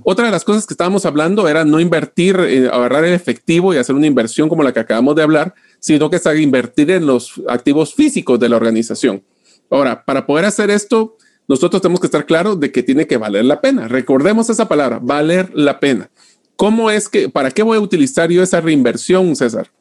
otra 0.03 0.27
de 0.27 0.31
las 0.31 0.45
cosas 0.45 0.67
que 0.67 0.75
estábamos 0.75 1.07
hablando 1.07 1.49
era 1.49 1.65
no 1.65 1.81
invertir, 1.81 2.37
eh, 2.39 2.69
agarrar 2.71 3.07
el 3.07 3.15
efectivo 3.15 3.73
y 3.73 3.79
hacer 3.79 3.95
una 3.95 4.07
inversión 4.07 4.51
como 4.51 4.63
la 4.63 4.75
que 4.75 4.81
acabamos 4.81 5.17
de 5.17 5.23
hablar, 5.23 5.55
sino 5.83 6.09
que 6.09 6.17
es 6.17 6.27
invertir 6.39 6.93
en 6.93 7.07
los 7.07 7.43
activos 7.49 7.93
físicos 7.93 8.39
de 8.39 8.49
la 8.49 8.57
organización. 8.57 9.21
Ahora, 9.69 10.05
para 10.05 10.25
poder 10.25 10.45
hacer 10.45 10.71
esto, 10.71 11.17
nosotros 11.49 11.83
tenemos 11.83 12.01
que 12.01 12.07
estar 12.07 12.25
claros 12.25 12.61
de 12.61 12.71
que 12.71 12.85
tiene 12.85 13.09
que 13.09 13.17
valer 13.17 13.45
la 13.45 13.61
pena. 13.61 13.89
Recordemos 13.89 14.49
esa 14.49 14.69
palabra, 14.69 15.01
valer 15.03 15.51
la 15.55 15.81
pena. 15.81 16.09
¿Cómo 16.55 16.89
es 16.89 17.09
que, 17.09 17.29
para 17.29 17.51
qué 17.51 17.65
voy 17.65 17.79
a 17.79 17.81
utilizar 17.81 18.31
yo 18.31 18.45
esa 18.45 18.61
reinversión, 18.61 19.35
César? 19.35 19.73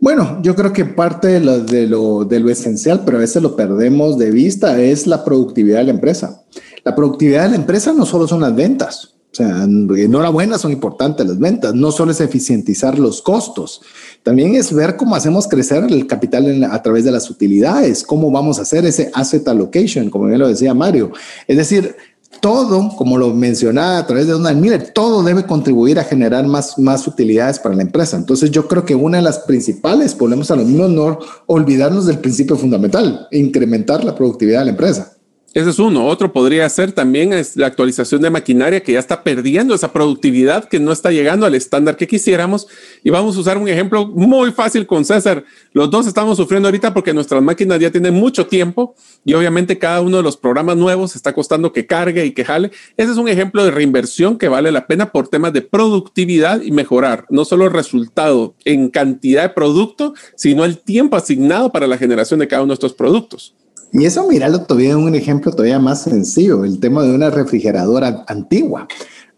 Bueno, 0.00 0.40
yo 0.42 0.56
creo 0.56 0.72
que 0.72 0.84
parte 0.84 1.38
de 1.38 1.86
lo, 1.86 2.28
esencial, 2.50 3.02
pero 3.04 3.18
a 3.18 3.20
veces 3.20 3.40
lo 3.42 3.54
perdemos 3.54 4.18
de 4.18 4.32
vista, 4.32 4.80
es 4.82 5.06
la 5.06 5.24
productividad 5.24 5.78
de 5.78 5.84
la 5.84 5.92
empresa. 5.92 6.42
La 6.82 6.96
productividad 6.96 7.44
de 7.44 7.50
la 7.50 7.56
empresa 7.56 7.92
no 7.92 8.06
solo 8.06 8.26
son 8.26 8.40
las 8.40 8.56
ventas, 8.56 9.14
o 9.32 9.36
sea, 9.36 9.64
enhorabuena, 9.64 10.56
son 10.56 10.72
importantes 10.72 11.26
las 11.26 11.38
ventas. 11.38 11.74
No 11.74 11.92
solo 11.92 12.12
es 12.12 12.20
eficientizar 12.22 12.98
los 12.98 13.20
costos, 13.20 13.82
también 14.26 14.56
es 14.56 14.74
ver 14.74 14.96
cómo 14.96 15.14
hacemos 15.14 15.46
crecer 15.46 15.84
el 15.88 16.08
capital 16.08 16.64
a 16.64 16.82
través 16.82 17.04
de 17.04 17.12
las 17.12 17.30
utilidades, 17.30 18.02
cómo 18.02 18.28
vamos 18.28 18.58
a 18.58 18.62
hacer 18.62 18.84
ese 18.84 19.08
asset 19.14 19.46
allocation, 19.46 20.10
como 20.10 20.26
bien 20.26 20.40
lo 20.40 20.48
decía 20.48 20.74
Mario. 20.74 21.12
Es 21.46 21.56
decir, 21.56 21.94
todo, 22.40 22.88
como 22.96 23.18
lo 23.18 23.32
mencionaba 23.32 23.98
a 23.98 24.06
través 24.08 24.26
de 24.26 24.32
Donald 24.32 24.60
Miller, 24.60 24.90
todo 24.92 25.22
debe 25.22 25.46
contribuir 25.46 26.00
a 26.00 26.02
generar 26.02 26.44
más, 26.44 26.76
más 26.76 27.06
utilidades 27.06 27.60
para 27.60 27.76
la 27.76 27.82
empresa. 27.82 28.16
Entonces 28.16 28.50
yo 28.50 28.66
creo 28.66 28.84
que 28.84 28.96
una 28.96 29.18
de 29.18 29.22
las 29.22 29.38
principales, 29.38 30.18
volvemos 30.18 30.50
a 30.50 30.56
lo 30.56 30.64
mismo, 30.64 30.88
no 30.88 31.20
olvidarnos 31.46 32.06
del 32.06 32.18
principio 32.18 32.56
fundamental, 32.56 33.28
incrementar 33.30 34.02
la 34.02 34.16
productividad 34.16 34.58
de 34.58 34.64
la 34.64 34.70
empresa. 34.72 35.15
Ese 35.56 35.70
es 35.70 35.78
uno. 35.78 36.06
Otro 36.06 36.34
podría 36.34 36.68
ser 36.68 36.92
también 36.92 37.32
es 37.32 37.56
la 37.56 37.66
actualización 37.66 38.20
de 38.20 38.28
maquinaria 38.28 38.82
que 38.82 38.92
ya 38.92 38.98
está 38.98 39.24
perdiendo 39.24 39.74
esa 39.74 39.90
productividad 39.90 40.68
que 40.68 40.78
no 40.78 40.92
está 40.92 41.12
llegando 41.12 41.46
al 41.46 41.54
estándar 41.54 41.96
que 41.96 42.06
quisiéramos. 42.06 42.66
Y 43.02 43.08
vamos 43.08 43.38
a 43.38 43.40
usar 43.40 43.56
un 43.56 43.66
ejemplo 43.66 44.06
muy 44.06 44.52
fácil 44.52 44.86
con 44.86 45.06
César. 45.06 45.46
Los 45.72 45.90
dos 45.90 46.06
estamos 46.06 46.36
sufriendo 46.36 46.68
ahorita 46.68 46.92
porque 46.92 47.14
nuestras 47.14 47.42
máquinas 47.42 47.80
ya 47.80 47.90
tienen 47.90 48.12
mucho 48.12 48.46
tiempo 48.46 48.96
y 49.24 49.32
obviamente 49.32 49.78
cada 49.78 50.02
uno 50.02 50.18
de 50.18 50.22
los 50.22 50.36
programas 50.36 50.76
nuevos 50.76 51.16
está 51.16 51.32
costando 51.32 51.72
que 51.72 51.86
cargue 51.86 52.26
y 52.26 52.32
que 52.32 52.44
jale. 52.44 52.70
Ese 52.98 53.12
es 53.12 53.16
un 53.16 53.26
ejemplo 53.26 53.64
de 53.64 53.70
reinversión 53.70 54.36
que 54.36 54.48
vale 54.48 54.70
la 54.70 54.86
pena 54.86 55.10
por 55.10 55.28
temas 55.28 55.54
de 55.54 55.62
productividad 55.62 56.60
y 56.60 56.70
mejorar 56.70 57.24
no 57.30 57.46
solo 57.46 57.64
el 57.64 57.72
resultado 57.72 58.56
en 58.66 58.90
cantidad 58.90 59.44
de 59.44 59.48
producto, 59.54 60.12
sino 60.34 60.66
el 60.66 60.76
tiempo 60.76 61.16
asignado 61.16 61.72
para 61.72 61.86
la 61.86 61.96
generación 61.96 62.40
de 62.40 62.46
cada 62.46 62.62
uno 62.62 62.72
de 62.72 62.74
estos 62.74 62.92
productos. 62.92 63.54
Y 63.92 64.04
eso, 64.04 64.26
mirarlo 64.28 64.62
todavía 64.62 64.90
en 64.90 64.98
un 64.98 65.14
ejemplo 65.14 65.52
todavía 65.52 65.78
más 65.78 66.02
sencillo, 66.02 66.64
el 66.64 66.80
tema 66.80 67.02
de 67.02 67.14
una 67.14 67.30
refrigeradora 67.30 68.24
antigua. 68.26 68.88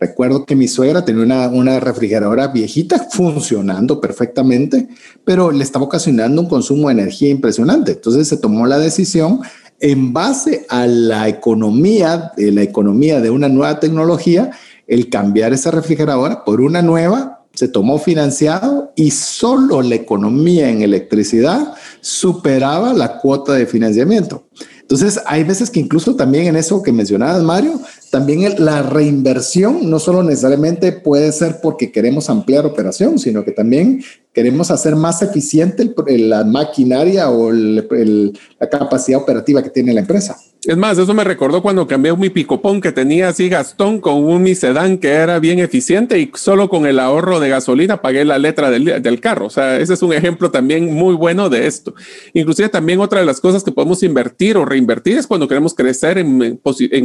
Recuerdo 0.00 0.44
que 0.44 0.54
mi 0.54 0.68
suegra 0.68 1.04
tenía 1.04 1.24
una, 1.24 1.48
una, 1.48 1.80
refrigeradora 1.80 2.48
viejita 2.48 3.08
funcionando 3.10 4.00
perfectamente, 4.00 4.88
pero 5.24 5.50
le 5.50 5.64
estaba 5.64 5.84
ocasionando 5.84 6.40
un 6.40 6.48
consumo 6.48 6.88
de 6.88 6.94
energía 6.94 7.30
impresionante. 7.30 7.92
Entonces 7.92 8.28
se 8.28 8.36
tomó 8.36 8.66
la 8.66 8.78
decisión 8.78 9.40
en 9.80 10.12
base 10.12 10.66
a 10.68 10.86
la 10.86 11.28
economía, 11.28 12.32
de 12.36 12.52
la 12.52 12.62
economía 12.62 13.20
de 13.20 13.30
una 13.30 13.48
nueva 13.48 13.80
tecnología, 13.80 14.50
el 14.86 15.10
cambiar 15.10 15.52
esa 15.52 15.70
refrigeradora 15.70 16.44
por 16.44 16.60
una 16.60 16.80
nueva 16.80 17.37
se 17.58 17.66
tomó 17.66 17.98
financiado 17.98 18.92
y 18.94 19.10
solo 19.10 19.82
la 19.82 19.96
economía 19.96 20.70
en 20.70 20.80
electricidad 20.80 21.74
superaba 22.00 22.92
la 22.92 23.18
cuota 23.18 23.54
de 23.54 23.66
financiamiento. 23.66 24.44
Entonces, 24.82 25.20
hay 25.26 25.42
veces 25.42 25.68
que 25.68 25.80
incluso 25.80 26.14
también 26.14 26.46
en 26.46 26.54
eso 26.54 26.84
que 26.84 26.92
mencionabas, 26.92 27.42
Mario, 27.42 27.80
también 28.12 28.64
la 28.64 28.82
reinversión 28.82 29.90
no 29.90 29.98
solo 29.98 30.22
necesariamente 30.22 30.92
puede 30.92 31.32
ser 31.32 31.60
porque 31.60 31.90
queremos 31.90 32.30
ampliar 32.30 32.64
operación, 32.64 33.18
sino 33.18 33.44
que 33.44 33.50
también 33.50 34.04
queremos 34.32 34.70
hacer 34.70 34.94
más 34.94 35.20
eficiente 35.22 35.92
la 36.16 36.44
maquinaria 36.44 37.28
o 37.28 37.50
la 37.50 38.68
capacidad 38.70 39.20
operativa 39.20 39.64
que 39.64 39.70
tiene 39.70 39.92
la 39.92 40.02
empresa. 40.02 40.36
Es 40.64 40.76
más, 40.76 40.98
eso 40.98 41.14
me 41.14 41.22
recordó 41.22 41.62
cuando 41.62 41.86
cambié 41.86 42.16
mi 42.16 42.30
picopón 42.30 42.80
que 42.80 42.90
tenía 42.90 43.28
así 43.28 43.48
Gastón 43.48 44.00
con 44.00 44.24
un 44.24 44.42
mi 44.42 44.56
sedán 44.56 44.98
que 44.98 45.08
era 45.08 45.38
bien 45.38 45.60
eficiente 45.60 46.18
y 46.18 46.32
solo 46.34 46.68
con 46.68 46.84
el 46.84 46.98
ahorro 46.98 47.38
de 47.38 47.48
gasolina 47.48 48.02
pagué 48.02 48.24
la 48.24 48.38
letra 48.38 48.68
del, 48.68 49.00
del, 49.00 49.20
carro. 49.20 49.46
O 49.46 49.50
sea, 49.50 49.78
ese 49.78 49.94
es 49.94 50.02
un 50.02 50.12
ejemplo 50.12 50.50
también 50.50 50.92
muy 50.92 51.14
bueno 51.14 51.48
de 51.48 51.68
esto. 51.68 51.94
Inclusive 52.34 52.68
también 52.70 52.98
otra 52.98 53.20
de 53.20 53.26
las 53.26 53.40
cosas 53.40 53.62
que 53.62 53.70
podemos 53.70 54.02
invertir 54.02 54.56
o 54.56 54.64
reinvertir 54.64 55.16
es 55.16 55.28
cuando 55.28 55.46
queremos 55.46 55.74
crecer 55.74 56.18
en, 56.18 56.60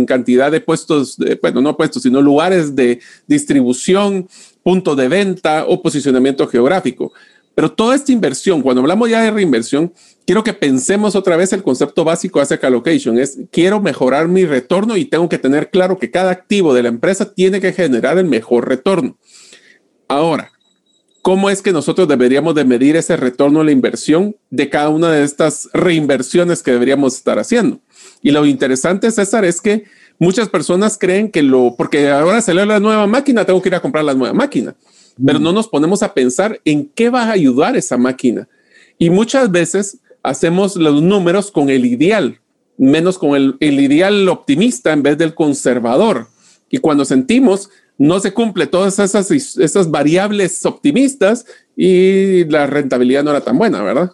cantidad 0.06 0.52
de 0.52 0.60
puestos, 0.60 1.16
de, 1.18 1.36
bueno, 1.40 1.62
no 1.62 1.78
puestos, 1.78 2.02
sino 2.02 2.24
lugares 2.24 2.76
de 2.76 3.02
distribución, 3.28 4.28
punto 4.64 4.96
de 4.96 5.08
venta 5.08 5.66
o 5.68 5.80
posicionamiento 5.80 6.48
geográfico. 6.48 7.14
Pero 7.54 7.72
toda 7.72 7.96
esta 7.96 8.12
inversión, 8.12 8.64
cuando 8.64 8.82
hablamos 8.82 9.10
ya 9.12 9.22
de 9.22 9.30
reinversión, 9.30 9.94
quiero 10.26 10.44
que 10.44 10.54
pensemos 10.54 11.16
otra 11.16 11.38
vez 11.38 11.54
el 11.54 11.64
concepto 11.64 12.04
básico 12.04 12.40
de 12.40 12.44
asset 12.44 12.64
allocation. 12.64 13.18
Es 13.18 13.40
quiero 13.52 13.82
mejorar 13.82 14.28
mi 14.28 14.46
retorno 14.46 14.98
y 14.98 15.06
tengo 15.06 15.30
que 15.30 15.38
tener 15.38 15.70
claro 15.70 15.98
que 15.98 16.12
cada 16.12 16.32
activo 16.32 16.74
de 16.74 16.84
la 16.84 16.90
empresa 16.90 17.34
tiene 17.34 17.62
que 17.62 17.74
generar 17.74 18.18
el 18.18 18.26
mejor 18.26 18.68
retorno. 18.68 19.18
Ahora, 20.08 20.52
¿cómo 21.22 21.50
es 21.50 21.62
que 21.62 21.72
nosotros 21.72 22.08
deberíamos 22.08 22.56
de 22.56 22.66
medir 22.66 22.96
ese 22.96 23.18
retorno 23.18 23.62
a 23.62 23.64
la 23.64 23.72
inversión 23.72 24.36
de 24.50 24.70
cada 24.70 24.90
una 24.90 25.12
de 25.12 25.24
estas 25.24 25.70
reinversiones 25.74 26.62
que 26.62 26.72
deberíamos 26.72 27.16
estar 27.16 27.40
haciendo? 27.40 27.82
Y 28.22 28.32
lo 28.32 28.46
interesante, 28.46 29.12
César, 29.12 29.46
es 29.46 29.62
que 29.62 29.86
muchas 30.20 30.50
personas 30.50 30.98
creen 30.98 31.32
que 31.32 31.42
lo, 31.42 31.76
porque 31.78 32.10
ahora 32.10 32.42
salió 32.42 32.66
la 32.66 32.80
nueva 32.80 33.08
máquina, 33.08 33.46
tengo 33.46 33.62
que 33.62 33.70
ir 33.70 33.76
a 33.76 33.82
comprar 33.82 34.06
la 34.06 34.14
nueva 34.14 34.34
máquina, 34.34 34.76
pero 35.24 35.40
mm. 35.40 35.44
no 35.44 35.52
nos 35.52 35.68
ponemos 35.68 36.04
a 36.04 36.14
pensar 36.14 36.60
en 36.66 36.86
qué 36.86 37.10
va 37.10 37.24
a 37.24 37.32
ayudar 37.32 37.76
esa 37.76 37.98
máquina. 37.98 38.48
Y 38.98 39.10
muchas 39.10 39.52
veces 39.52 40.00
hacemos 40.24 40.76
los 40.76 41.02
números 41.02 41.52
con 41.52 41.70
el 41.70 41.86
ideal, 41.86 42.40
menos 42.78 43.20
con 43.20 43.36
el, 43.36 43.58
ideal 43.60 44.28
optimista 44.30 44.94
en 44.94 45.04
vez 45.04 45.18
del 45.18 45.36
conservador. 45.36 46.28
Y 46.70 46.80
cuando 46.80 47.06
sentimos 47.06 47.70
no 47.98 48.20
se 48.20 48.34
cumple 48.34 48.66
todas 48.66 48.98
esas, 48.98 49.30
esas 49.30 49.92
variables 49.92 50.66
optimistas 50.66 51.46
y 51.76 52.46
la 52.46 52.66
rentabilidad 52.66 53.24
no 53.24 53.32
era 53.32 53.42
tan 53.42 53.58
buena, 53.58 53.84
¿verdad? 53.84 54.12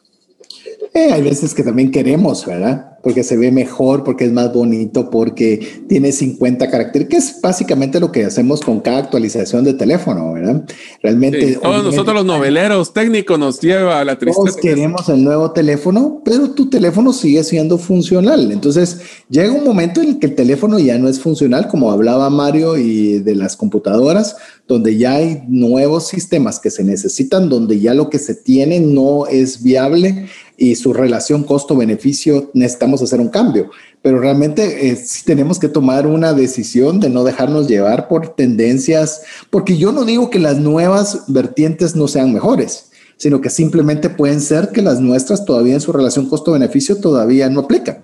Eh, 0.94 1.14
hay 1.14 1.22
veces 1.22 1.54
que 1.54 1.64
también 1.64 1.92
queremos, 1.92 2.46
¿verdad? 2.46 2.89
Porque 3.02 3.24
se 3.24 3.38
ve 3.38 3.52
mejor, 3.52 4.04
porque 4.04 4.26
es 4.26 4.32
más 4.32 4.54
bonito, 4.54 5.10
porque 5.10 5.84
tiene 5.88 6.12
50 6.12 6.70
caracteres, 6.70 7.08
que 7.08 7.18
es 7.18 7.40
básicamente 7.42 8.00
lo 8.00 8.12
que 8.12 8.26
hacemos 8.26 8.62
con 8.62 8.80
cada 8.82 8.98
actualización 9.00 9.64
de 9.64 9.74
teléfono, 9.74 10.34
¿verdad? 10.34 10.64
Realmente. 11.02 11.54
todos 11.62 11.84
nosotros 11.84 12.16
los 12.16 12.26
noveleros 12.26 12.94
técnicos 12.94 13.40
nos 13.40 13.60
lleva 13.60 14.00
a 14.00 14.06
la 14.06 14.18
tristeza. 14.18 14.46
Todos 14.46 14.58
queremos 14.58 15.08
el 15.10 15.24
nuevo 15.24 15.52
teléfono, 15.52 16.22
pero 16.26 16.52
tu 16.52 16.70
teléfono 16.70 17.14
sigue 17.14 17.44
siendo 17.44 17.78
funcional. 17.78 18.52
Entonces 18.52 19.00
llega 19.30 19.52
un 19.52 19.64
momento 19.64 20.02
en 20.02 20.10
el 20.10 20.20
que 20.20 20.28
el 20.28 20.36
teléfono 20.36 20.80
ya 20.80 20.98
no 20.98 21.08
es 21.08 21.20
funcional, 21.20 21.68
como 21.68 21.92
hablaba 21.92 22.30
Mario 22.30 22.78
y 22.78 23.20
de 23.20 23.36
las 23.36 23.56
computadoras, 23.56 24.36
donde 24.68 24.98
ya 24.98 25.16
hay 25.16 25.44
nuevos 25.48 26.08
sistemas 26.08 26.60
que 26.60 26.70
se 26.70 26.84
necesitan, 26.84 27.50
donde 27.50 27.80
ya 27.80 27.94
lo 27.94 28.10
que 28.10 28.20
se 28.20 28.36
tiene 28.36 28.80
no 28.80 29.26
es 29.28 29.64
viable 29.64 30.28
y 30.60 30.76
su 30.76 30.94
relación 30.94 31.44
costo-beneficio 31.44 32.52
necesitamos 32.54 33.02
hacer 33.02 33.22
un 33.22 33.30
cambio. 33.30 33.72
Pero 34.02 34.20
realmente 34.20 34.90
eh, 34.90 34.96
sí 34.98 35.24
tenemos 35.24 35.58
que 35.58 35.70
tomar 35.70 36.06
una 36.06 36.34
decisión 36.34 37.00
de 37.00 37.10
no 37.10 37.24
dejarnos 37.24 37.68
llevar 37.68 38.10
por 38.10 38.36
tendencias, 38.36 39.22
porque 39.50 39.78
yo 39.78 39.94
no 39.94 40.04
digo 40.04 40.30
que 40.30 40.38
las 40.38 40.58
nuevas 40.58 41.24
vertientes 41.28 41.96
no 41.96 42.10
sean 42.10 42.34
mejores, 42.34 42.92
sino 43.16 43.40
que 43.40 43.50
simplemente 43.50 44.10
pueden 44.10 44.42
ser 44.42 44.70
que 44.70 44.82
las 44.82 45.00
nuestras 45.00 45.46
todavía 45.46 45.76
en 45.76 45.82
su 45.82 45.94
relación 45.94 46.28
costo-beneficio 46.28 46.98
todavía 46.98 47.50
no 47.50 47.62
aplican. 47.62 48.02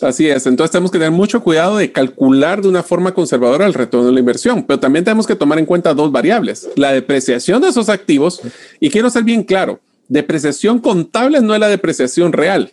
Así 0.00 0.28
es, 0.28 0.46
entonces 0.46 0.70
tenemos 0.70 0.90
que 0.90 0.98
tener 0.98 1.12
mucho 1.12 1.42
cuidado 1.42 1.78
de 1.78 1.90
calcular 1.90 2.60
de 2.60 2.68
una 2.68 2.82
forma 2.82 3.14
conservadora 3.14 3.66
el 3.66 3.74
retorno 3.74 4.06
de 4.06 4.12
la 4.12 4.20
inversión, 4.20 4.62
pero 4.64 4.78
también 4.78 5.04
tenemos 5.04 5.26
que 5.26 5.34
tomar 5.34 5.58
en 5.58 5.66
cuenta 5.66 5.94
dos 5.94 6.12
variables, 6.12 6.68
la 6.76 6.92
depreciación 6.92 7.62
de 7.62 7.68
esos 7.68 7.88
activos, 7.88 8.42
y 8.80 8.90
quiero 8.90 9.08
ser 9.08 9.24
bien 9.24 9.42
claro, 9.44 9.80
depreciación 10.08 10.78
contable 10.78 11.40
no 11.40 11.54
es 11.54 11.60
la 11.60 11.68
depreciación 11.68 12.32
real. 12.32 12.72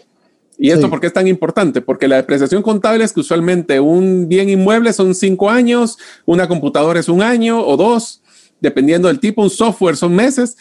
¿Y 0.58 0.70
esto 0.70 0.92
por 0.92 1.00
qué 1.00 1.08
es 1.08 1.14
tan 1.14 1.28
importante? 1.28 1.82
Porque 1.82 2.08
la 2.08 2.18
depreciación 2.18 2.62
contable 2.62 3.04
es 3.04 3.14
que 3.14 3.22
usualmente 3.22 3.80
un 3.80 4.28
bien 4.28 4.48
inmueble 4.48 4.94
son 4.94 5.16
cinco 5.16 5.50
años, 5.50 5.98
una 6.26 6.48
computadora 6.48 7.00
es 7.00 7.10
un 7.10 7.24
año 7.24 7.66
o 7.66 7.76
dos, 7.78 8.22
dependiendo 8.60 9.08
del 9.08 9.20
tipo, 9.20 9.42
un 9.42 9.50
software 9.50 9.98
son 9.98 10.16
meses, 10.16 10.58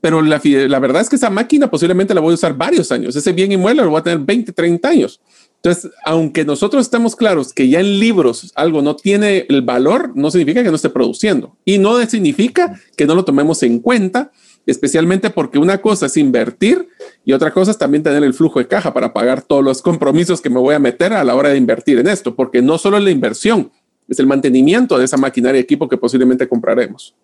pero 0.00 0.22
la, 0.22 0.40
la 0.42 0.78
verdad 0.78 1.02
es 1.02 1.10
que 1.10 1.16
esa 1.16 1.28
máquina 1.28 1.70
posiblemente 1.70 2.14
la 2.14 2.22
voy 2.22 2.32
a 2.32 2.34
usar 2.34 2.56
varios 2.56 2.90
años. 2.90 3.14
Ese 3.14 3.32
bien 3.32 3.52
inmueble 3.52 3.82
lo 3.82 3.90
voy 3.90 4.00
a 4.00 4.02
tener 4.02 4.20
20, 4.20 4.52
30 4.52 4.88
años. 4.88 5.20
Entonces, 5.56 5.92
aunque 6.04 6.44
nosotros 6.44 6.86
estemos 6.86 7.14
claros 7.14 7.52
que 7.52 7.68
ya 7.68 7.78
en 7.78 8.00
libros 8.00 8.50
algo 8.56 8.82
no 8.82 8.96
tiene 8.96 9.46
el 9.48 9.62
valor, 9.62 10.10
no 10.16 10.30
significa 10.30 10.64
que 10.64 10.70
no 10.70 10.76
esté 10.76 10.88
produciendo. 10.88 11.56
Y 11.64 11.78
no 11.78 12.04
significa 12.06 12.80
que 12.96 13.06
no 13.06 13.14
lo 13.14 13.24
tomemos 13.24 13.62
en 13.62 13.78
cuenta 13.78 14.32
especialmente 14.66 15.30
porque 15.30 15.58
una 15.58 15.78
cosa 15.78 16.06
es 16.06 16.16
invertir 16.16 16.88
y 17.24 17.32
otra 17.32 17.52
cosa 17.52 17.70
es 17.70 17.78
también 17.78 18.02
tener 18.02 18.22
el 18.22 18.34
flujo 18.34 18.58
de 18.58 18.68
caja 18.68 18.92
para 18.92 19.12
pagar 19.12 19.42
todos 19.42 19.64
los 19.64 19.82
compromisos 19.82 20.40
que 20.40 20.50
me 20.50 20.60
voy 20.60 20.74
a 20.74 20.78
meter 20.78 21.12
a 21.12 21.24
la 21.24 21.34
hora 21.34 21.50
de 21.50 21.56
invertir 21.56 21.98
en 21.98 22.08
esto, 22.08 22.34
porque 22.34 22.62
no 22.62 22.78
solo 22.78 22.98
es 22.98 23.04
la 23.04 23.10
inversión, 23.10 23.70
es 24.08 24.18
el 24.18 24.26
mantenimiento 24.26 24.98
de 24.98 25.04
esa 25.04 25.16
maquinaria 25.16 25.58
y 25.58 25.62
equipo 25.62 25.88
que 25.88 25.96
posiblemente 25.96 26.48
compraremos. 26.48 27.14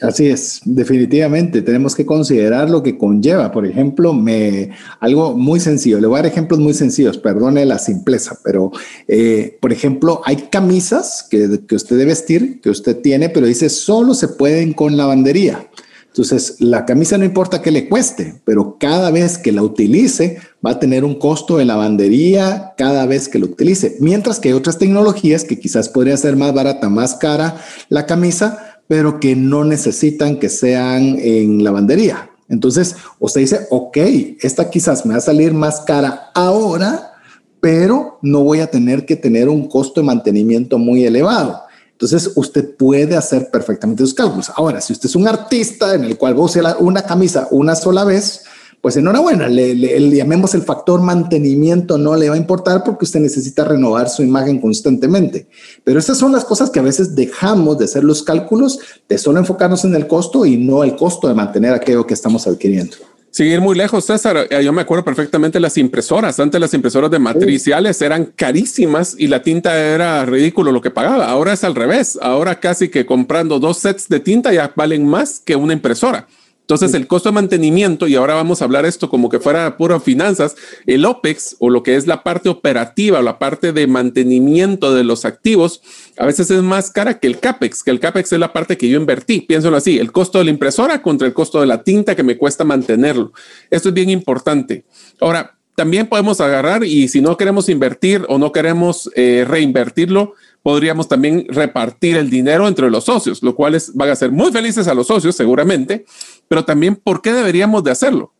Así 0.00 0.26
es, 0.26 0.60
definitivamente 0.64 1.62
tenemos 1.62 1.94
que 1.94 2.04
considerar 2.04 2.68
lo 2.68 2.82
que 2.82 2.98
conlleva. 2.98 3.52
Por 3.52 3.64
ejemplo, 3.64 4.12
me, 4.12 4.70
algo 4.98 5.36
muy 5.36 5.60
sencillo, 5.60 6.00
le 6.00 6.08
voy 6.08 6.18
a 6.18 6.22
dar 6.22 6.32
ejemplos 6.32 6.58
muy 6.58 6.74
sencillos, 6.74 7.16
perdone 7.16 7.64
la 7.64 7.78
simpleza, 7.78 8.38
pero 8.42 8.72
eh, 9.06 9.56
por 9.60 9.72
ejemplo, 9.72 10.20
hay 10.24 10.48
camisas 10.50 11.26
que, 11.30 11.60
que 11.68 11.76
usted 11.76 11.96
debe 11.96 12.10
vestir, 12.10 12.60
que 12.60 12.70
usted 12.70 13.00
tiene, 13.02 13.28
pero 13.28 13.46
dice 13.46 13.68
solo 13.68 14.14
se 14.14 14.28
pueden 14.28 14.72
con 14.72 14.96
lavandería. 14.96 15.68
Entonces, 16.14 16.58
la 16.60 16.84
camisa 16.84 17.18
no 17.18 17.24
importa 17.24 17.60
que 17.60 17.72
le 17.72 17.88
cueste, 17.88 18.40
pero 18.44 18.76
cada 18.78 19.10
vez 19.10 19.36
que 19.36 19.50
la 19.50 19.64
utilice 19.64 20.38
va 20.64 20.70
a 20.70 20.78
tener 20.78 21.04
un 21.04 21.16
costo 21.16 21.56
de 21.56 21.64
lavandería 21.64 22.72
cada 22.76 23.04
vez 23.04 23.28
que 23.28 23.40
lo 23.40 23.46
utilice. 23.46 23.96
Mientras 23.98 24.38
que 24.38 24.50
hay 24.50 24.54
otras 24.54 24.78
tecnologías 24.78 25.42
que 25.42 25.58
quizás 25.58 25.88
podría 25.88 26.16
ser 26.16 26.36
más 26.36 26.54
barata, 26.54 26.88
más 26.88 27.16
cara 27.16 27.56
la 27.88 28.06
camisa, 28.06 28.78
pero 28.86 29.18
que 29.18 29.34
no 29.34 29.64
necesitan 29.64 30.38
que 30.38 30.50
sean 30.50 31.18
en 31.18 31.64
lavandería. 31.64 32.30
Entonces, 32.48 32.94
usted 33.18 33.40
dice, 33.40 33.66
ok, 33.70 33.96
esta 34.40 34.70
quizás 34.70 35.04
me 35.04 35.14
va 35.14 35.18
a 35.18 35.20
salir 35.20 35.52
más 35.52 35.80
cara 35.80 36.30
ahora, 36.32 37.10
pero 37.58 38.20
no 38.22 38.44
voy 38.44 38.60
a 38.60 38.68
tener 38.68 39.04
que 39.04 39.16
tener 39.16 39.48
un 39.48 39.66
costo 39.66 40.00
de 40.00 40.06
mantenimiento 40.06 40.78
muy 40.78 41.04
elevado. 41.04 41.63
Entonces, 41.94 42.32
usted 42.34 42.76
puede 42.76 43.16
hacer 43.16 43.50
perfectamente 43.50 44.02
sus 44.02 44.14
cálculos. 44.14 44.50
Ahora, 44.56 44.80
si 44.80 44.92
usted 44.92 45.08
es 45.08 45.14
un 45.14 45.28
artista 45.28 45.94
en 45.94 46.04
el 46.04 46.18
cual 46.18 46.34
va 46.34 46.40
a 46.40 46.44
usar 46.44 46.76
una 46.80 47.02
camisa 47.02 47.46
una 47.52 47.76
sola 47.76 48.04
vez, 48.04 48.42
pues 48.84 48.98
enhorabuena, 48.98 49.48
le, 49.48 50.10
llamemos 50.10 50.54
el 50.54 50.60
factor 50.60 51.00
mantenimiento, 51.00 51.96
no 51.96 52.16
le 52.16 52.28
va 52.28 52.34
a 52.34 52.38
importar 52.38 52.84
porque 52.84 53.06
usted 53.06 53.20
necesita 53.20 53.64
renovar 53.64 54.10
su 54.10 54.22
imagen 54.22 54.60
constantemente. 54.60 55.48
Pero 55.84 55.98
estas 55.98 56.18
son 56.18 56.32
las 56.32 56.44
cosas 56.44 56.68
que 56.68 56.80
a 56.80 56.82
veces 56.82 57.14
dejamos 57.14 57.78
de 57.78 57.86
hacer 57.86 58.04
los 58.04 58.22
cálculos, 58.22 58.80
de 59.08 59.16
solo 59.16 59.38
enfocarnos 59.38 59.86
en 59.86 59.94
el 59.94 60.06
costo 60.06 60.44
y 60.44 60.58
no 60.58 60.84
el 60.84 60.96
costo 60.96 61.28
de 61.28 61.34
mantener 61.34 61.72
aquello 61.72 62.06
que 62.06 62.12
estamos 62.12 62.46
adquiriendo. 62.46 62.96
Seguir 63.34 63.60
muy 63.60 63.74
lejos, 63.74 64.04
César. 64.04 64.46
Eh, 64.48 64.62
yo 64.62 64.72
me 64.72 64.82
acuerdo 64.82 65.04
perfectamente 65.04 65.58
las 65.58 65.76
impresoras. 65.76 66.38
Antes 66.38 66.60
las 66.60 66.72
impresoras 66.72 67.10
de 67.10 67.18
matriciales 67.18 68.00
eran 68.00 68.26
carísimas 68.26 69.16
y 69.18 69.26
la 69.26 69.42
tinta 69.42 69.76
era 69.76 70.24
ridículo 70.24 70.70
lo 70.70 70.80
que 70.80 70.92
pagaba. 70.92 71.28
Ahora 71.28 71.52
es 71.52 71.64
al 71.64 71.74
revés. 71.74 72.16
Ahora 72.22 72.60
casi 72.60 72.90
que 72.90 73.04
comprando 73.04 73.58
dos 73.58 73.78
sets 73.78 74.08
de 74.08 74.20
tinta 74.20 74.52
ya 74.52 74.72
valen 74.76 75.04
más 75.04 75.42
que 75.44 75.56
una 75.56 75.72
impresora. 75.72 76.28
Entonces, 76.64 76.94
el 76.94 77.06
costo 77.06 77.28
de 77.28 77.34
mantenimiento, 77.34 78.06
y 78.08 78.14
ahora 78.14 78.32
vamos 78.32 78.62
a 78.62 78.64
hablar 78.64 78.86
esto 78.86 79.10
como 79.10 79.28
que 79.28 79.38
fuera 79.38 79.76
puro 79.76 80.00
finanzas, 80.00 80.56
el 80.86 81.04
OPEX 81.04 81.56
o 81.58 81.68
lo 81.68 81.82
que 81.82 81.94
es 81.94 82.06
la 82.06 82.22
parte 82.22 82.48
operativa 82.48 83.18
o 83.18 83.22
la 83.22 83.38
parte 83.38 83.74
de 83.74 83.86
mantenimiento 83.86 84.94
de 84.94 85.04
los 85.04 85.26
activos, 85.26 85.82
a 86.16 86.24
veces 86.24 86.50
es 86.50 86.62
más 86.62 86.90
cara 86.90 87.18
que 87.18 87.26
el 87.26 87.38
CAPEX, 87.38 87.84
que 87.84 87.90
el 87.90 88.00
CAPEX 88.00 88.32
es 88.32 88.38
la 88.38 88.54
parte 88.54 88.78
que 88.78 88.88
yo 88.88 88.98
invertí. 88.98 89.42
Piénsalo 89.42 89.76
así, 89.76 89.98
el 89.98 90.10
costo 90.10 90.38
de 90.38 90.44
la 90.44 90.52
impresora 90.52 91.02
contra 91.02 91.28
el 91.28 91.34
costo 91.34 91.60
de 91.60 91.66
la 91.66 91.82
tinta 91.82 92.16
que 92.16 92.22
me 92.22 92.38
cuesta 92.38 92.64
mantenerlo. 92.64 93.32
Esto 93.70 93.90
es 93.90 93.94
bien 93.94 94.08
importante. 94.08 94.84
Ahora, 95.20 95.58
también 95.74 96.06
podemos 96.06 96.40
agarrar 96.40 96.84
y 96.84 97.08
si 97.08 97.20
no 97.20 97.36
queremos 97.36 97.68
invertir 97.68 98.24
o 98.28 98.38
no 98.38 98.52
queremos 98.52 99.10
eh, 99.16 99.44
reinvertirlo, 99.46 100.34
podríamos 100.64 101.08
también 101.08 101.44
repartir 101.50 102.16
el 102.16 102.30
dinero 102.30 102.66
entre 102.66 102.90
los 102.90 103.04
socios, 103.04 103.42
lo 103.42 103.54
cual 103.54 103.74
es, 103.74 103.94
van 103.94 104.08
a 104.08 104.16
ser 104.16 104.32
muy 104.32 104.50
felices 104.50 104.88
a 104.88 104.94
los 104.94 105.06
socios 105.06 105.36
seguramente, 105.36 106.06
pero 106.48 106.64
también 106.64 106.96
por 106.96 107.20
qué 107.20 107.34
deberíamos 107.34 107.84
de 107.84 107.90
hacerlo. 107.90 108.32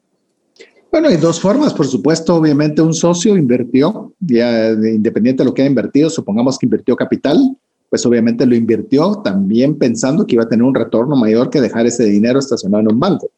Bueno, 0.90 1.08
hay 1.08 1.18
dos 1.18 1.38
formas, 1.38 1.74
por 1.74 1.86
supuesto. 1.86 2.34
Obviamente, 2.34 2.80
un 2.80 2.94
socio 2.94 3.36
invirtió, 3.36 4.14
ya 4.20 4.70
independiente 4.70 5.42
de 5.42 5.48
lo 5.50 5.52
que 5.52 5.62
haya 5.62 5.68
invertido, 5.68 6.08
supongamos 6.08 6.58
que 6.58 6.64
invirtió 6.64 6.96
capital, 6.96 7.58
pues 7.90 8.06
obviamente 8.06 8.46
lo 8.46 8.54
invirtió 8.54 9.16
también 9.16 9.76
pensando 9.76 10.26
que 10.26 10.36
iba 10.36 10.44
a 10.44 10.48
tener 10.48 10.62
un 10.62 10.74
retorno 10.74 11.16
mayor 11.16 11.50
que 11.50 11.60
dejar 11.60 11.84
ese 11.84 12.04
dinero 12.04 12.38
estacionado 12.38 12.80
en 12.80 12.92
un 12.92 13.00
banco. 13.00 13.28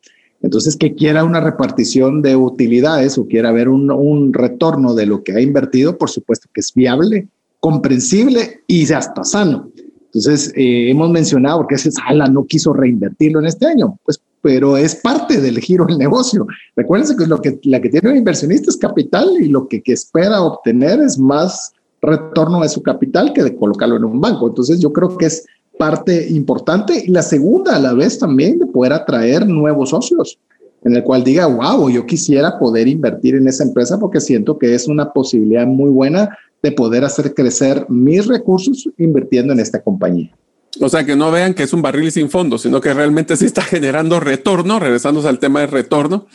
Entonces, 0.43 0.77
que 0.77 0.95
quiera 0.95 1.25
una 1.25 1.41
repartición 1.41 2.23
de 2.23 2.37
utilidades 2.37 3.19
o 3.19 3.27
quiera 3.27 3.51
ver 3.51 3.69
un, 3.69 3.91
un 3.91 4.33
retorno 4.33 4.95
de 4.95 5.07
lo 5.07 5.25
que 5.25 5.33
ha 5.33 5.41
invertido, 5.41 5.99
por 5.99 6.09
supuesto 6.09 6.49
que 6.55 6.61
es 6.61 6.73
viable, 6.73 7.27
comprensible 7.67 8.63
y 8.69 8.93
hasta 8.93 9.25
sano. 9.25 9.73
Entonces, 10.15 10.53
eh, 10.55 10.89
hemos 10.89 11.11
mencionado 11.11 11.59
porque 11.59 11.75
ese 11.75 11.91
Sala 11.91 12.29
no 12.29 12.47
quiso 12.47 12.73
reinvertirlo 12.73 13.41
en 13.41 13.47
este 13.47 13.67
año, 13.67 13.99
pues, 14.05 14.21
pero 14.41 14.77
es 14.77 14.95
parte 14.95 15.41
del 15.41 15.59
giro 15.59 15.85
del 15.85 15.99
negocio. 15.99 16.47
Recuérdense 16.77 17.17
que 17.17 17.27
lo 17.27 17.43
que 17.43 17.59
la 17.65 17.81
que 17.81 17.89
tiene 17.89 18.11
un 18.11 18.17
inversionista 18.19 18.71
es 18.71 18.77
capital 18.77 19.31
y 19.41 19.49
lo 19.49 19.67
que, 19.67 19.83
que 19.83 19.95
espera 19.95 20.43
obtener 20.43 21.01
es 21.01 21.19
más 21.19 21.73
retorno 22.01 22.61
de 22.61 22.69
su 22.69 22.85
capital 22.85 23.33
que 23.33 23.43
de 23.43 23.57
colocarlo 23.57 23.97
en 23.97 24.05
un 24.05 24.21
banco. 24.21 24.47
Entonces, 24.47 24.79
yo 24.79 24.93
creo 24.93 25.17
que 25.19 25.27
es 25.27 25.45
parte 25.77 26.29
importante 26.31 27.03
y 27.05 27.09
la 27.09 27.23
segunda 27.23 27.75
a 27.75 27.81
la 27.81 27.95
vez 27.95 28.17
también 28.21 28.61
de 28.61 28.67
poder 28.67 28.93
atraer 28.93 29.45
nuevos 29.45 29.91
socios 29.91 30.39
en 30.85 30.95
el 30.95 31.03
cual 31.03 31.25
diga, 31.25 31.47
wow, 31.47 31.91
yo 31.91 32.07
quisiera 32.07 32.61
poder 32.61 32.87
invertir 32.87 33.35
en 33.35 33.49
esa 33.49 33.65
empresa 33.65 33.99
porque 33.99 34.21
siento 34.21 34.57
que 34.57 34.73
es 34.73 34.87
una 34.87 35.13
posibilidad 35.13 35.67
muy 35.67 35.91
buena 35.91 36.31
de 36.67 36.73
poder 36.73 37.05
hacer 37.05 37.33
crecer 37.33 37.87
mis 37.89 38.27
recursos 38.27 38.89
invirtiendo 38.99 39.53
en 39.53 39.61
esta 39.61 39.81
compañía. 39.81 40.33
O 40.81 40.89
sea, 40.89 41.07
que 41.07 41.17
no 41.17 41.31
vean 41.31 41.55
que 41.55 41.63
es 41.63 41.73
un 41.73 41.81
barril 41.81 42.11
sin 42.11 42.29
fondo, 42.29 42.59
sino 42.59 42.81
que 42.81 42.93
realmente 42.93 43.37
sí 43.37 43.47
está 43.47 43.63
generando 43.75 44.19
retorno, 44.19 44.79
regresando 44.79 45.27
al 45.27 45.39
tema 45.39 45.61
de 45.61 45.69
retorno. 45.69 46.27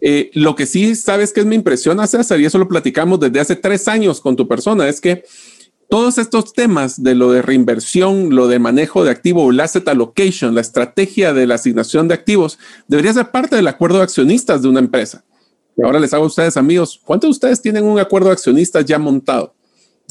Eh, 0.00 0.30
lo 0.32 0.56
que 0.56 0.66
sí 0.66 0.94
sabes 0.94 1.32
que 1.32 1.44
me 1.44 1.54
impresiona, 1.54 2.06
César, 2.06 2.40
y 2.40 2.46
eso 2.46 2.58
lo 2.58 2.66
platicamos 2.66 3.20
desde 3.20 3.40
hace 3.40 3.56
tres 3.56 3.86
años 3.86 4.20
con 4.20 4.36
tu 4.36 4.48
persona, 4.48 4.88
es 4.88 5.00
que 5.00 5.24
todos 5.90 6.16
estos 6.16 6.54
temas 6.54 7.02
de 7.02 7.14
lo 7.14 7.30
de 7.30 7.42
reinversión, 7.42 8.34
lo 8.34 8.48
de 8.48 8.58
manejo 8.58 9.04
de 9.04 9.10
activo, 9.10 9.50
el 9.50 9.60
asset 9.60 9.86
allocation, 9.86 10.54
la 10.54 10.62
estrategia 10.62 11.34
de 11.34 11.46
la 11.46 11.56
asignación 11.56 12.08
de 12.08 12.14
activos, 12.14 12.58
debería 12.88 13.12
ser 13.12 13.30
parte 13.30 13.54
del 13.54 13.68
acuerdo 13.68 13.98
de 13.98 14.04
accionistas 14.04 14.62
de 14.62 14.68
una 14.68 14.80
empresa. 14.80 15.24
Ahora 15.82 15.98
les 15.98 16.14
hago 16.14 16.24
a 16.24 16.28
ustedes, 16.28 16.56
amigos, 16.56 17.00
¿cuántos 17.04 17.28
de 17.28 17.32
ustedes 17.32 17.60
tienen 17.60 17.84
un 17.84 17.98
acuerdo 17.98 18.28
de 18.28 18.34
accionistas 18.34 18.84
ya 18.84 18.98
montado? 18.98 19.53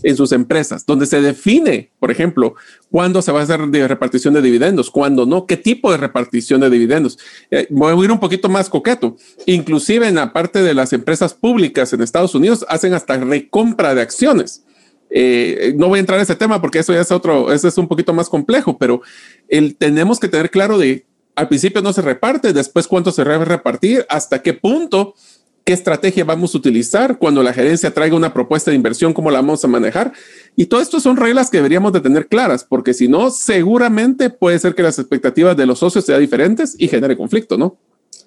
En 0.04 0.18
sus 0.18 0.32
empresas, 0.32 0.86
donde 0.86 1.06
se 1.06 1.22
define, 1.22 1.91
por 1.99 2.12
ejemplo, 2.12 2.56
cuándo 2.91 3.22
se 3.22 3.32
va 3.32 3.39
a 3.39 3.43
hacer 3.43 3.62
de 3.68 3.88
repartición 3.88 4.34
de 4.34 4.41
dividendos, 4.41 4.91
cuándo 4.91 5.26
no, 5.26 5.47
qué 5.47 5.58
tipo 5.58 5.91
de 5.91 5.97
repartición 5.97 6.62
de 6.62 6.70
dividendos. 6.70 7.18
Eh, 7.49 7.68
voy 7.70 7.93
a 7.93 8.06
ir 8.06 8.12
un 8.12 8.20
poquito 8.20 8.49
más 8.49 8.70
coqueto. 8.70 9.16
Inclusive 9.45 10.08
en 10.08 10.16
la 10.16 10.34
parte 10.34 10.62
de 10.62 10.74
las 10.74 10.93
empresas 10.93 11.34
públicas 11.34 11.93
en 11.93 12.01
Estados 12.01 12.36
Unidos 12.36 12.66
hacen 12.70 12.93
hasta 12.93 13.18
recompra 13.18 13.95
de 13.95 14.01
acciones. 14.01 14.64
Eh, 15.10 15.74
no 15.78 15.88
voy 15.89 15.97
a 15.97 15.99
entrar 16.01 16.18
en 16.18 16.24
ese 16.24 16.36
tema 16.36 16.60
porque 16.60 16.80
eso 16.80 16.91
ya 16.91 17.01
es 17.01 17.12
otro, 17.12 17.54
eso 17.54 17.68
es 17.68 17.78
un 17.78 17.88
poquito 17.88 18.14
más 18.14 18.30
complejo, 18.30 18.78
pero 18.78 19.01
el, 19.47 19.76
tenemos 19.76 20.20
que 20.20 20.28
tener 20.28 20.49
claro 20.49 20.78
de 20.78 21.06
al 21.36 21.47
principio 21.47 21.82
no 21.82 21.93
se 21.93 22.01
reparte, 22.01 22.54
después 22.54 22.88
cuánto 22.88 23.12
se 23.12 23.24
debe 23.24 23.45
repartir, 23.45 24.06
hasta 24.10 24.41
qué 24.41 24.54
punto 24.54 25.16
qué 25.64 25.74
estrategia 25.74 26.26
vamos 26.26 26.53
a 26.53 26.57
utilizar 26.57 27.18
cuando 27.18 27.41
la 27.41 27.53
gerencia 27.53 27.93
traiga 27.93 28.16
una 28.16 28.34
propuesta 28.34 28.72
de 28.72 28.76
inversión, 28.76 29.14
cómo 29.14 29.32
la 29.32 29.39
vamos 29.39 29.64
a 29.64 29.68
manejar. 29.68 30.11
Y 30.55 30.66
todo 30.66 30.82
esto 30.82 30.99
son 30.99 31.18
reglas 31.18 31.49
que 31.49 31.57
deberíamos 31.57 31.93
de 31.93 32.01
tener 32.01 32.28
claras, 32.28 32.64
porque 32.64 32.93
si 32.93 33.07
no, 33.07 33.30
seguramente 33.30 34.30
puede 34.30 34.59
ser 34.59 34.76
que 34.76 34.84
las 34.84 34.99
expectativas 34.99 35.55
de 35.55 35.66
los 35.66 35.80
socios 35.80 36.05
sean 36.05 36.20
diferentes 36.20 36.76
y 36.78 36.88
genere 36.88 37.16
conflicto, 37.16 37.57
¿no? 37.57 37.78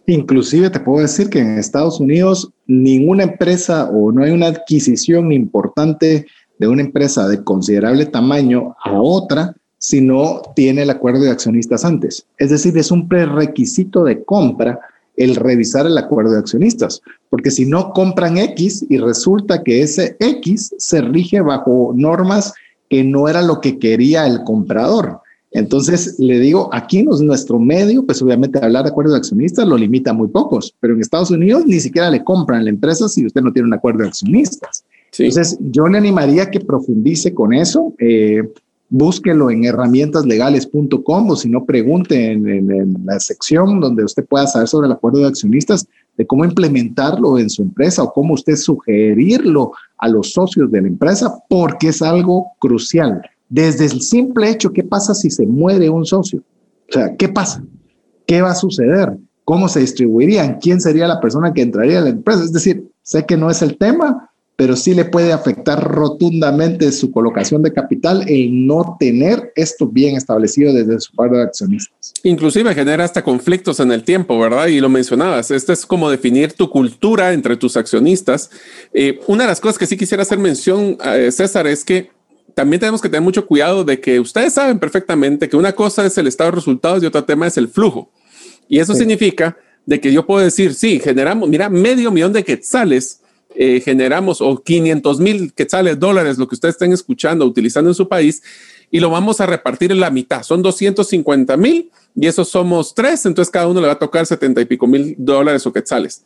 Inclusive 0.06 0.70
te 0.70 0.80
puedo 0.80 1.02
decir 1.02 1.28
que 1.28 1.40
en 1.40 1.58
Estados 1.58 2.00
Unidos 2.00 2.52
ninguna 2.66 3.24
empresa 3.24 3.90
o 3.90 4.12
no 4.12 4.22
hay 4.22 4.30
una 4.30 4.46
adquisición 4.46 5.32
importante 5.32 6.26
de 6.58 6.68
una 6.68 6.82
empresa 6.82 7.28
de 7.28 7.42
considerable 7.42 8.06
tamaño 8.06 8.76
a 8.82 8.92
otra 9.00 9.54
si 9.78 10.00
no 10.00 10.42
tiene 10.54 10.82
el 10.82 10.90
acuerdo 10.90 11.22
de 11.22 11.30
accionistas 11.30 11.84
antes. 11.84 12.26
Es 12.38 12.50
decir, 12.50 12.76
es 12.78 12.90
un 12.90 13.08
prerequisito 13.08 14.04
de 14.04 14.24
compra 14.24 14.80
el 15.16 15.36
revisar 15.36 15.86
el 15.86 15.98
acuerdo 15.98 16.32
de 16.32 16.38
accionistas, 16.38 17.00
porque 17.30 17.50
si 17.50 17.64
no 17.66 17.90
compran 17.90 18.38
X 18.38 18.84
y 18.88 18.98
resulta 18.98 19.62
que 19.62 19.82
ese 19.82 20.16
X 20.20 20.74
se 20.78 21.00
rige 21.00 21.40
bajo 21.40 21.92
normas 21.94 22.52
que 22.88 23.02
no 23.02 23.28
era 23.28 23.42
lo 23.42 23.60
que 23.60 23.78
quería 23.78 24.26
el 24.26 24.44
comprador. 24.44 25.20
Entonces, 25.52 26.16
le 26.18 26.38
digo, 26.38 26.68
aquí 26.72 26.98
en 26.98 27.06
nuestro 27.26 27.58
medio, 27.58 28.04
pues 28.04 28.20
obviamente 28.20 28.58
hablar 28.62 28.84
de 28.84 28.90
acuerdo 28.90 29.12
de 29.12 29.18
accionistas 29.18 29.66
lo 29.66 29.76
limita 29.76 30.10
a 30.10 30.14
muy 30.14 30.28
pocos, 30.28 30.74
pero 30.80 30.94
en 30.94 31.00
Estados 31.00 31.30
Unidos 31.30 31.64
ni 31.66 31.80
siquiera 31.80 32.10
le 32.10 32.22
compran 32.22 32.64
la 32.64 32.70
empresa 32.70 33.08
si 33.08 33.24
usted 33.24 33.40
no 33.40 33.52
tiene 33.52 33.68
un 33.68 33.74
acuerdo 33.74 34.02
de 34.02 34.08
accionistas. 34.08 34.84
Entonces, 35.18 35.56
yo 35.60 35.86
le 35.88 35.96
animaría 35.96 36.50
que 36.50 36.60
profundice 36.60 37.32
con 37.32 37.54
eso. 37.54 37.94
Eh, 37.98 38.42
búsquelo 38.88 39.50
en 39.50 39.64
herramientaslegales.com 39.64 41.30
o 41.30 41.36
si 41.36 41.48
no, 41.48 41.64
pregunte 41.64 42.32
en, 42.32 43.04
la 43.04 43.18
sección 43.20 43.80
donde 43.80 44.04
usted 44.04 44.24
pueda 44.24 44.46
saber 44.46 44.68
sobre 44.68 44.86
el 44.86 44.92
acuerdo 44.92 45.20
de 45.20 45.26
accionistas 45.26 45.86
de 46.16 46.26
cómo 46.26 46.44
implementarlo 46.44 47.38
en 47.38 47.50
su 47.50 47.62
empresa 47.62 48.02
o 48.02 48.12
cómo 48.12 48.34
usted 48.34 48.56
sugerirlo 48.56 49.72
a 49.98 50.08
los 50.08 50.32
socios 50.32 50.70
de 50.70 50.82
la 50.82 50.88
empresa, 50.88 51.38
porque 51.48 51.88
es 51.88 52.00
algo 52.00 52.52
crucial. 52.58 53.22
Desde 53.48 53.84
el 53.84 54.00
simple 54.00 54.50
hecho, 54.50 54.72
¿qué 54.72 54.82
pasa 54.82 55.14
si 55.14 55.30
se 55.30 55.46
muere 55.46 55.90
un 55.90 56.06
socio? 56.06 56.42
O 56.88 56.92
sea, 56.92 57.14
¿qué 57.16 57.28
pasa? 57.28 57.62
¿Qué 58.26 58.40
va 58.42 58.50
a 58.50 58.54
suceder? 58.54 59.16
¿Cómo 59.44 59.68
se 59.68 59.80
distribuirían? 59.80 60.58
¿Quién 60.60 60.80
sería 60.80 61.06
la 61.06 61.20
persona 61.20 61.52
que 61.52 61.62
entraría 61.62 61.98
a 61.98 62.02
la 62.02 62.10
empresa? 62.10 62.44
Es 62.44 62.52
decir, 62.52 62.90
sé 63.02 63.24
que 63.26 63.36
no 63.36 63.50
es 63.50 63.62
el 63.62 63.76
tema, 63.76 64.30
pero 64.56 64.74
sí 64.74 64.94
le 64.94 65.04
puede 65.04 65.32
afectar 65.32 65.84
rotundamente 65.84 66.90
su 66.90 67.10
colocación 67.10 67.62
de 67.62 67.74
capital 67.74 68.24
el 68.26 68.66
no 68.66 68.96
tener 68.98 69.52
esto 69.54 69.86
bien 69.86 70.16
establecido 70.16 70.72
desde 70.72 70.98
su 70.98 71.12
parte 71.12 71.36
de 71.36 71.42
accionistas. 71.42 72.14
Inclusive 72.22 72.74
genera 72.74 73.04
hasta 73.04 73.22
conflictos 73.22 73.80
en 73.80 73.92
el 73.92 74.02
tiempo, 74.02 74.38
¿verdad? 74.38 74.68
Y 74.68 74.80
lo 74.80 74.88
mencionabas, 74.88 75.50
esto 75.50 75.74
es 75.74 75.84
como 75.84 76.10
definir 76.10 76.54
tu 76.54 76.70
cultura 76.70 77.34
entre 77.34 77.56
tus 77.56 77.76
accionistas. 77.76 78.50
Eh, 78.94 79.20
una 79.26 79.44
de 79.44 79.50
las 79.50 79.60
cosas 79.60 79.78
que 79.78 79.86
sí 79.86 79.96
quisiera 79.96 80.22
hacer 80.22 80.38
mención, 80.38 80.96
eh, 81.04 81.30
César, 81.30 81.66
es 81.66 81.84
que 81.84 82.10
también 82.54 82.80
tenemos 82.80 83.02
que 83.02 83.10
tener 83.10 83.20
mucho 83.20 83.46
cuidado 83.46 83.84
de 83.84 84.00
que 84.00 84.18
ustedes 84.18 84.54
saben 84.54 84.78
perfectamente 84.78 85.50
que 85.50 85.58
una 85.58 85.74
cosa 85.74 86.06
es 86.06 86.16
el 86.16 86.26
estado 86.26 86.50
de 86.50 86.56
resultados 86.56 87.02
y 87.02 87.06
otro 87.06 87.22
tema 87.22 87.46
es 87.46 87.58
el 87.58 87.68
flujo. 87.68 88.10
Y 88.66 88.78
eso 88.78 88.94
significa 88.94 89.58
de 89.84 90.00
que 90.00 90.10
yo 90.10 90.26
puedo 90.26 90.42
decir, 90.42 90.72
sí, 90.72 90.98
generamos, 90.98 91.48
mira, 91.50 91.68
medio 91.68 92.10
millón 92.10 92.32
de 92.32 92.42
quetzales 92.42 93.20
eh, 93.58 93.80
generamos 93.80 94.40
o 94.40 94.62
500 94.62 95.20
mil 95.20 95.52
quetzales, 95.52 95.98
dólares, 95.98 96.38
lo 96.38 96.46
que 96.46 96.54
ustedes 96.54 96.74
estén 96.74 96.92
escuchando, 96.92 97.44
utilizando 97.46 97.90
en 97.90 97.94
su 97.94 98.08
país, 98.08 98.42
y 98.90 99.00
lo 99.00 99.10
vamos 99.10 99.40
a 99.40 99.46
repartir 99.46 99.92
en 99.92 100.00
la 100.00 100.10
mitad. 100.10 100.42
Son 100.42 100.62
250 100.62 101.56
mil 101.56 101.90
y 102.14 102.26
esos 102.26 102.48
somos 102.48 102.94
tres, 102.94 103.26
entonces 103.26 103.50
cada 103.50 103.66
uno 103.66 103.80
le 103.80 103.86
va 103.86 103.94
a 103.94 103.98
tocar 103.98 104.26
70 104.26 104.60
y 104.60 104.64
pico 104.64 104.86
mil 104.86 105.14
dólares 105.18 105.66
o 105.66 105.72
quetzales. 105.72 106.24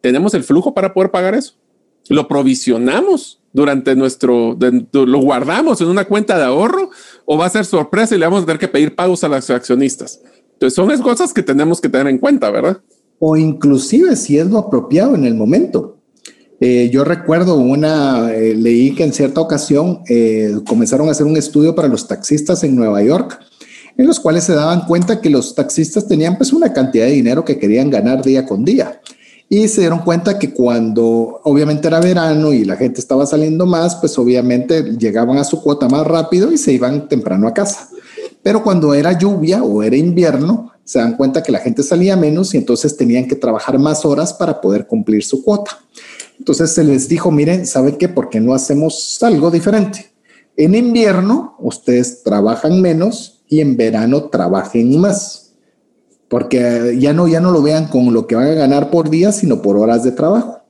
¿Tenemos 0.00 0.34
el 0.34 0.44
flujo 0.44 0.72
para 0.72 0.94
poder 0.94 1.10
pagar 1.10 1.34
eso? 1.34 1.54
¿Lo 2.08 2.28
provisionamos 2.28 3.40
durante 3.52 3.96
nuestro, 3.96 4.56
lo 4.92 5.18
guardamos 5.18 5.80
en 5.80 5.88
una 5.88 6.04
cuenta 6.04 6.38
de 6.38 6.44
ahorro 6.44 6.90
o 7.24 7.36
va 7.36 7.46
a 7.46 7.50
ser 7.50 7.64
sorpresa 7.64 8.14
y 8.14 8.18
le 8.18 8.26
vamos 8.26 8.42
a 8.42 8.46
tener 8.46 8.60
que 8.60 8.68
pedir 8.68 8.94
pagos 8.94 9.24
a 9.24 9.28
los 9.28 9.50
accionistas? 9.50 10.20
Entonces 10.52 10.74
son 10.74 11.02
cosas 11.02 11.32
que 11.32 11.42
tenemos 11.42 11.80
que 11.80 11.88
tener 11.88 12.06
en 12.06 12.18
cuenta, 12.18 12.50
¿verdad? 12.50 12.80
O 13.18 13.36
inclusive 13.36 14.14
si 14.14 14.38
es 14.38 14.46
lo 14.46 14.58
apropiado 14.58 15.14
en 15.14 15.24
el 15.24 15.34
momento. 15.34 15.95
Eh, 16.60 16.88
yo 16.90 17.04
recuerdo 17.04 17.56
una, 17.56 18.32
eh, 18.32 18.54
leí 18.54 18.94
que 18.94 19.04
en 19.04 19.12
cierta 19.12 19.40
ocasión 19.40 20.00
eh, 20.08 20.54
comenzaron 20.66 21.08
a 21.08 21.10
hacer 21.10 21.26
un 21.26 21.36
estudio 21.36 21.74
para 21.74 21.88
los 21.88 22.08
taxistas 22.08 22.64
en 22.64 22.74
Nueva 22.74 23.02
York, 23.02 23.38
en 23.98 24.06
los 24.06 24.20
cuales 24.20 24.44
se 24.44 24.54
daban 24.54 24.86
cuenta 24.86 25.20
que 25.20 25.28
los 25.28 25.54
taxistas 25.54 26.06
tenían 26.08 26.36
pues 26.36 26.52
una 26.52 26.72
cantidad 26.72 27.06
de 27.06 27.12
dinero 27.12 27.44
que 27.44 27.58
querían 27.58 27.90
ganar 27.90 28.22
día 28.22 28.46
con 28.46 28.64
día. 28.64 29.00
Y 29.48 29.68
se 29.68 29.82
dieron 29.82 30.00
cuenta 30.00 30.38
que 30.38 30.52
cuando 30.52 31.40
obviamente 31.44 31.86
era 31.86 32.00
verano 32.00 32.52
y 32.52 32.64
la 32.64 32.76
gente 32.76 33.00
estaba 33.00 33.26
saliendo 33.26 33.64
más, 33.64 33.94
pues 33.96 34.18
obviamente 34.18 34.82
llegaban 34.98 35.38
a 35.38 35.44
su 35.44 35.62
cuota 35.62 35.88
más 35.88 36.06
rápido 36.06 36.50
y 36.50 36.58
se 36.58 36.72
iban 36.72 37.08
temprano 37.08 37.46
a 37.46 37.54
casa. 37.54 37.88
Pero 38.42 38.62
cuando 38.62 38.92
era 38.94 39.16
lluvia 39.16 39.62
o 39.62 39.82
era 39.82 39.96
invierno, 39.96 40.72
se 40.84 40.98
dan 40.98 41.16
cuenta 41.16 41.42
que 41.42 41.52
la 41.52 41.58
gente 41.60 41.82
salía 41.82 42.16
menos 42.16 42.54
y 42.54 42.58
entonces 42.58 42.96
tenían 42.96 43.28
que 43.28 43.36
trabajar 43.36 43.78
más 43.78 44.04
horas 44.04 44.32
para 44.32 44.60
poder 44.60 44.86
cumplir 44.86 45.22
su 45.22 45.44
cuota. 45.44 45.78
Entonces 46.38 46.72
se 46.72 46.84
les 46.84 47.08
dijo, 47.08 47.30
miren, 47.30 47.66
¿saben 47.66 47.96
qué? 47.96 48.08
¿Por 48.08 48.28
qué 48.28 48.40
no 48.40 48.54
hacemos 48.54 49.18
algo 49.22 49.50
diferente? 49.50 50.12
En 50.56 50.74
invierno 50.74 51.56
ustedes 51.58 52.22
trabajan 52.22 52.80
menos 52.80 53.42
y 53.48 53.60
en 53.60 53.76
verano 53.76 54.24
trabajen 54.24 54.98
más. 55.00 55.52
Porque 56.28 56.96
ya 56.98 57.12
no, 57.12 57.28
ya 57.28 57.40
no 57.40 57.52
lo 57.52 57.62
vean 57.62 57.88
con 57.88 58.12
lo 58.12 58.26
que 58.26 58.34
van 58.34 58.48
a 58.48 58.54
ganar 58.54 58.90
por 58.90 59.10
día, 59.10 59.32
sino 59.32 59.62
por 59.62 59.76
horas 59.76 60.02
de 60.02 60.12
trabajo. 60.12 60.60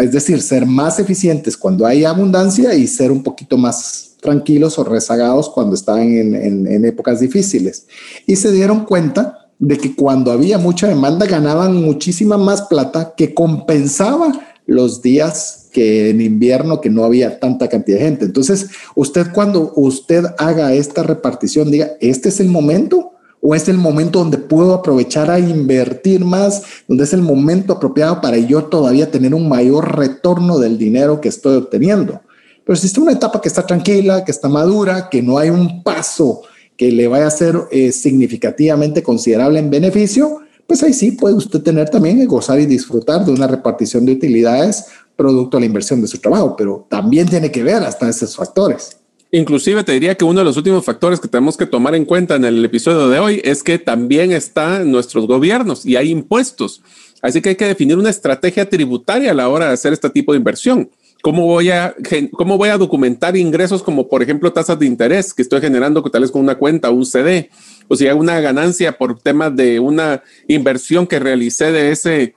Es 0.00 0.12
decir, 0.12 0.42
ser 0.42 0.66
más 0.66 0.98
eficientes 0.98 1.56
cuando 1.56 1.86
hay 1.86 2.04
abundancia 2.04 2.74
y 2.74 2.86
ser 2.86 3.12
un 3.12 3.22
poquito 3.22 3.56
más 3.56 4.16
tranquilos 4.20 4.78
o 4.78 4.84
rezagados 4.84 5.50
cuando 5.50 5.76
en, 5.98 6.66
en 6.66 6.84
épocas 6.84 7.20
difíciles. 7.20 7.86
Y 8.26 8.36
se 8.36 8.50
dieron 8.50 8.84
cuenta 8.84 9.46
de 9.58 9.78
que 9.78 9.94
cuando 9.94 10.32
había 10.32 10.58
mucha 10.58 10.88
demanda 10.88 11.26
ganaban 11.26 11.76
muchísima 11.76 12.36
más 12.36 12.62
plata 12.62 13.14
que 13.16 13.32
compensaba 13.32 14.32
los 14.66 15.00
días 15.00 15.68
que 15.72 16.10
en 16.10 16.20
invierno 16.20 16.80
que 16.80 16.90
no 16.90 17.04
había 17.04 17.38
tanta 17.38 17.68
cantidad 17.68 17.98
de 17.98 18.04
gente. 18.04 18.24
Entonces, 18.24 18.68
usted 18.94 19.26
cuando 19.32 19.72
usted 19.76 20.24
haga 20.38 20.72
esta 20.72 21.02
repartición, 21.02 21.70
diga, 21.70 21.92
este 22.00 22.28
es 22.28 22.40
el 22.40 22.48
momento 22.48 23.12
o 23.40 23.54
es 23.54 23.68
el 23.68 23.76
momento 23.76 24.18
donde 24.18 24.38
puedo 24.38 24.74
aprovechar 24.74 25.30
a 25.30 25.38
invertir 25.38 26.24
más, 26.24 26.62
donde 26.88 27.04
es 27.04 27.12
el 27.12 27.22
momento 27.22 27.74
apropiado 27.74 28.20
para 28.20 28.38
yo 28.38 28.64
todavía 28.64 29.10
tener 29.10 29.34
un 29.34 29.48
mayor 29.48 29.96
retorno 29.96 30.58
del 30.58 30.78
dinero 30.78 31.20
que 31.20 31.28
estoy 31.28 31.56
obteniendo. 31.56 32.22
Pero 32.64 32.76
si 32.76 32.88
está 32.88 33.00
una 33.00 33.12
etapa 33.12 33.40
que 33.40 33.48
está 33.48 33.64
tranquila, 33.64 34.24
que 34.24 34.32
está 34.32 34.48
madura, 34.48 35.08
que 35.08 35.22
no 35.22 35.38
hay 35.38 35.50
un 35.50 35.84
paso 35.84 36.42
que 36.76 36.90
le 36.90 37.06
vaya 37.06 37.28
a 37.28 37.30
ser 37.30 37.56
eh, 37.70 37.92
significativamente 37.92 39.02
considerable 39.02 39.60
en 39.60 39.70
beneficio, 39.70 40.40
pues 40.66 40.82
ahí 40.82 40.92
sí 40.92 41.12
puede 41.12 41.34
usted 41.34 41.62
tener 41.62 41.88
también 41.88 42.18
que 42.18 42.26
gozar 42.26 42.58
y 42.60 42.66
disfrutar 42.66 43.24
de 43.24 43.32
una 43.32 43.46
repartición 43.46 44.04
de 44.04 44.12
utilidades 44.12 44.86
producto 45.16 45.56
de 45.56 45.62
la 45.62 45.66
inversión 45.66 46.00
de 46.00 46.08
su 46.08 46.18
trabajo, 46.18 46.54
pero 46.56 46.86
también 46.88 47.28
tiene 47.28 47.50
que 47.50 47.62
ver 47.62 47.82
hasta 47.82 48.08
esos 48.08 48.36
factores. 48.36 48.98
Inclusive 49.32 49.82
te 49.82 49.92
diría 49.92 50.14
que 50.14 50.24
uno 50.24 50.38
de 50.38 50.44
los 50.44 50.56
últimos 50.56 50.84
factores 50.84 51.18
que 51.18 51.28
tenemos 51.28 51.56
que 51.56 51.66
tomar 51.66 51.94
en 51.94 52.04
cuenta 52.04 52.36
en 52.36 52.44
el 52.44 52.64
episodio 52.64 53.08
de 53.08 53.18
hoy 53.18 53.40
es 53.44 53.62
que 53.62 53.78
también 53.78 54.30
están 54.32 54.90
nuestros 54.90 55.26
gobiernos 55.26 55.84
y 55.84 55.96
hay 55.96 56.10
impuestos. 56.10 56.82
Así 57.22 57.40
que 57.40 57.50
hay 57.50 57.56
que 57.56 57.66
definir 57.66 57.96
una 57.96 58.10
estrategia 58.10 58.68
tributaria 58.68 59.32
a 59.32 59.34
la 59.34 59.48
hora 59.48 59.66
de 59.66 59.72
hacer 59.72 59.92
este 59.92 60.10
tipo 60.10 60.32
de 60.32 60.38
inversión. 60.38 60.90
¿Cómo 61.22 61.46
voy, 61.46 61.70
a, 61.70 61.94
¿Cómo 62.32 62.56
voy 62.56 62.68
a 62.68 62.78
documentar 62.78 63.36
ingresos 63.36 63.82
como, 63.82 64.08
por 64.08 64.22
ejemplo, 64.22 64.52
tasas 64.52 64.78
de 64.78 64.86
interés 64.86 65.34
que 65.34 65.42
estoy 65.42 65.60
generando 65.60 66.02
tal 66.04 66.22
vez 66.22 66.30
con 66.30 66.42
una 66.42 66.56
cuenta, 66.56 66.90
un 66.90 67.04
CD? 67.04 67.50
O 67.88 67.96
si 67.96 68.06
hay 68.06 68.14
una 68.14 68.40
ganancia 68.40 68.96
por 68.96 69.18
temas 69.18 69.54
de 69.56 69.80
una 69.80 70.22
inversión 70.46 71.06
que 71.06 71.18
realicé 71.18 71.72
de 71.72 71.90
ese, 71.90 72.34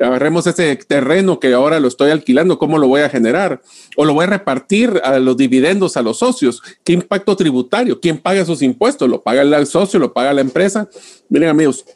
agarremos 0.00 0.46
ese 0.46 0.76
terreno 0.76 1.40
que 1.40 1.52
ahora 1.54 1.80
lo 1.80 1.88
estoy 1.88 2.10
alquilando, 2.10 2.58
¿cómo 2.58 2.78
lo 2.78 2.88
voy 2.88 3.02
a 3.02 3.08
generar? 3.08 3.62
O 3.96 4.04
lo 4.04 4.12
voy 4.12 4.24
a 4.24 4.28
repartir 4.28 5.00
a 5.04 5.18
los 5.18 5.36
dividendos 5.36 5.96
a 5.96 6.02
los 6.02 6.18
socios. 6.18 6.62
¿Qué 6.84 6.92
impacto 6.92 7.36
tributario? 7.36 8.00
¿Quién 8.00 8.18
paga 8.18 8.42
esos 8.42 8.60
impuestos? 8.60 9.08
¿Lo 9.08 9.22
paga 9.22 9.42
el 9.42 9.66
socio? 9.66 9.98
¿Lo 9.98 10.12
paga 10.12 10.34
la 10.34 10.42
empresa? 10.42 10.88
Miren 11.28 11.48
amigos, 11.48 11.86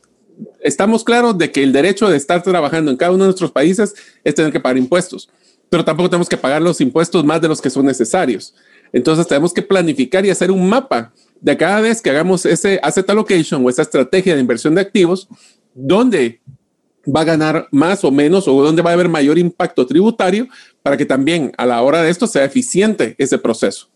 estamos 0.61 1.05
claros 1.05 1.37
de 1.37 1.51
que 1.51 1.62
el 1.62 1.72
derecho 1.72 2.09
de 2.09 2.16
estar 2.16 2.43
trabajando 2.43 2.91
en 2.91 2.97
cada 2.97 3.12
uno 3.12 3.24
de 3.24 3.28
nuestros 3.28 3.51
países 3.51 3.95
es 4.24 4.35
tener 4.35 4.53
que 4.53 4.61
pagar 4.61 4.78
impuestos 4.78 5.28
pero 5.71 5.85
tampoco 5.85 6.11
tenemos 6.11 6.29
que 6.29 6.37
pagar 6.37 6.61
los 6.61 6.81
impuestos 6.81 7.25
más 7.25 7.41
de 7.41 7.49
los 7.49 7.62
que 7.62 7.71
son 7.71 7.87
necesarios. 7.87 8.55
Entonces 8.93 9.27
tenemos 9.27 9.55
que 9.55 9.62
planificar 9.62 10.27
y 10.27 10.31
hacer 10.31 10.51
un 10.51 10.68
mapa 10.68 11.12
de 11.41 11.57
cada 11.57 11.81
vez 11.81 12.03
que 12.03 12.11
hagamos 12.11 12.45
ese 12.45 12.81
asset 12.83 13.09
allocation 13.09 13.64
o 13.64 13.71
esa 13.71 13.83
estrategia 13.83 14.35
de 14.35 14.41
inversión 14.41 14.75
de 14.75 14.81
activos, 14.83 15.29
dónde 15.73 16.41
va 17.07 17.21
a 17.21 17.25
ganar 17.25 17.68
más 17.71 18.05
o 18.05 18.11
menos 18.11 18.47
o 18.49 18.62
dónde 18.62 18.83
va 18.83 18.91
a 18.91 18.95
haber 18.95 19.09
mayor 19.09 19.39
impacto 19.39 19.87
tributario 19.87 20.49
para 20.83 20.97
que 20.97 21.07
también 21.07 21.53
a 21.57 21.64
la 21.64 21.81
hora 21.83 22.03
de 22.03 22.11
esto 22.11 22.27
sea 22.27 22.45
eficiente 22.45 23.14
ese 23.16 23.39
proceso. 23.39 23.89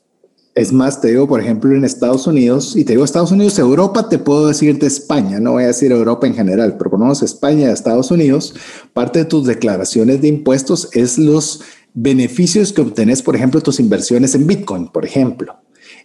Es 0.55 0.73
más, 0.73 1.01
te 1.01 1.09
digo, 1.09 1.27
por 1.27 1.41
ejemplo, 1.41 1.75
en 1.75 1.85
Estados 1.85 2.29
Unidos, 2.29 2.77
y 2.77 2.85
te 2.85 2.93
digo 2.93 3.05
Estados 3.05 3.33
Unidos, 3.33 3.59
Europa, 3.59 4.09
te 4.09 4.19
puedo 4.19 4.47
decir 4.47 4.79
de 4.79 4.87
España, 4.87 5.41
no 5.41 5.53
voy 5.53 5.65
a 5.65 5.69
decir 5.69 5.91
Europa 5.91 6.29
en 6.29 6.35
general, 6.35 6.77
pero 6.79 6.97
menos 6.97 7.25
España 7.25 7.73
Estados 7.73 8.13
Unidos, 8.13 8.55
parte 8.93 9.21
de 9.21 9.25
tus 9.25 9.47
declaraciones 9.47 10.23
de 10.23 10.29
impuestos 10.29 10.91
es 10.93 11.19
los 11.19 11.63
beneficios 11.93 12.73
que 12.73 12.83
obtenés, 12.83 13.21
por 13.21 13.35
ejemplo, 13.35 13.61
tus 13.61 13.81
inversiones 13.81 14.37
en 14.37 14.47
Bitcoin, 14.47 14.87
por 14.89 15.05
ejemplo. 15.05 15.57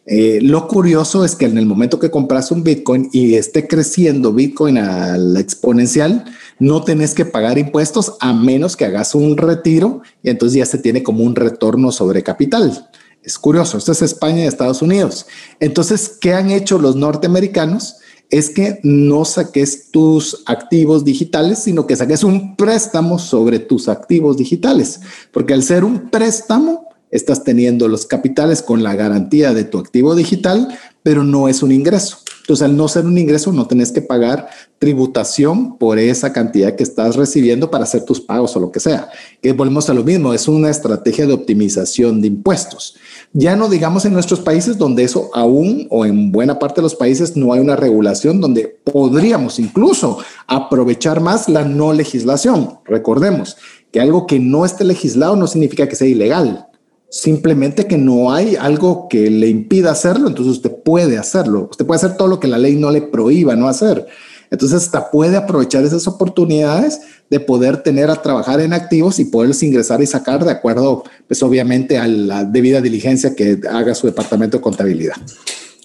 Eh, 0.08 0.40
lo 0.42 0.68
curioso 0.68 1.24
es 1.24 1.36
que 1.36 1.46
en 1.46 1.60
el 1.60 1.68
momento 1.68 2.00
que 2.00 2.10
compras 2.10 2.52
un 2.52 2.64
Bitcoin 2.64 3.10
y 3.12 3.36
esté 3.36 3.68
creciendo 3.68 4.34
Bitcoin 4.34 4.80
a 4.80 5.16
la 5.18 5.40
exponencial, 5.40 6.26
no 6.58 6.84
tenés 6.84 7.14
que 7.14 7.26
pagar 7.26 7.60
impuestos 7.60 8.16
a 8.20 8.34
menos 8.34 8.76
que 8.76 8.86
hagas 8.86 9.14
un 9.14 9.38
retiro 9.38 10.02
y 10.24 10.32
entonces 10.32 10.58
ya 10.58 10.66
se 10.66 10.80
tiene 10.80 11.04
como 11.04 11.24
un 11.24 11.36
retorno 11.36 11.92
sobre 11.92 12.24
capital. 12.24 12.90
Es 13.24 13.38
curioso, 13.38 13.78
esto 13.78 13.92
es 13.92 14.02
España 14.02 14.44
y 14.44 14.48
Estados 14.48 14.82
Unidos. 14.82 15.26
Entonces, 15.60 16.18
¿qué 16.22 16.34
han 16.34 16.52
hecho 16.52 16.80
los 16.80 16.96
norteamericanos? 16.96 17.98
Es 18.30 18.50
que 18.50 18.80
no 18.84 19.26
saques 19.26 19.92
tus 19.92 20.44
activos 20.46 21.04
digitales, 21.04 21.60
sino 21.60 21.86
que 21.86 21.96
saques 21.96 22.24
un 22.24 22.56
préstamo 22.56 23.20
sobre 23.20 23.60
tus 23.60 23.90
activos 23.90 24.38
digitales, 24.38 25.02
porque 25.32 25.54
al 25.54 25.64
ser 25.64 25.84
un 25.84 26.10
préstamo, 26.10 26.88
estás 27.12 27.44
teniendo 27.44 27.88
los 27.88 28.06
capitales 28.06 28.62
con 28.62 28.84
la 28.84 28.96
garantía 28.96 29.54
de 29.54 29.64
tu 29.64 29.80
activo 29.80 30.16
digital, 30.16 30.68
pero 31.04 31.24
no 31.24 31.48
es 31.48 31.64
un 31.64 31.72
ingreso. 31.72 32.20
Entonces, 32.50 32.66
al 32.66 32.76
no 32.76 32.88
ser 32.88 33.06
un 33.06 33.16
ingreso, 33.16 33.52
no 33.52 33.68
tenés 33.68 33.92
que 33.92 34.02
pagar 34.02 34.50
tributación 34.80 35.78
por 35.78 36.00
esa 36.00 36.34
cantidad 36.34 36.76
que 36.76 36.82
estás 36.82 37.16
recibiendo 37.16 37.70
para 37.70 37.84
hacer 37.84 38.06
tus 38.06 38.20
pagos 38.20 38.56
o 38.56 38.60
lo 38.60 38.72
que 38.72 38.80
sea. 38.80 39.08
Que 39.40 39.54
volvemos 39.54 39.88
a 39.88 39.94
lo 39.94 40.04
mismo, 40.04 40.34
es 40.34 40.48
una 40.48 40.72
estrategia 40.72 41.28
de 41.28 41.34
optimización 41.34 42.22
de 42.22 42.28
impuestos. 42.30 42.96
Ya 43.34 43.56
no 43.56 43.70
digamos 43.70 44.06
en 44.06 44.14
nuestros 44.14 44.40
países 44.40 44.80
donde 44.80 45.04
eso 45.04 45.30
aún 45.36 45.86
o 45.92 46.08
en 46.08 46.32
buena 46.32 46.58
parte 46.58 46.78
de 46.78 46.86
los 46.86 46.96
países 46.96 47.38
no 47.38 47.54
hay 47.54 47.60
una 47.60 47.76
regulación 47.76 48.42
donde 48.42 48.80
podríamos 48.84 49.60
incluso 49.60 50.18
aprovechar 50.48 51.22
más 51.22 51.50
la 51.50 51.64
no 51.64 51.94
legislación. 51.94 52.80
Recordemos 52.86 53.58
que 53.92 54.02
algo 54.02 54.26
que 54.26 54.40
no 54.40 54.66
esté 54.66 54.86
legislado 54.86 55.36
no 55.36 55.46
significa 55.46 55.88
que 55.88 55.96
sea 55.96 56.08
ilegal 56.08 56.66
simplemente 57.10 57.88
que 57.88 57.98
no 57.98 58.32
hay 58.32 58.56
algo 58.56 59.08
que 59.10 59.30
le 59.30 59.48
impida 59.48 59.92
hacerlo, 59.92 60.28
entonces 60.28 60.58
usted 60.58 60.72
puede 60.90 61.20
hacerlo. 61.20 61.68
Usted 61.70 61.86
puede 61.86 61.98
hacer 61.98 62.18
todo 62.18 62.28
lo 62.28 62.40
que 62.40 62.48
la 62.48 62.58
ley 62.58 62.76
no 62.76 62.90
le 62.90 63.04
prohíba 63.04 63.56
no 63.56 63.68
hacer. 63.68 64.08
Entonces, 64.50 64.82
hasta 64.82 65.12
puede 65.12 65.38
aprovechar 65.38 65.84
esas 65.84 66.08
oportunidades 66.08 67.00
de 67.30 67.40
poder 67.40 67.84
tener 67.84 68.10
a 68.10 68.20
trabajar 68.24 68.60
en 68.60 68.74
activos 68.74 69.20
y 69.20 69.26
poderlos 69.26 69.62
ingresar 69.62 70.02
y 70.02 70.08
sacar 70.08 70.44
de 70.44 70.50
acuerdo, 70.50 71.04
pues 71.28 71.44
obviamente 71.44 72.00
a 72.00 72.08
la 72.08 72.44
debida 72.44 72.82
diligencia 72.82 73.36
que 73.36 73.60
haga 73.70 73.94
su 73.94 74.08
departamento 74.08 74.58
de 74.58 74.64
contabilidad. 74.64 75.18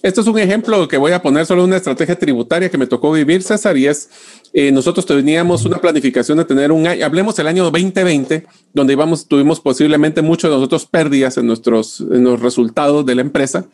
Esto 0.01 0.21
es 0.21 0.27
un 0.27 0.39
ejemplo 0.39 0.87
que 0.87 0.97
voy 0.97 1.11
a 1.11 1.21
poner 1.21 1.45
solo 1.45 1.63
una 1.63 1.77
estrategia 1.77 2.17
tributaria 2.17 2.69
que 2.69 2.77
me 2.79 2.87
tocó 2.87 3.11
vivir, 3.11 3.43
César, 3.43 3.77
y 3.77 3.85
es, 3.85 4.09
eh, 4.53 4.71
nosotros 4.71 5.05
teníamos 5.05 5.65
una 5.65 5.77
planificación 5.77 6.39
de 6.39 6.45
tener 6.45 6.71
un 6.71 6.87
año, 6.87 7.05
hablemos 7.05 7.35
del 7.35 7.45
año 7.45 7.63
2020, 7.65 8.43
donde 8.73 8.93
íbamos, 8.93 9.27
tuvimos 9.27 9.59
posiblemente 9.59 10.23
muchos 10.23 10.49
de 10.49 10.55
nosotros 10.55 10.87
pérdidas 10.87 11.37
en 11.37 11.45
nuestros 11.45 12.01
en 12.01 12.23
los 12.23 12.39
resultados 12.39 13.05
de 13.05 13.13
la 13.13 13.21
empresa, 13.21 13.65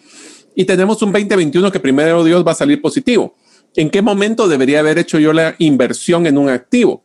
y 0.56 0.66
tenemos 0.66 1.02
un 1.02 1.12
2021 1.12 1.72
que 1.72 1.80
primero 1.80 2.24
Dios 2.24 2.46
va 2.46 2.52
a 2.52 2.56
salir 2.56 2.82
positivo. 2.82 3.36
¿En 3.76 3.90
qué 3.90 4.02
momento 4.02 4.48
debería 4.48 4.80
haber 4.80 4.98
hecho 4.98 5.20
yo 5.20 5.34
la 5.34 5.56
inversión 5.60 6.28
en 6.28 6.38
un 6.38 6.50
activo? 6.50 7.04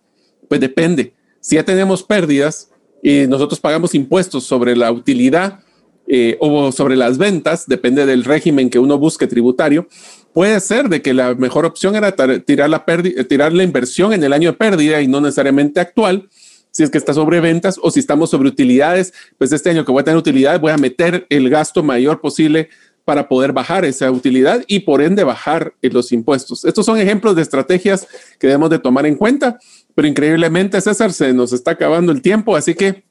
Pues 0.48 0.60
depende. 0.60 1.14
Si 1.40 1.54
ya 1.54 1.64
tenemos 1.64 2.02
pérdidas 2.02 2.70
y 3.02 3.26
nosotros 3.28 3.60
pagamos 3.60 3.94
impuestos 3.94 4.44
sobre 4.44 4.74
la 4.74 4.90
utilidad, 4.90 5.60
eh, 6.08 6.36
o 6.38 6.70
sobre 6.70 6.94
las 6.94 7.18
ventas, 7.18 7.66
depende 7.66 8.06
del 8.06 8.22
régimen 8.22 8.70
que 8.70 8.78
uno 8.78 8.96
busque 8.96 9.26
tributario, 9.26 9.88
puede 10.32 10.60
ser 10.60 10.88
de 10.88 11.02
que 11.02 11.12
la 11.12 11.34
mejor 11.34 11.64
opción 11.64 11.96
era 11.96 12.14
tirar 12.44 12.70
la, 12.70 12.84
tirar 13.26 13.52
la 13.52 13.64
inversión 13.64 14.12
en 14.12 14.22
el 14.22 14.32
año 14.32 14.52
de 14.52 14.56
pérdida 14.56 15.00
y 15.00 15.08
no 15.08 15.20
necesariamente 15.20 15.80
actual, 15.80 16.28
si 16.70 16.84
es 16.84 16.90
que 16.90 16.98
está 16.98 17.12
sobre 17.12 17.40
ventas 17.40 17.80
o 17.82 17.90
si 17.90 17.98
estamos 17.98 18.30
sobre 18.30 18.48
utilidades, 18.48 19.14
pues 19.36 19.50
este 19.50 19.70
año 19.70 19.84
que 19.84 19.90
voy 19.90 20.02
a 20.02 20.04
tener 20.04 20.18
utilidades 20.18 20.60
voy 20.60 20.70
a 20.70 20.76
meter 20.76 21.26
el 21.28 21.50
gasto 21.50 21.82
mayor 21.82 22.20
posible 22.20 22.68
para 23.06 23.28
poder 23.28 23.52
bajar 23.52 23.84
esa 23.84 24.10
utilidad 24.10 24.64
y 24.66 24.80
por 24.80 25.00
ende 25.00 25.22
bajar 25.22 25.72
los 25.80 26.10
impuestos. 26.10 26.64
Estos 26.64 26.84
son 26.84 26.98
ejemplos 26.98 27.36
de 27.36 27.42
estrategias 27.42 28.08
que 28.40 28.48
debemos 28.48 28.68
de 28.68 28.80
tomar 28.80 29.06
en 29.06 29.14
cuenta, 29.14 29.60
pero 29.94 30.08
increíblemente 30.08 30.80
César 30.80 31.12
se 31.12 31.32
nos 31.32 31.52
está 31.52 31.70
acabando 31.70 32.10
el 32.10 32.20
tiempo, 32.20 32.56
así 32.56 32.74
que 32.74 33.04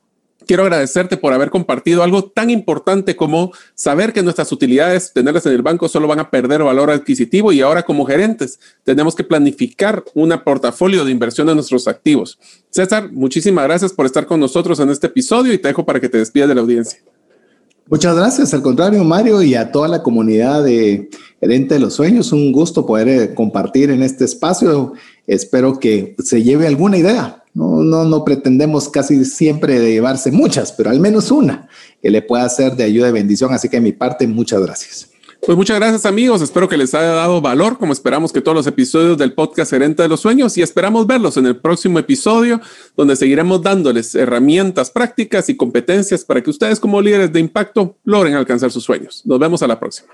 quiero 0.46 0.64
agradecerte 0.64 1.16
por 1.16 1.32
haber 1.32 1.50
compartido 1.50 2.04
algo 2.04 2.26
tan 2.26 2.50
importante 2.50 3.16
como 3.16 3.54
saber 3.74 4.12
que 4.12 4.22
nuestras 4.22 4.52
utilidades, 4.52 5.14
tenerlas 5.14 5.46
en 5.46 5.54
el 5.54 5.62
banco, 5.62 5.88
solo 5.88 6.10
van 6.10 6.20
a 6.20 6.30
perder 6.30 6.62
valor 6.62 6.91
adquisitivo 6.91 7.54
y 7.54 7.62
ahora 7.62 7.84
como 7.84 8.06
gerentes 8.06 8.60
tenemos 8.84 9.16
que 9.16 9.24
planificar 9.24 10.04
un 10.14 10.38
portafolio 10.43 11.06
de 11.06 11.12
inversión 11.12 11.48
de 11.48 11.56
nuestros 11.56 11.88
activos. 11.88 12.38
César, 12.70 13.10
muchísimas 13.14 13.64
gracias 13.64 13.93
por 13.93 14.06
estar 14.06 14.26
con 14.26 14.41
nosotros 14.41 14.78
en 14.82 14.89
este 14.89 15.08
episodio 15.08 15.54
y 15.54 15.58
te 15.58 15.70
dejo 15.70 15.86
para 15.86 16.02
que 16.02 16.10
te 16.10 16.18
despidas 16.18 16.50
de 16.50 16.56
la 16.56 16.62
audiencia. 16.62 17.00
Muchas 17.88 18.16
gracias, 18.16 18.54
al 18.54 18.62
contrario, 18.62 19.04
Mario, 19.04 19.42
y 19.44 19.56
a 19.56 19.72
toda 19.72 19.88
la 19.88 20.02
comunidad 20.02 20.64
de 20.64 21.10
Gerente 21.40 21.76
de 21.76 21.80
los 21.80 21.94
Sueños. 21.94 22.32
Un 22.32 22.52
gusto 22.52 22.86
poder 22.86 23.08
eh, 23.08 23.34
compartir 23.34 23.92
en 23.92 24.02
este 24.02 24.26
espacio. 24.26 24.94
Espero 25.28 25.80
que 25.80 26.16
se 26.24 26.42
lleve 26.42 26.68
alguna 26.68 26.98
idea 26.98 27.46
no, 27.56 27.82
no, 27.82 28.04
no 28.04 28.26
pretendemos 28.26 28.90
casi 28.90 29.24
siempre 29.24 29.80
llevarse 29.80 30.30
muchas, 30.30 30.74
pero 30.74 30.90
al 30.90 31.00
menos 31.00 31.32
una 31.32 31.70
que 32.02 32.12
le 32.12 32.22
pueda 32.22 32.48
ser 32.50 32.76
de 32.76 32.84
ayuda 32.84 33.08
y 33.10 33.14
bendición. 33.14 33.54
Así 33.54 33.70
que 33.70 33.78
de 33.78 33.82
mi 33.82 33.94
parte, 33.94 34.28
muchas 34.28 34.62
gracias. 34.62 35.10
Pues 35.46 35.56
muchas 35.56 35.78
gracias 35.78 36.08
amigos, 36.08 36.41
espero 36.41 36.68
que 36.68 36.76
les 36.76 36.96
haya 36.96 37.12
dado 37.12 37.39
valor, 37.39 37.78
como 37.78 37.93
esperamos 37.93 38.34
que 38.34 38.41
todos 38.41 38.56
los 38.56 38.66
episodios 38.66 39.16
del 39.16 39.34
podcast 39.34 39.70
Gerente 39.70 40.02
de 40.02 40.10
los 40.10 40.22
Sueños 40.22 40.58
y 40.58 40.64
esperamos 40.64 41.06
verlos 41.06 41.38
en 41.38 41.46
el 41.46 41.56
próximo 41.58 42.00
episodio, 42.00 42.60
donde 42.98 43.16
seguiremos 43.16 43.62
dándoles 43.62 44.16
herramientas 44.16 44.89
prácticas 44.89 45.48
y 45.50 45.56
competencias 45.56 46.26
para 46.26 46.41
que 46.41 46.50
ustedes 46.50 46.80
como 46.80 47.00
líderes 47.00 47.32
de 47.32 47.41
impacto 47.41 47.96
logren 48.04 48.34
alcanzar 48.34 48.72
sus 48.72 48.84
sueños. 48.84 49.22
Nos 49.24 49.38
vemos 49.38 49.62
a 49.62 49.68
la 49.68 49.80
próxima. 49.80 50.14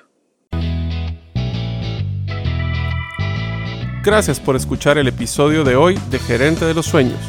Gracias 4.03 4.37
por 4.41 4.57
escuchar 4.57 4.97
el 4.97 5.07
episodio 5.07 5.63
de 5.63 5.77
hoy 5.77 5.97
de 6.09 6.19
Gerente 6.19 6.65
de 6.65 6.73
los 6.73 6.87
Sueños. 6.87 7.19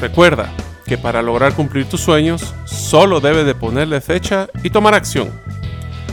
Recuerda 0.00 0.54
que 0.86 0.98
para 0.98 1.20
lograr 1.20 1.56
cumplir 1.56 1.86
tus 1.86 2.00
sueños, 2.00 2.54
solo 2.64 3.18
debes 3.18 3.44
de 3.44 3.56
ponerle 3.56 4.00
fecha 4.00 4.48
y 4.62 4.70
tomar 4.70 4.94
acción. 4.94 5.49